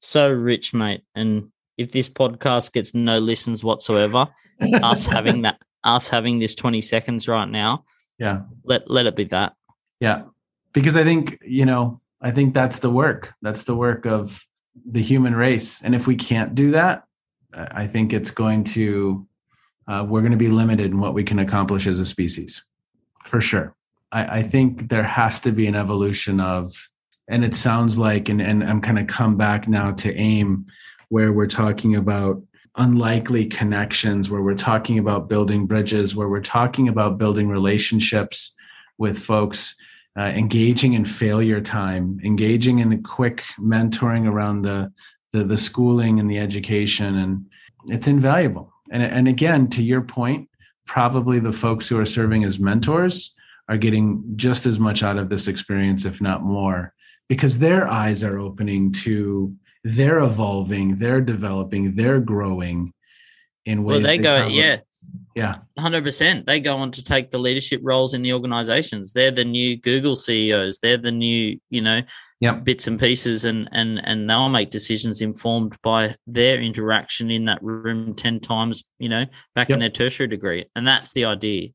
so 0.00 0.30
rich 0.30 0.72
mate. 0.72 1.02
And 1.14 1.50
if 1.76 1.92
this 1.92 2.08
podcast 2.08 2.72
gets 2.72 2.94
no 2.94 3.18
listens 3.18 3.62
whatsoever 3.62 4.28
us 4.82 5.06
having 5.06 5.42
that 5.42 5.60
us 5.84 6.08
having 6.08 6.38
this 6.38 6.54
20 6.54 6.82
seconds 6.82 7.26
right 7.26 7.48
now 7.48 7.84
yeah. 8.18 8.42
let 8.64 8.90
let 8.90 9.06
it 9.06 9.16
be 9.16 9.24
that. 9.24 9.54
Yeah. 10.00 10.22
Because 10.72 10.96
i 10.96 11.04
think 11.04 11.38
you 11.44 11.66
know 11.66 12.00
i 12.20 12.30
think 12.30 12.54
that's 12.54 12.78
the 12.78 12.90
work. 12.90 13.34
That's 13.42 13.64
the 13.64 13.74
work 13.74 14.06
of 14.06 14.44
the 14.86 15.02
human 15.02 15.34
race. 15.34 15.82
And 15.82 15.94
if 15.94 16.06
we 16.06 16.16
can't 16.16 16.54
do 16.54 16.70
that 16.72 17.04
i 17.52 17.84
think 17.84 18.12
it's 18.12 18.30
going 18.30 18.62
to 18.62 19.26
uh, 19.88 20.04
we're 20.08 20.20
going 20.20 20.32
to 20.32 20.38
be 20.38 20.50
limited 20.50 20.90
in 20.90 21.00
what 21.00 21.14
we 21.14 21.24
can 21.24 21.38
accomplish 21.38 21.86
as 21.86 21.98
a 21.98 22.04
species 22.04 22.64
for 23.24 23.40
sure. 23.40 23.74
I, 24.12 24.38
I 24.38 24.42
think 24.42 24.88
there 24.88 25.02
has 25.02 25.40
to 25.40 25.52
be 25.52 25.66
an 25.66 25.74
evolution 25.74 26.40
of 26.40 26.72
and 27.30 27.44
it 27.44 27.54
sounds 27.54 27.98
like 27.98 28.28
and, 28.28 28.42
and 28.42 28.62
i'm 28.62 28.80
kind 28.80 28.98
of 28.98 29.06
come 29.06 29.36
back 29.36 29.68
now 29.68 29.92
to 29.92 30.14
AIME 30.14 30.66
where 31.08 31.32
we're 31.32 31.46
talking 31.46 31.96
about 31.96 32.42
unlikely 32.76 33.46
connections 33.46 34.30
where 34.30 34.42
we're 34.42 34.54
talking 34.54 34.98
about 34.98 35.28
building 35.28 35.66
bridges 35.66 36.14
where 36.14 36.28
we're 36.28 36.40
talking 36.40 36.88
about 36.88 37.18
building 37.18 37.48
relationships 37.48 38.52
with 38.98 39.18
folks 39.18 39.74
uh, 40.18 40.24
engaging 40.24 40.94
in 40.94 41.04
failure 41.04 41.60
time 41.60 42.20
engaging 42.24 42.80
in 42.80 42.92
a 42.92 42.98
quick 42.98 43.44
mentoring 43.58 44.26
around 44.26 44.62
the, 44.62 44.92
the 45.32 45.44
the 45.44 45.56
schooling 45.56 46.20
and 46.20 46.28
the 46.28 46.38
education 46.38 47.16
and 47.16 47.46
it's 47.86 48.08
invaluable 48.08 48.69
and 48.90 49.02
and 49.02 49.28
again 49.28 49.68
to 49.68 49.82
your 49.82 50.02
point 50.02 50.48
probably 50.86 51.38
the 51.38 51.52
folks 51.52 51.88
who 51.88 51.98
are 51.98 52.06
serving 52.06 52.44
as 52.44 52.58
mentors 52.58 53.34
are 53.68 53.76
getting 53.76 54.22
just 54.36 54.66
as 54.66 54.78
much 54.78 55.02
out 55.02 55.16
of 55.16 55.28
this 55.28 55.48
experience 55.48 56.04
if 56.04 56.20
not 56.20 56.42
more 56.42 56.92
because 57.28 57.58
their 57.58 57.88
eyes 57.88 58.24
are 58.24 58.38
opening 58.38 58.90
to 58.90 59.54
they're 59.84 60.18
evolving, 60.18 60.96
they're 60.96 61.20
developing, 61.20 61.94
they're 61.94 62.20
growing 62.20 62.92
in 63.64 63.84
ways. 63.84 63.94
Well, 63.94 64.00
they, 64.00 64.18
they 64.18 64.22
go, 64.22 64.46
yeah, 64.46 64.78
yeah, 65.34 65.56
hundred 65.78 66.04
percent. 66.04 66.46
They 66.46 66.60
go 66.60 66.76
on 66.76 66.90
to 66.92 67.04
take 67.04 67.30
the 67.30 67.38
leadership 67.38 67.80
roles 67.82 68.14
in 68.14 68.22
the 68.22 68.32
organizations. 68.32 69.12
They're 69.12 69.30
the 69.30 69.44
new 69.44 69.78
Google 69.78 70.16
CEOs. 70.16 70.80
They're 70.80 70.98
the 70.98 71.12
new, 71.12 71.58
you 71.70 71.80
know, 71.80 72.02
yep. 72.40 72.64
bits 72.64 72.86
and 72.86 72.98
pieces, 72.98 73.44
and 73.44 73.68
and 73.72 74.00
and 74.04 74.28
they'll 74.28 74.48
make 74.48 74.70
decisions 74.70 75.20
informed 75.20 75.76
by 75.82 76.16
their 76.26 76.60
interaction 76.60 77.30
in 77.30 77.44
that 77.44 77.62
room 77.62 78.14
ten 78.14 78.40
times, 78.40 78.82
you 78.98 79.08
know, 79.08 79.26
back 79.54 79.68
yep. 79.68 79.76
in 79.76 79.80
their 79.80 79.90
tertiary 79.90 80.26
degree, 80.26 80.66
and 80.74 80.86
that's 80.86 81.12
the 81.12 81.24
idea. 81.24 81.68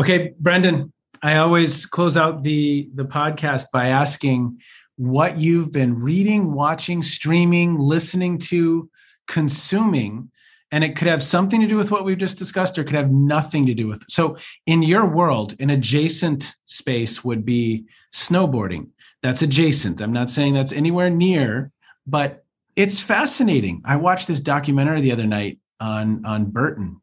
Okay, 0.00 0.32
Brendan. 0.38 0.92
I 1.22 1.38
always 1.38 1.86
close 1.86 2.16
out 2.16 2.42
the 2.42 2.88
the 2.94 3.04
podcast 3.04 3.66
by 3.72 3.88
asking 3.88 4.60
what 4.96 5.38
you've 5.38 5.72
been 5.72 5.98
reading, 5.98 6.52
watching, 6.52 7.02
streaming, 7.02 7.78
listening 7.78 8.38
to, 8.38 8.88
consuming. 9.26 10.30
And 10.76 10.84
it 10.84 10.94
could 10.94 11.08
have 11.08 11.22
something 11.22 11.62
to 11.62 11.66
do 11.66 11.76
with 11.76 11.90
what 11.90 12.04
we've 12.04 12.18
just 12.18 12.36
discussed, 12.36 12.78
or 12.78 12.84
could 12.84 12.96
have 12.96 13.10
nothing 13.10 13.64
to 13.64 13.72
do 13.72 13.88
with. 13.88 14.02
It. 14.02 14.10
So, 14.10 14.36
in 14.66 14.82
your 14.82 15.06
world, 15.06 15.56
an 15.58 15.70
adjacent 15.70 16.54
space 16.66 17.24
would 17.24 17.46
be 17.46 17.86
snowboarding. 18.14 18.88
That's 19.22 19.40
adjacent. 19.40 20.02
I'm 20.02 20.12
not 20.12 20.28
saying 20.28 20.52
that's 20.52 20.72
anywhere 20.72 21.08
near, 21.08 21.72
but 22.06 22.44
it's 22.76 23.00
fascinating. 23.00 23.80
I 23.86 23.96
watched 23.96 24.28
this 24.28 24.42
documentary 24.42 25.00
the 25.00 25.12
other 25.12 25.26
night 25.26 25.60
on 25.80 26.26
on 26.26 26.50
Burton, 26.50 27.00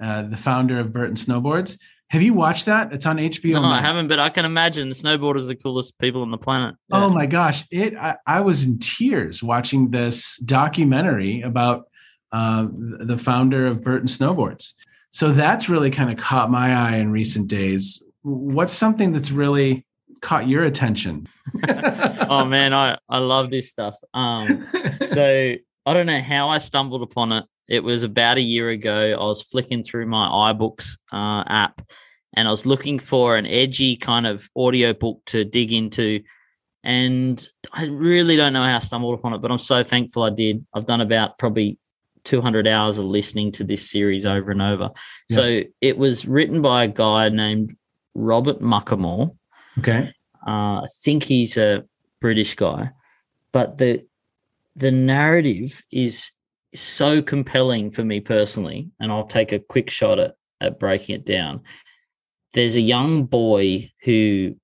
uh, 0.00 0.22
the 0.22 0.36
founder 0.36 0.78
of 0.78 0.92
Burton 0.92 1.16
Snowboards, 1.16 1.78
have 2.10 2.22
you 2.22 2.34
watched 2.34 2.66
that? 2.66 2.92
It's 2.92 3.04
on 3.04 3.16
HBO. 3.16 3.54
No, 3.54 3.64
I 3.64 3.80
haven't, 3.80 4.06
but 4.06 4.20
I 4.20 4.28
can 4.28 4.44
imagine 4.44 4.88
the 4.88 4.94
snowboarders 4.94 5.40
are 5.40 5.46
the 5.46 5.56
coolest 5.56 5.98
people 5.98 6.22
on 6.22 6.30
the 6.30 6.38
planet. 6.38 6.76
Yeah. 6.88 7.04
Oh 7.04 7.10
my 7.10 7.26
gosh. 7.26 7.64
It 7.72 7.96
I, 7.96 8.16
I, 8.26 8.40
was 8.42 8.64
in 8.64 8.78
tears 8.78 9.42
watching 9.42 9.90
this 9.90 10.36
documentary 10.38 11.42
about 11.42 11.88
uh, 12.32 12.66
the 12.70 13.18
founder 13.18 13.66
of 13.66 13.82
Burton 13.82 14.08
Snowboards. 14.08 14.72
So 15.10 15.32
that's 15.32 15.68
really 15.68 15.90
kind 15.90 16.10
of 16.10 16.18
caught 16.18 16.50
my 16.50 16.74
eye 16.74 16.96
in 16.96 17.10
recent 17.10 17.48
days. 17.48 18.02
What's 18.22 18.72
something 18.72 19.12
that's 19.12 19.30
really 19.30 19.86
caught 20.20 20.48
your 20.48 20.64
attention? 20.64 21.28
oh 21.68 22.44
man, 22.44 22.74
I, 22.74 22.98
I 23.08 23.18
love 23.18 23.50
this 23.50 23.70
stuff. 23.70 23.96
Um, 24.12 24.66
so 25.06 25.54
I 25.86 25.94
don't 25.94 26.06
know 26.06 26.20
how 26.20 26.48
I 26.48 26.58
stumbled 26.58 27.02
upon 27.02 27.32
it. 27.32 27.44
It 27.68 27.82
was 27.82 28.02
about 28.02 28.36
a 28.36 28.42
year 28.42 28.70
ago. 28.70 29.16
I 29.18 29.24
was 29.24 29.42
flicking 29.42 29.82
through 29.82 30.06
my 30.06 30.28
iBooks 30.52 30.98
uh, 31.12 31.44
app 31.46 31.82
and 32.34 32.46
I 32.46 32.50
was 32.50 32.66
looking 32.66 32.98
for 32.98 33.36
an 33.36 33.46
edgy 33.46 33.96
kind 33.96 34.26
of 34.26 34.48
audio 34.54 34.92
book 34.92 35.22
to 35.26 35.44
dig 35.44 35.72
into. 35.72 36.20
And 36.84 37.44
I 37.72 37.84
really 37.86 38.36
don't 38.36 38.52
know 38.52 38.62
how 38.62 38.76
I 38.76 38.80
stumbled 38.80 39.18
upon 39.18 39.32
it, 39.32 39.38
but 39.38 39.50
I'm 39.50 39.58
so 39.58 39.82
thankful 39.82 40.22
I 40.22 40.30
did. 40.30 40.64
I've 40.74 40.86
done 40.86 41.00
about 41.00 41.38
probably 41.38 41.78
200 42.26 42.66
hours 42.66 42.98
of 42.98 43.06
listening 43.06 43.52
to 43.52 43.64
this 43.64 43.90
series 43.90 44.26
over 44.26 44.50
and 44.50 44.60
over. 44.60 44.90
Yeah. 45.30 45.36
So 45.36 45.60
it 45.80 45.96
was 45.96 46.26
written 46.26 46.60
by 46.60 46.84
a 46.84 46.88
guy 46.88 47.28
named 47.30 47.76
Robert 48.14 48.60
Muchamore. 48.60 49.34
Okay. 49.78 50.12
Uh, 50.46 50.82
I 50.82 50.86
think 51.02 51.24
he's 51.24 51.56
a 51.56 51.84
British 52.20 52.54
guy, 52.54 52.90
but 53.52 53.78
the 53.78 54.04
the 54.74 54.90
narrative 54.90 55.82
is 55.90 56.30
so 56.74 57.22
compelling 57.22 57.90
for 57.90 58.04
me 58.04 58.20
personally, 58.20 58.90
and 59.00 59.10
I'll 59.10 59.26
take 59.26 59.52
a 59.52 59.58
quick 59.58 59.90
shot 59.90 60.18
at, 60.18 60.34
at 60.60 60.78
breaking 60.78 61.16
it 61.16 61.24
down. 61.24 61.62
There's 62.52 62.76
a 62.76 62.80
young 62.80 63.24
boy 63.24 63.90
who 64.02 64.56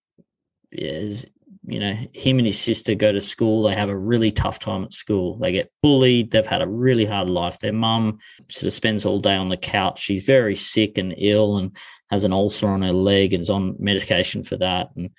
is 0.71 1.27
you 1.65 1.79
know, 1.79 1.97
him 2.13 2.39
and 2.39 2.47
his 2.47 2.59
sister 2.59 2.95
go 2.95 3.13
to 3.13 3.21
school. 3.21 3.63
They 3.63 3.75
have 3.75 3.89
a 3.89 3.97
really 3.97 4.33
tough 4.33 4.59
time 4.59 4.83
at 4.85 4.93
school. 4.93 5.39
They 5.39 5.53
get 5.53 5.71
bullied. 5.83 6.31
They've 6.31 6.45
had 6.45 6.63
a 6.63 6.69
really 6.69 7.05
hard 7.05 7.31
life. 7.31 7.61
Their 7.61 7.73
mum 7.73 8.19
sort 8.51 8.67
of 8.67 8.73
spends 8.73 9.07
all 9.07 9.21
day 9.21 9.37
on 9.37 9.49
the 9.49 9.57
couch. 9.57 10.01
She's 10.01 10.25
very 10.25 10.57
sick 10.57 10.99
and 10.99 11.15
ill 11.17 11.57
and 11.59 11.77
has 12.11 12.25
an 12.25 12.33
ulcer 12.33 12.69
on 12.69 12.83
her 12.83 12.93
leg 12.93 13.33
and 13.33 13.43
is 13.43 13.51
on 13.51 13.77
medication 13.79 14.43
for 14.43 14.57
that. 14.57 14.91
And 14.97 15.11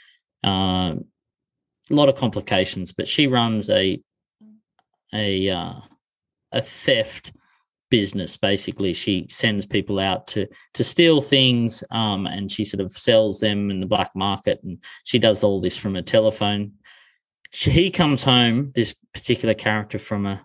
uh, 0.44 1.02
a 1.90 1.94
lot 1.94 2.10
of 2.10 2.16
complications. 2.16 2.92
But 2.92 3.08
she 3.08 3.28
runs 3.28 3.70
a 3.70 4.02
a 5.14 5.50
uh, 5.50 5.74
a 6.52 6.62
theft 6.62 7.32
business 7.94 8.38
basically. 8.38 8.92
She 8.96 9.28
sends 9.30 9.68
people 9.68 10.00
out 10.00 10.26
to 10.30 10.48
to 10.74 10.84
steal 10.84 11.22
things 11.22 11.84
um, 11.92 12.26
and 12.26 12.52
she 12.52 12.64
sort 12.64 12.82
of 12.82 12.92
sells 12.92 13.40
them 13.40 13.70
in 13.70 13.82
the 13.82 13.86
black 13.86 14.10
market 14.16 14.60
and 14.64 14.80
she 15.04 15.20
does 15.20 15.44
all 15.44 15.62
this 15.62 15.78
from 15.78 15.96
a 15.96 16.02
telephone. 16.02 16.72
She, 17.52 17.70
he 17.70 17.92
comes 17.92 18.24
home 18.24 18.72
this 18.74 18.96
particular 19.14 19.54
character 19.54 20.00
from 20.00 20.26
a 20.26 20.44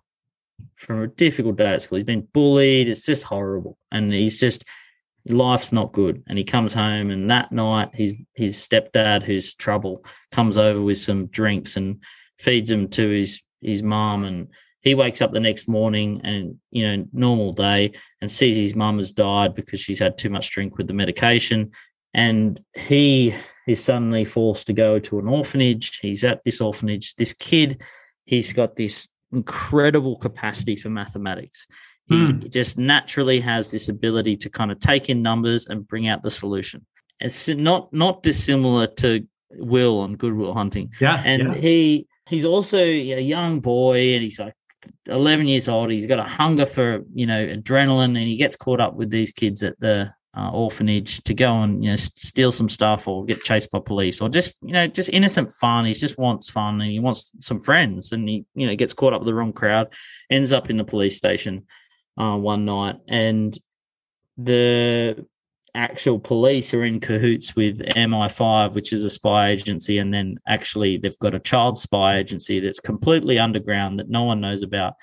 from 0.77 1.01
a 1.01 1.07
difficult 1.07 1.57
day 1.57 1.73
at 1.73 1.81
school. 1.81 1.97
He's 1.97 2.05
been 2.05 2.29
bullied. 2.35 2.87
It's 2.87 3.07
just 3.07 3.23
horrible. 3.23 3.79
And 3.91 4.13
he's 4.13 4.39
just 4.39 4.67
life's 5.27 5.73
not 5.73 5.93
good. 5.93 6.23
And 6.29 6.37
he 6.37 6.45
comes 6.45 6.75
home 6.75 7.11
and 7.11 7.31
that 7.31 7.51
night 7.51 7.95
his 7.95 8.13
his 8.35 8.57
stepdad 8.57 9.23
who's 9.23 9.55
trouble 9.55 10.05
comes 10.33 10.59
over 10.59 10.83
with 10.83 10.99
some 10.99 11.29
drinks 11.29 11.79
and 11.79 12.03
feeds 12.39 12.71
him 12.71 12.89
to 12.89 13.09
his 13.09 13.41
his 13.63 13.83
mom 13.83 14.25
and 14.25 14.49
he 14.89 14.95
wakes 14.95 15.21
up 15.21 15.33
the 15.33 15.41
next 15.41 15.69
morning 15.69 16.21
and 16.25 16.57
you 16.71 16.83
know 16.83 17.07
normal 17.13 17.53
day 17.53 17.93
and 18.21 18.33
sees 18.33 18.57
his 18.57 18.75
mum 18.75 18.97
has 18.99 19.13
died 19.13 19.55
because 19.55 19.81
she's 19.81 19.99
had 19.99 20.17
too 20.17 20.31
much 20.31 20.51
drink 20.51 20.79
with 20.79 20.87
the 20.87 20.95
medication. 20.95 21.71
And 22.15 22.59
he 22.75 23.35
is 23.67 23.85
suddenly 23.85 24.25
forced 24.25 24.67
to 24.69 24.73
go 24.73 24.99
to 24.99 25.19
an 25.19 25.29
orphanage. 25.29 25.99
He's 25.99 26.25
at 26.25 26.43
this 26.45 26.61
orphanage. 26.61 27.15
This 27.17 27.35
kid 27.35 27.83
he's 28.25 28.53
got 28.53 28.77
this 28.77 29.09
incredible 29.33 30.17
capacity 30.17 30.77
for 30.77 30.89
mathematics. 30.89 31.67
He 32.07 32.15
mm. 32.15 32.51
just 32.51 32.79
naturally 32.79 33.41
has 33.41 33.71
this 33.71 33.89
ability 33.91 34.39
to 34.39 34.51
kind 34.51 34.73
of 34.73 34.81
take 34.81 35.11
in 35.11 35.21
numbers 35.21 35.67
and 35.67 35.87
bring 35.87 36.09
out 36.09 36.23
the 36.23 36.31
solution. 36.31 36.87
It's 37.21 37.49
not 37.49 37.93
not 37.93 38.23
dissimilar 38.23 38.87
to 39.03 39.27
will 39.51 39.99
on 40.01 40.17
Good 40.17 40.35
Will 40.35 40.55
Hunting. 40.55 40.93
Yeah 40.99 41.23
and 41.25 41.43
yeah. 41.43 41.55
he 41.55 42.07
he's 42.27 42.47
also 42.47 42.79
a 42.79 43.21
young 43.21 43.61
boy 43.61 44.15
and 44.15 44.23
he's 44.23 44.39
like 44.39 44.55
11 45.07 45.47
years 45.47 45.69
old. 45.69 45.91
He's 45.91 46.07
got 46.07 46.19
a 46.19 46.25
hunger 46.25 46.67
for, 46.67 47.05
you 47.15 47.27
know, 47.27 47.47
adrenaline 47.47 48.17
and 48.17 48.17
he 48.19 48.37
gets 48.37 48.57
caught 48.57 48.81
up 48.81 48.95
with 48.95 49.11
these 49.11 49.33
kids 49.33 49.63
at 49.63 49.79
the 49.81 50.13
uh, 50.37 50.51
orphanage 50.51 51.23
to 51.25 51.35
go 51.35 51.63
and, 51.63 51.83
you 51.85 51.91
know, 51.91 51.97
steal 51.97 52.53
some 52.53 52.69
stuff 52.69 53.09
or 53.09 53.25
get 53.25 53.43
chased 53.43 53.71
by 53.71 53.81
police 53.81 54.21
or 54.21 54.29
just, 54.29 54.57
you 54.63 54.73
know, 54.73 54.87
just 54.87 55.11
innocent 55.11 55.51
fun. 55.53 55.85
He 55.85 55.95
just 55.95 56.19
wants 56.19 56.49
fun 56.49 56.81
and 56.81 56.91
he 56.91 57.01
wants 57.01 57.31
some 57.41 57.61
friends 57.61 58.13
and 58.13 58.29
he, 58.29 58.45
you 58.55 58.67
know, 58.67 58.77
gets 58.77 58.95
caught 58.95 59.13
up 59.13 59.21
with 59.21 59.27
the 59.27 59.35
wrong 59.35 59.53
crowd, 59.53 59.93
ends 60.31 60.53
up 60.53 60.71
in 60.71 60.77
the 60.77 60.85
police 60.85 61.17
station 61.17 61.67
uh, 62.17 62.37
one 62.37 62.65
night. 62.65 62.97
And 63.09 63.59
the 64.37 65.27
actual 65.75 66.19
police 66.19 66.73
are 66.75 66.85
in 66.85 67.01
cahoots 67.01 67.55
with 67.57 67.81
MI5, 67.81 68.75
which 68.75 68.93
is 68.93 69.05
a 69.05 69.11
spy 69.11 69.51
agency, 69.51 69.99
and 69.99 70.13
then 70.13 70.39
actually 70.47 70.97
they've 70.97 71.19
got 71.19 71.35
a 71.35 71.41
child 71.41 71.79
spy 71.79 72.19
agency 72.19 72.61
that's 72.61 72.81
completely 72.81 73.39
underground 73.39 73.99
that 73.99 74.09
no 74.09 74.25
one 74.25 74.41
knows 74.41 74.63
about. 74.63 74.95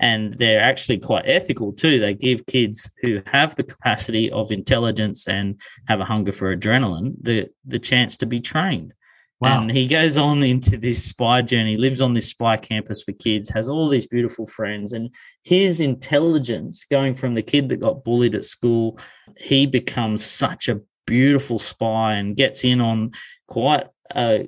And 0.00 0.36
they're 0.36 0.60
actually 0.60 0.98
quite 0.98 1.24
ethical 1.26 1.72
too. 1.72 2.00
They 2.00 2.14
give 2.14 2.46
kids 2.46 2.90
who 3.02 3.22
have 3.26 3.54
the 3.54 3.62
capacity 3.62 4.30
of 4.30 4.50
intelligence 4.50 5.28
and 5.28 5.60
have 5.86 6.00
a 6.00 6.04
hunger 6.04 6.32
for 6.32 6.54
adrenaline 6.54 7.14
the, 7.20 7.50
the 7.64 7.78
chance 7.78 8.16
to 8.18 8.26
be 8.26 8.40
trained. 8.40 8.94
Wow. 9.42 9.62
And 9.62 9.72
he 9.72 9.88
goes 9.88 10.16
on 10.16 10.44
into 10.44 10.76
this 10.76 11.04
spy 11.04 11.42
journey, 11.42 11.76
lives 11.76 12.00
on 12.00 12.14
this 12.14 12.28
spy 12.28 12.56
campus 12.56 13.02
for 13.02 13.10
kids, 13.10 13.48
has 13.48 13.68
all 13.68 13.88
these 13.88 14.06
beautiful 14.06 14.46
friends. 14.46 14.92
And 14.92 15.10
his 15.42 15.80
intelligence, 15.80 16.86
going 16.88 17.16
from 17.16 17.34
the 17.34 17.42
kid 17.42 17.68
that 17.68 17.80
got 17.80 18.04
bullied 18.04 18.36
at 18.36 18.44
school, 18.44 19.00
he 19.36 19.66
becomes 19.66 20.24
such 20.24 20.68
a 20.68 20.80
beautiful 21.08 21.58
spy 21.58 22.14
and 22.14 22.36
gets 22.36 22.62
in 22.62 22.80
on 22.80 23.10
quite 23.48 23.88
a 24.14 24.46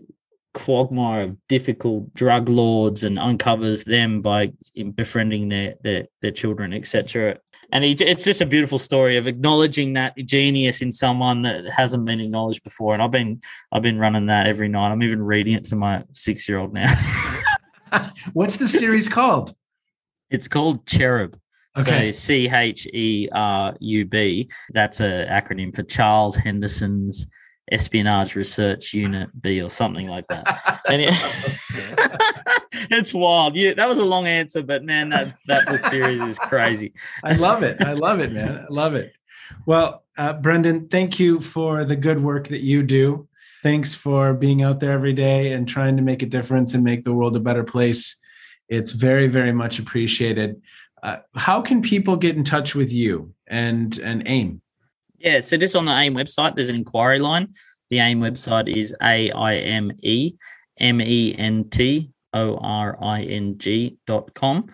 quagmire 0.52 1.22
of 1.22 1.36
difficult 1.48 2.14
drug 2.14 2.48
lords 2.48 3.02
and 3.02 3.18
uncovers 3.18 3.82
them 3.82 4.22
by 4.22 4.52
befriending 4.94 5.48
their 5.48 5.74
their, 5.82 6.06
their 6.22 6.30
children, 6.30 6.72
etc 6.72 7.40
and 7.74 7.82
he, 7.82 7.92
it's 7.92 8.22
just 8.22 8.40
a 8.40 8.46
beautiful 8.46 8.78
story 8.78 9.16
of 9.16 9.26
acknowledging 9.26 9.94
that 9.94 10.16
genius 10.16 10.80
in 10.80 10.92
someone 10.92 11.42
that 11.42 11.68
hasn't 11.68 12.04
been 12.04 12.20
acknowledged 12.20 12.62
before. 12.62 12.94
And 12.94 13.02
I've 13.02 13.10
been 13.10 13.42
I've 13.72 13.82
been 13.82 13.98
running 13.98 14.26
that 14.26 14.46
every 14.46 14.68
night. 14.68 14.92
I'm 14.92 15.02
even 15.02 15.20
reading 15.20 15.54
it 15.54 15.64
to 15.66 15.76
my 15.76 16.04
six 16.12 16.48
year 16.48 16.58
old 16.58 16.72
now. 16.72 16.94
What's 18.32 18.58
the 18.58 18.68
series 18.68 19.08
called? 19.08 19.56
It's 20.30 20.46
called 20.46 20.86
Cherub. 20.86 21.36
Okay. 21.76 22.12
So 22.12 22.20
C 22.20 22.48
H 22.48 22.86
E 22.86 23.28
R 23.32 23.74
U 23.80 24.04
B. 24.04 24.48
That's 24.70 25.00
an 25.00 25.26
acronym 25.26 25.74
for 25.74 25.82
Charles 25.82 26.36
Henderson's 26.36 27.26
espionage 27.72 28.34
research 28.34 28.92
unit 28.92 29.30
B 29.40 29.62
or 29.62 29.70
something 29.70 30.06
like 30.06 30.26
that. 30.28 30.80
it, 30.88 32.20
it's 32.90 33.14
wild. 33.14 33.56
Yeah, 33.56 33.74
that 33.74 33.88
was 33.88 33.98
a 33.98 34.04
long 34.04 34.26
answer, 34.26 34.62
but 34.62 34.84
man, 34.84 35.08
that 35.10 35.36
that 35.46 35.66
book 35.66 35.84
series 35.90 36.20
is 36.20 36.38
crazy. 36.38 36.92
I 37.22 37.34
love 37.34 37.62
it. 37.62 37.82
I 37.82 37.92
love 37.92 38.20
it, 38.20 38.32
man. 38.32 38.58
I 38.58 38.72
love 38.72 38.94
it. 38.94 39.12
Well, 39.66 40.04
uh, 40.16 40.34
Brendan, 40.34 40.88
thank 40.88 41.18
you 41.18 41.40
for 41.40 41.84
the 41.84 41.96
good 41.96 42.22
work 42.22 42.48
that 42.48 42.60
you 42.60 42.82
do. 42.82 43.28
Thanks 43.62 43.94
for 43.94 44.34
being 44.34 44.62
out 44.62 44.80
there 44.80 44.90
every 44.90 45.14
day 45.14 45.52
and 45.52 45.66
trying 45.66 45.96
to 45.96 46.02
make 46.02 46.22
a 46.22 46.26
difference 46.26 46.74
and 46.74 46.84
make 46.84 47.04
the 47.04 47.14
world 47.14 47.34
a 47.34 47.40
better 47.40 47.64
place. 47.64 48.16
It's 48.68 48.92
very, 48.92 49.26
very 49.26 49.52
much 49.52 49.78
appreciated. 49.78 50.60
Uh, 51.02 51.16
how 51.34 51.60
can 51.60 51.82
people 51.82 52.16
get 52.16 52.36
in 52.36 52.44
touch 52.44 52.74
with 52.74 52.92
you 52.92 53.32
and 53.46 53.98
and 53.98 54.22
AIME? 54.26 54.60
Yeah, 55.24 55.40
so 55.40 55.56
just 55.56 55.74
on 55.74 55.86
the 55.86 55.92
AIME 55.92 56.14
website, 56.14 56.54
there's 56.54 56.68
an 56.68 56.76
inquiry 56.76 57.18
line. 57.18 57.54
The 57.88 57.98
AIME 57.98 58.20
website 58.20 58.68
is 58.68 58.94
A 59.02 59.30
I 59.30 59.56
M 59.56 59.90
E 60.02 60.34
M 60.78 61.00
E 61.00 61.34
N 61.38 61.70
T 61.70 62.10
O 62.34 62.58
R 62.58 62.98
I 63.00 63.22
N 63.22 63.56
G 63.56 63.96
dot 64.06 64.34
com. 64.34 64.66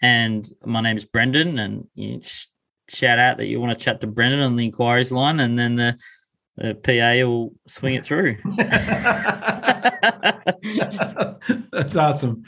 And 0.00 0.48
my 0.64 0.80
name 0.80 0.96
is 0.96 1.04
Brendan, 1.04 1.58
and 1.58 1.88
you 1.96 2.20
shout 2.88 3.18
out 3.18 3.38
that 3.38 3.46
you 3.46 3.60
want 3.60 3.76
to 3.76 3.84
chat 3.84 4.00
to 4.00 4.06
Brendan 4.06 4.40
on 4.40 4.54
the 4.54 4.66
inquiries 4.66 5.10
line, 5.10 5.40
and 5.40 5.58
then 5.58 5.74
the, 5.74 5.98
the 6.56 6.74
PA 6.76 7.28
will 7.28 7.54
swing 7.66 7.94
it 7.94 8.04
through. 8.04 8.36
That's 11.72 11.96
awesome. 11.96 12.44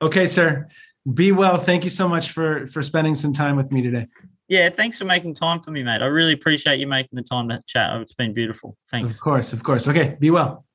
Okay, 0.00 0.24
sir. 0.24 0.66
Be 1.12 1.32
well. 1.32 1.58
Thank 1.58 1.84
you 1.84 1.90
so 1.90 2.08
much 2.08 2.30
for 2.30 2.66
for 2.68 2.80
spending 2.80 3.14
some 3.14 3.34
time 3.34 3.56
with 3.56 3.70
me 3.70 3.82
today. 3.82 4.06
Yeah, 4.52 4.68
thanks 4.68 4.98
for 4.98 5.06
making 5.06 5.34
time 5.34 5.60
for 5.60 5.70
me, 5.70 5.82
mate. 5.82 6.02
I 6.02 6.06
really 6.08 6.34
appreciate 6.34 6.78
you 6.78 6.86
making 6.86 7.16
the 7.16 7.22
time 7.22 7.48
to 7.48 7.64
chat. 7.66 7.98
It's 8.02 8.12
been 8.12 8.34
beautiful. 8.34 8.76
Thanks. 8.90 9.14
Of 9.14 9.20
course, 9.20 9.54
of 9.54 9.62
course. 9.62 9.88
Okay, 9.88 10.14
be 10.20 10.30
well. 10.30 10.66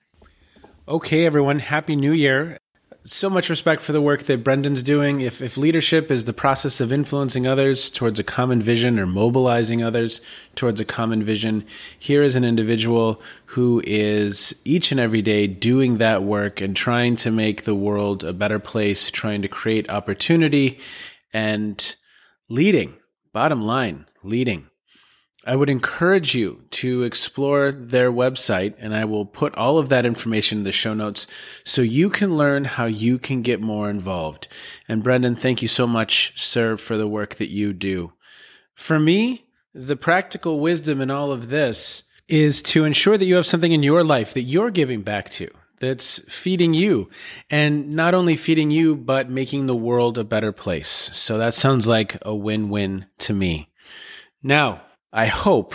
Okay, 0.87 1.27
everyone. 1.27 1.59
Happy 1.59 1.95
New 1.95 2.11
Year. 2.11 2.57
So 3.03 3.29
much 3.29 3.51
respect 3.51 3.83
for 3.83 3.91
the 3.91 4.01
work 4.01 4.23
that 4.23 4.43
Brendan's 4.43 4.81
doing. 4.81 5.21
If, 5.21 5.43
if 5.43 5.57
leadership 5.57 6.09
is 6.09 6.25
the 6.25 6.33
process 6.33 6.81
of 6.81 6.91
influencing 6.91 7.45
others 7.45 7.91
towards 7.91 8.17
a 8.17 8.23
common 8.23 8.63
vision 8.63 8.97
or 8.97 9.05
mobilizing 9.05 9.83
others 9.83 10.21
towards 10.55 10.79
a 10.79 10.85
common 10.85 11.21
vision, 11.21 11.63
here 11.99 12.23
is 12.23 12.35
an 12.35 12.43
individual 12.43 13.21
who 13.45 13.83
is 13.85 14.55
each 14.65 14.89
and 14.91 14.99
every 14.99 15.21
day 15.21 15.45
doing 15.45 15.99
that 15.99 16.23
work 16.23 16.61
and 16.61 16.75
trying 16.75 17.15
to 17.17 17.29
make 17.29 17.65
the 17.65 17.75
world 17.75 18.23
a 18.23 18.33
better 18.33 18.57
place, 18.57 19.11
trying 19.11 19.43
to 19.43 19.47
create 19.47 19.87
opportunity 19.87 20.79
and 21.31 21.95
leading 22.49 22.95
Bottom 23.37 23.61
line, 23.61 24.07
leading. 24.23 24.65
I 25.45 25.55
would 25.55 25.69
encourage 25.69 26.33
you 26.33 26.63
to 26.71 27.03
explore 27.03 27.71
their 27.71 28.11
website, 28.11 28.73
and 28.79 28.95
I 28.95 29.05
will 29.05 29.27
put 29.27 29.53
all 29.53 29.77
of 29.77 29.89
that 29.89 30.07
information 30.07 30.57
in 30.57 30.63
the 30.63 30.71
show 30.71 30.95
notes 30.95 31.27
so 31.63 31.83
you 31.83 32.09
can 32.09 32.35
learn 32.35 32.63
how 32.63 32.85
you 32.85 33.19
can 33.19 33.43
get 33.43 33.61
more 33.61 33.91
involved. 33.91 34.47
And 34.87 35.03
Brendan, 35.03 35.35
thank 35.35 35.61
you 35.61 35.67
so 35.67 35.85
much, 35.85 36.33
sir, 36.35 36.77
for 36.77 36.97
the 36.97 37.07
work 37.07 37.35
that 37.35 37.51
you 37.51 37.73
do. 37.73 38.13
For 38.73 38.99
me, 38.99 39.45
the 39.71 39.95
practical 39.95 40.59
wisdom 40.59 40.99
in 40.99 41.11
all 41.11 41.31
of 41.31 41.49
this 41.49 42.05
is 42.27 42.63
to 42.63 42.85
ensure 42.85 43.19
that 43.19 43.25
you 43.25 43.35
have 43.35 43.45
something 43.45 43.71
in 43.71 43.83
your 43.83 44.03
life 44.03 44.33
that 44.33 44.49
you're 44.49 44.71
giving 44.71 45.03
back 45.03 45.29
to 45.29 45.47
that's 45.79 46.19
feeding 46.27 46.73
you. 46.73 47.09
And 47.49 47.95
not 47.95 48.13
only 48.13 48.35
feeding 48.35 48.71
you 48.71 48.95
but 48.95 49.29
making 49.29 49.67
the 49.67 49.75
world 49.75 50.17
a 50.17 50.23
better 50.23 50.51
place. 50.51 50.87
So 50.87 51.37
that 51.37 51.53
sounds 51.53 51.87
like 51.87 52.17
a 52.21 52.35
win-win 52.35 53.05
to 53.19 53.33
me. 53.33 53.69
Now 54.41 54.81
i 55.13 55.27
hope 55.27 55.73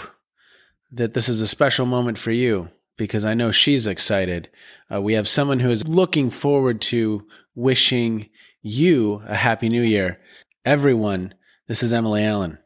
that 0.91 1.15
this 1.15 1.29
is 1.29 1.41
a 1.41 1.47
special 1.47 1.87
moment 1.87 2.19
for 2.19 2.33
you 2.33 2.69
because 2.99 3.25
i 3.25 3.35
know 3.35 3.51
she's 3.51 3.87
excited. 3.87 4.51
Uh, 4.93 5.01
we 5.01 5.15
have 5.15 5.29
someone 5.29 5.61
who 5.61 5.71
is 5.71 5.87
looking 5.87 6.31
forward 6.31 6.81
to 6.83 7.27
wishing 7.55 8.29
you 8.61 9.23
a 9.27 9.35
happy 9.35 9.69
new 9.69 9.83
year. 9.83 10.21
Everyone 10.65 11.35
this 11.67 11.83
is 11.83 11.93
emily 11.93 12.25
allen. 12.25 12.59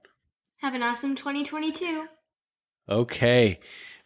Have 0.59 0.75
an 0.75 0.83
awesome 0.83 1.15
2022 1.15 2.09
okay. 2.89 3.61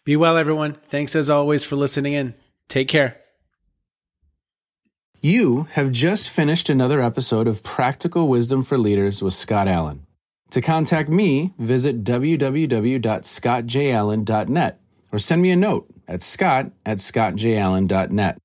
Be 0.05 0.17
well 0.17 0.37
everyone. 0.37 0.75
Thanks 0.75 1.15
as 1.15 1.31
always 1.31 1.65
for 1.65 1.77
listening 1.77 2.15
in. 2.15 2.35
Take 2.69 2.89
care. 2.89 3.20
You 5.23 5.65
have 5.73 5.93
just 5.93 6.31
finished 6.31 6.71
another 6.71 7.03
episode 7.03 7.47
of 7.47 7.63
Practical 7.63 8.27
Wisdom 8.27 8.63
for 8.63 8.79
Leaders 8.79 9.23
with 9.23 9.35
Scott 9.35 9.69
Allen. 9.69 10.07
To 10.49 10.63
contact 10.63 11.11
me, 11.11 11.53
visit 11.59 12.03
www.scottjallen.net 12.03 14.81
or 15.13 15.19
send 15.19 15.43
me 15.43 15.51
a 15.51 15.57
note 15.57 15.91
at 16.09 16.23
scott 16.23 16.73
at 16.87 16.97
scottjallen.net. 16.97 18.39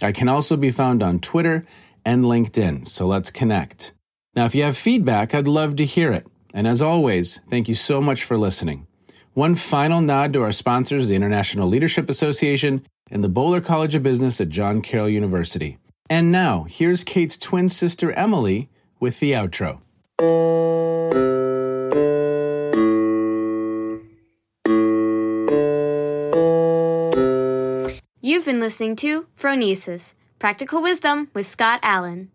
I 0.00 0.12
can 0.12 0.28
also 0.28 0.56
be 0.56 0.70
found 0.70 1.02
on 1.02 1.18
Twitter 1.18 1.66
and 2.04 2.24
LinkedIn, 2.24 2.86
so 2.86 3.08
let's 3.08 3.32
connect. 3.32 3.92
Now, 4.36 4.44
if 4.44 4.54
you 4.54 4.62
have 4.62 4.76
feedback, 4.76 5.34
I'd 5.34 5.48
love 5.48 5.74
to 5.74 5.84
hear 5.84 6.12
it. 6.12 6.24
And 6.54 6.68
as 6.68 6.80
always, 6.80 7.40
thank 7.50 7.68
you 7.68 7.74
so 7.74 8.00
much 8.00 8.22
for 8.22 8.38
listening. 8.38 8.86
One 9.34 9.56
final 9.56 10.00
nod 10.00 10.32
to 10.34 10.42
our 10.42 10.52
sponsors, 10.52 11.08
the 11.08 11.16
International 11.16 11.66
Leadership 11.66 12.08
Association 12.08 12.86
and 13.10 13.24
the 13.24 13.28
Boler 13.28 13.60
College 13.60 13.96
of 13.96 14.04
Business 14.04 14.40
at 14.40 14.50
John 14.50 14.82
Carroll 14.82 15.08
University. 15.08 15.78
And 16.12 16.30
now, 16.30 16.66
here's 16.68 17.04
Kate's 17.04 17.38
twin 17.38 17.70
sister, 17.70 18.12
Emily, 18.12 18.68
with 19.00 19.18
the 19.18 19.32
outro. 19.32 19.80
You've 28.20 28.44
been 28.44 28.60
listening 28.60 28.94
to 28.96 29.26
Phronesis 29.34 30.12
Practical 30.38 30.82
Wisdom 30.82 31.30
with 31.32 31.46
Scott 31.46 31.80
Allen. 31.82 32.30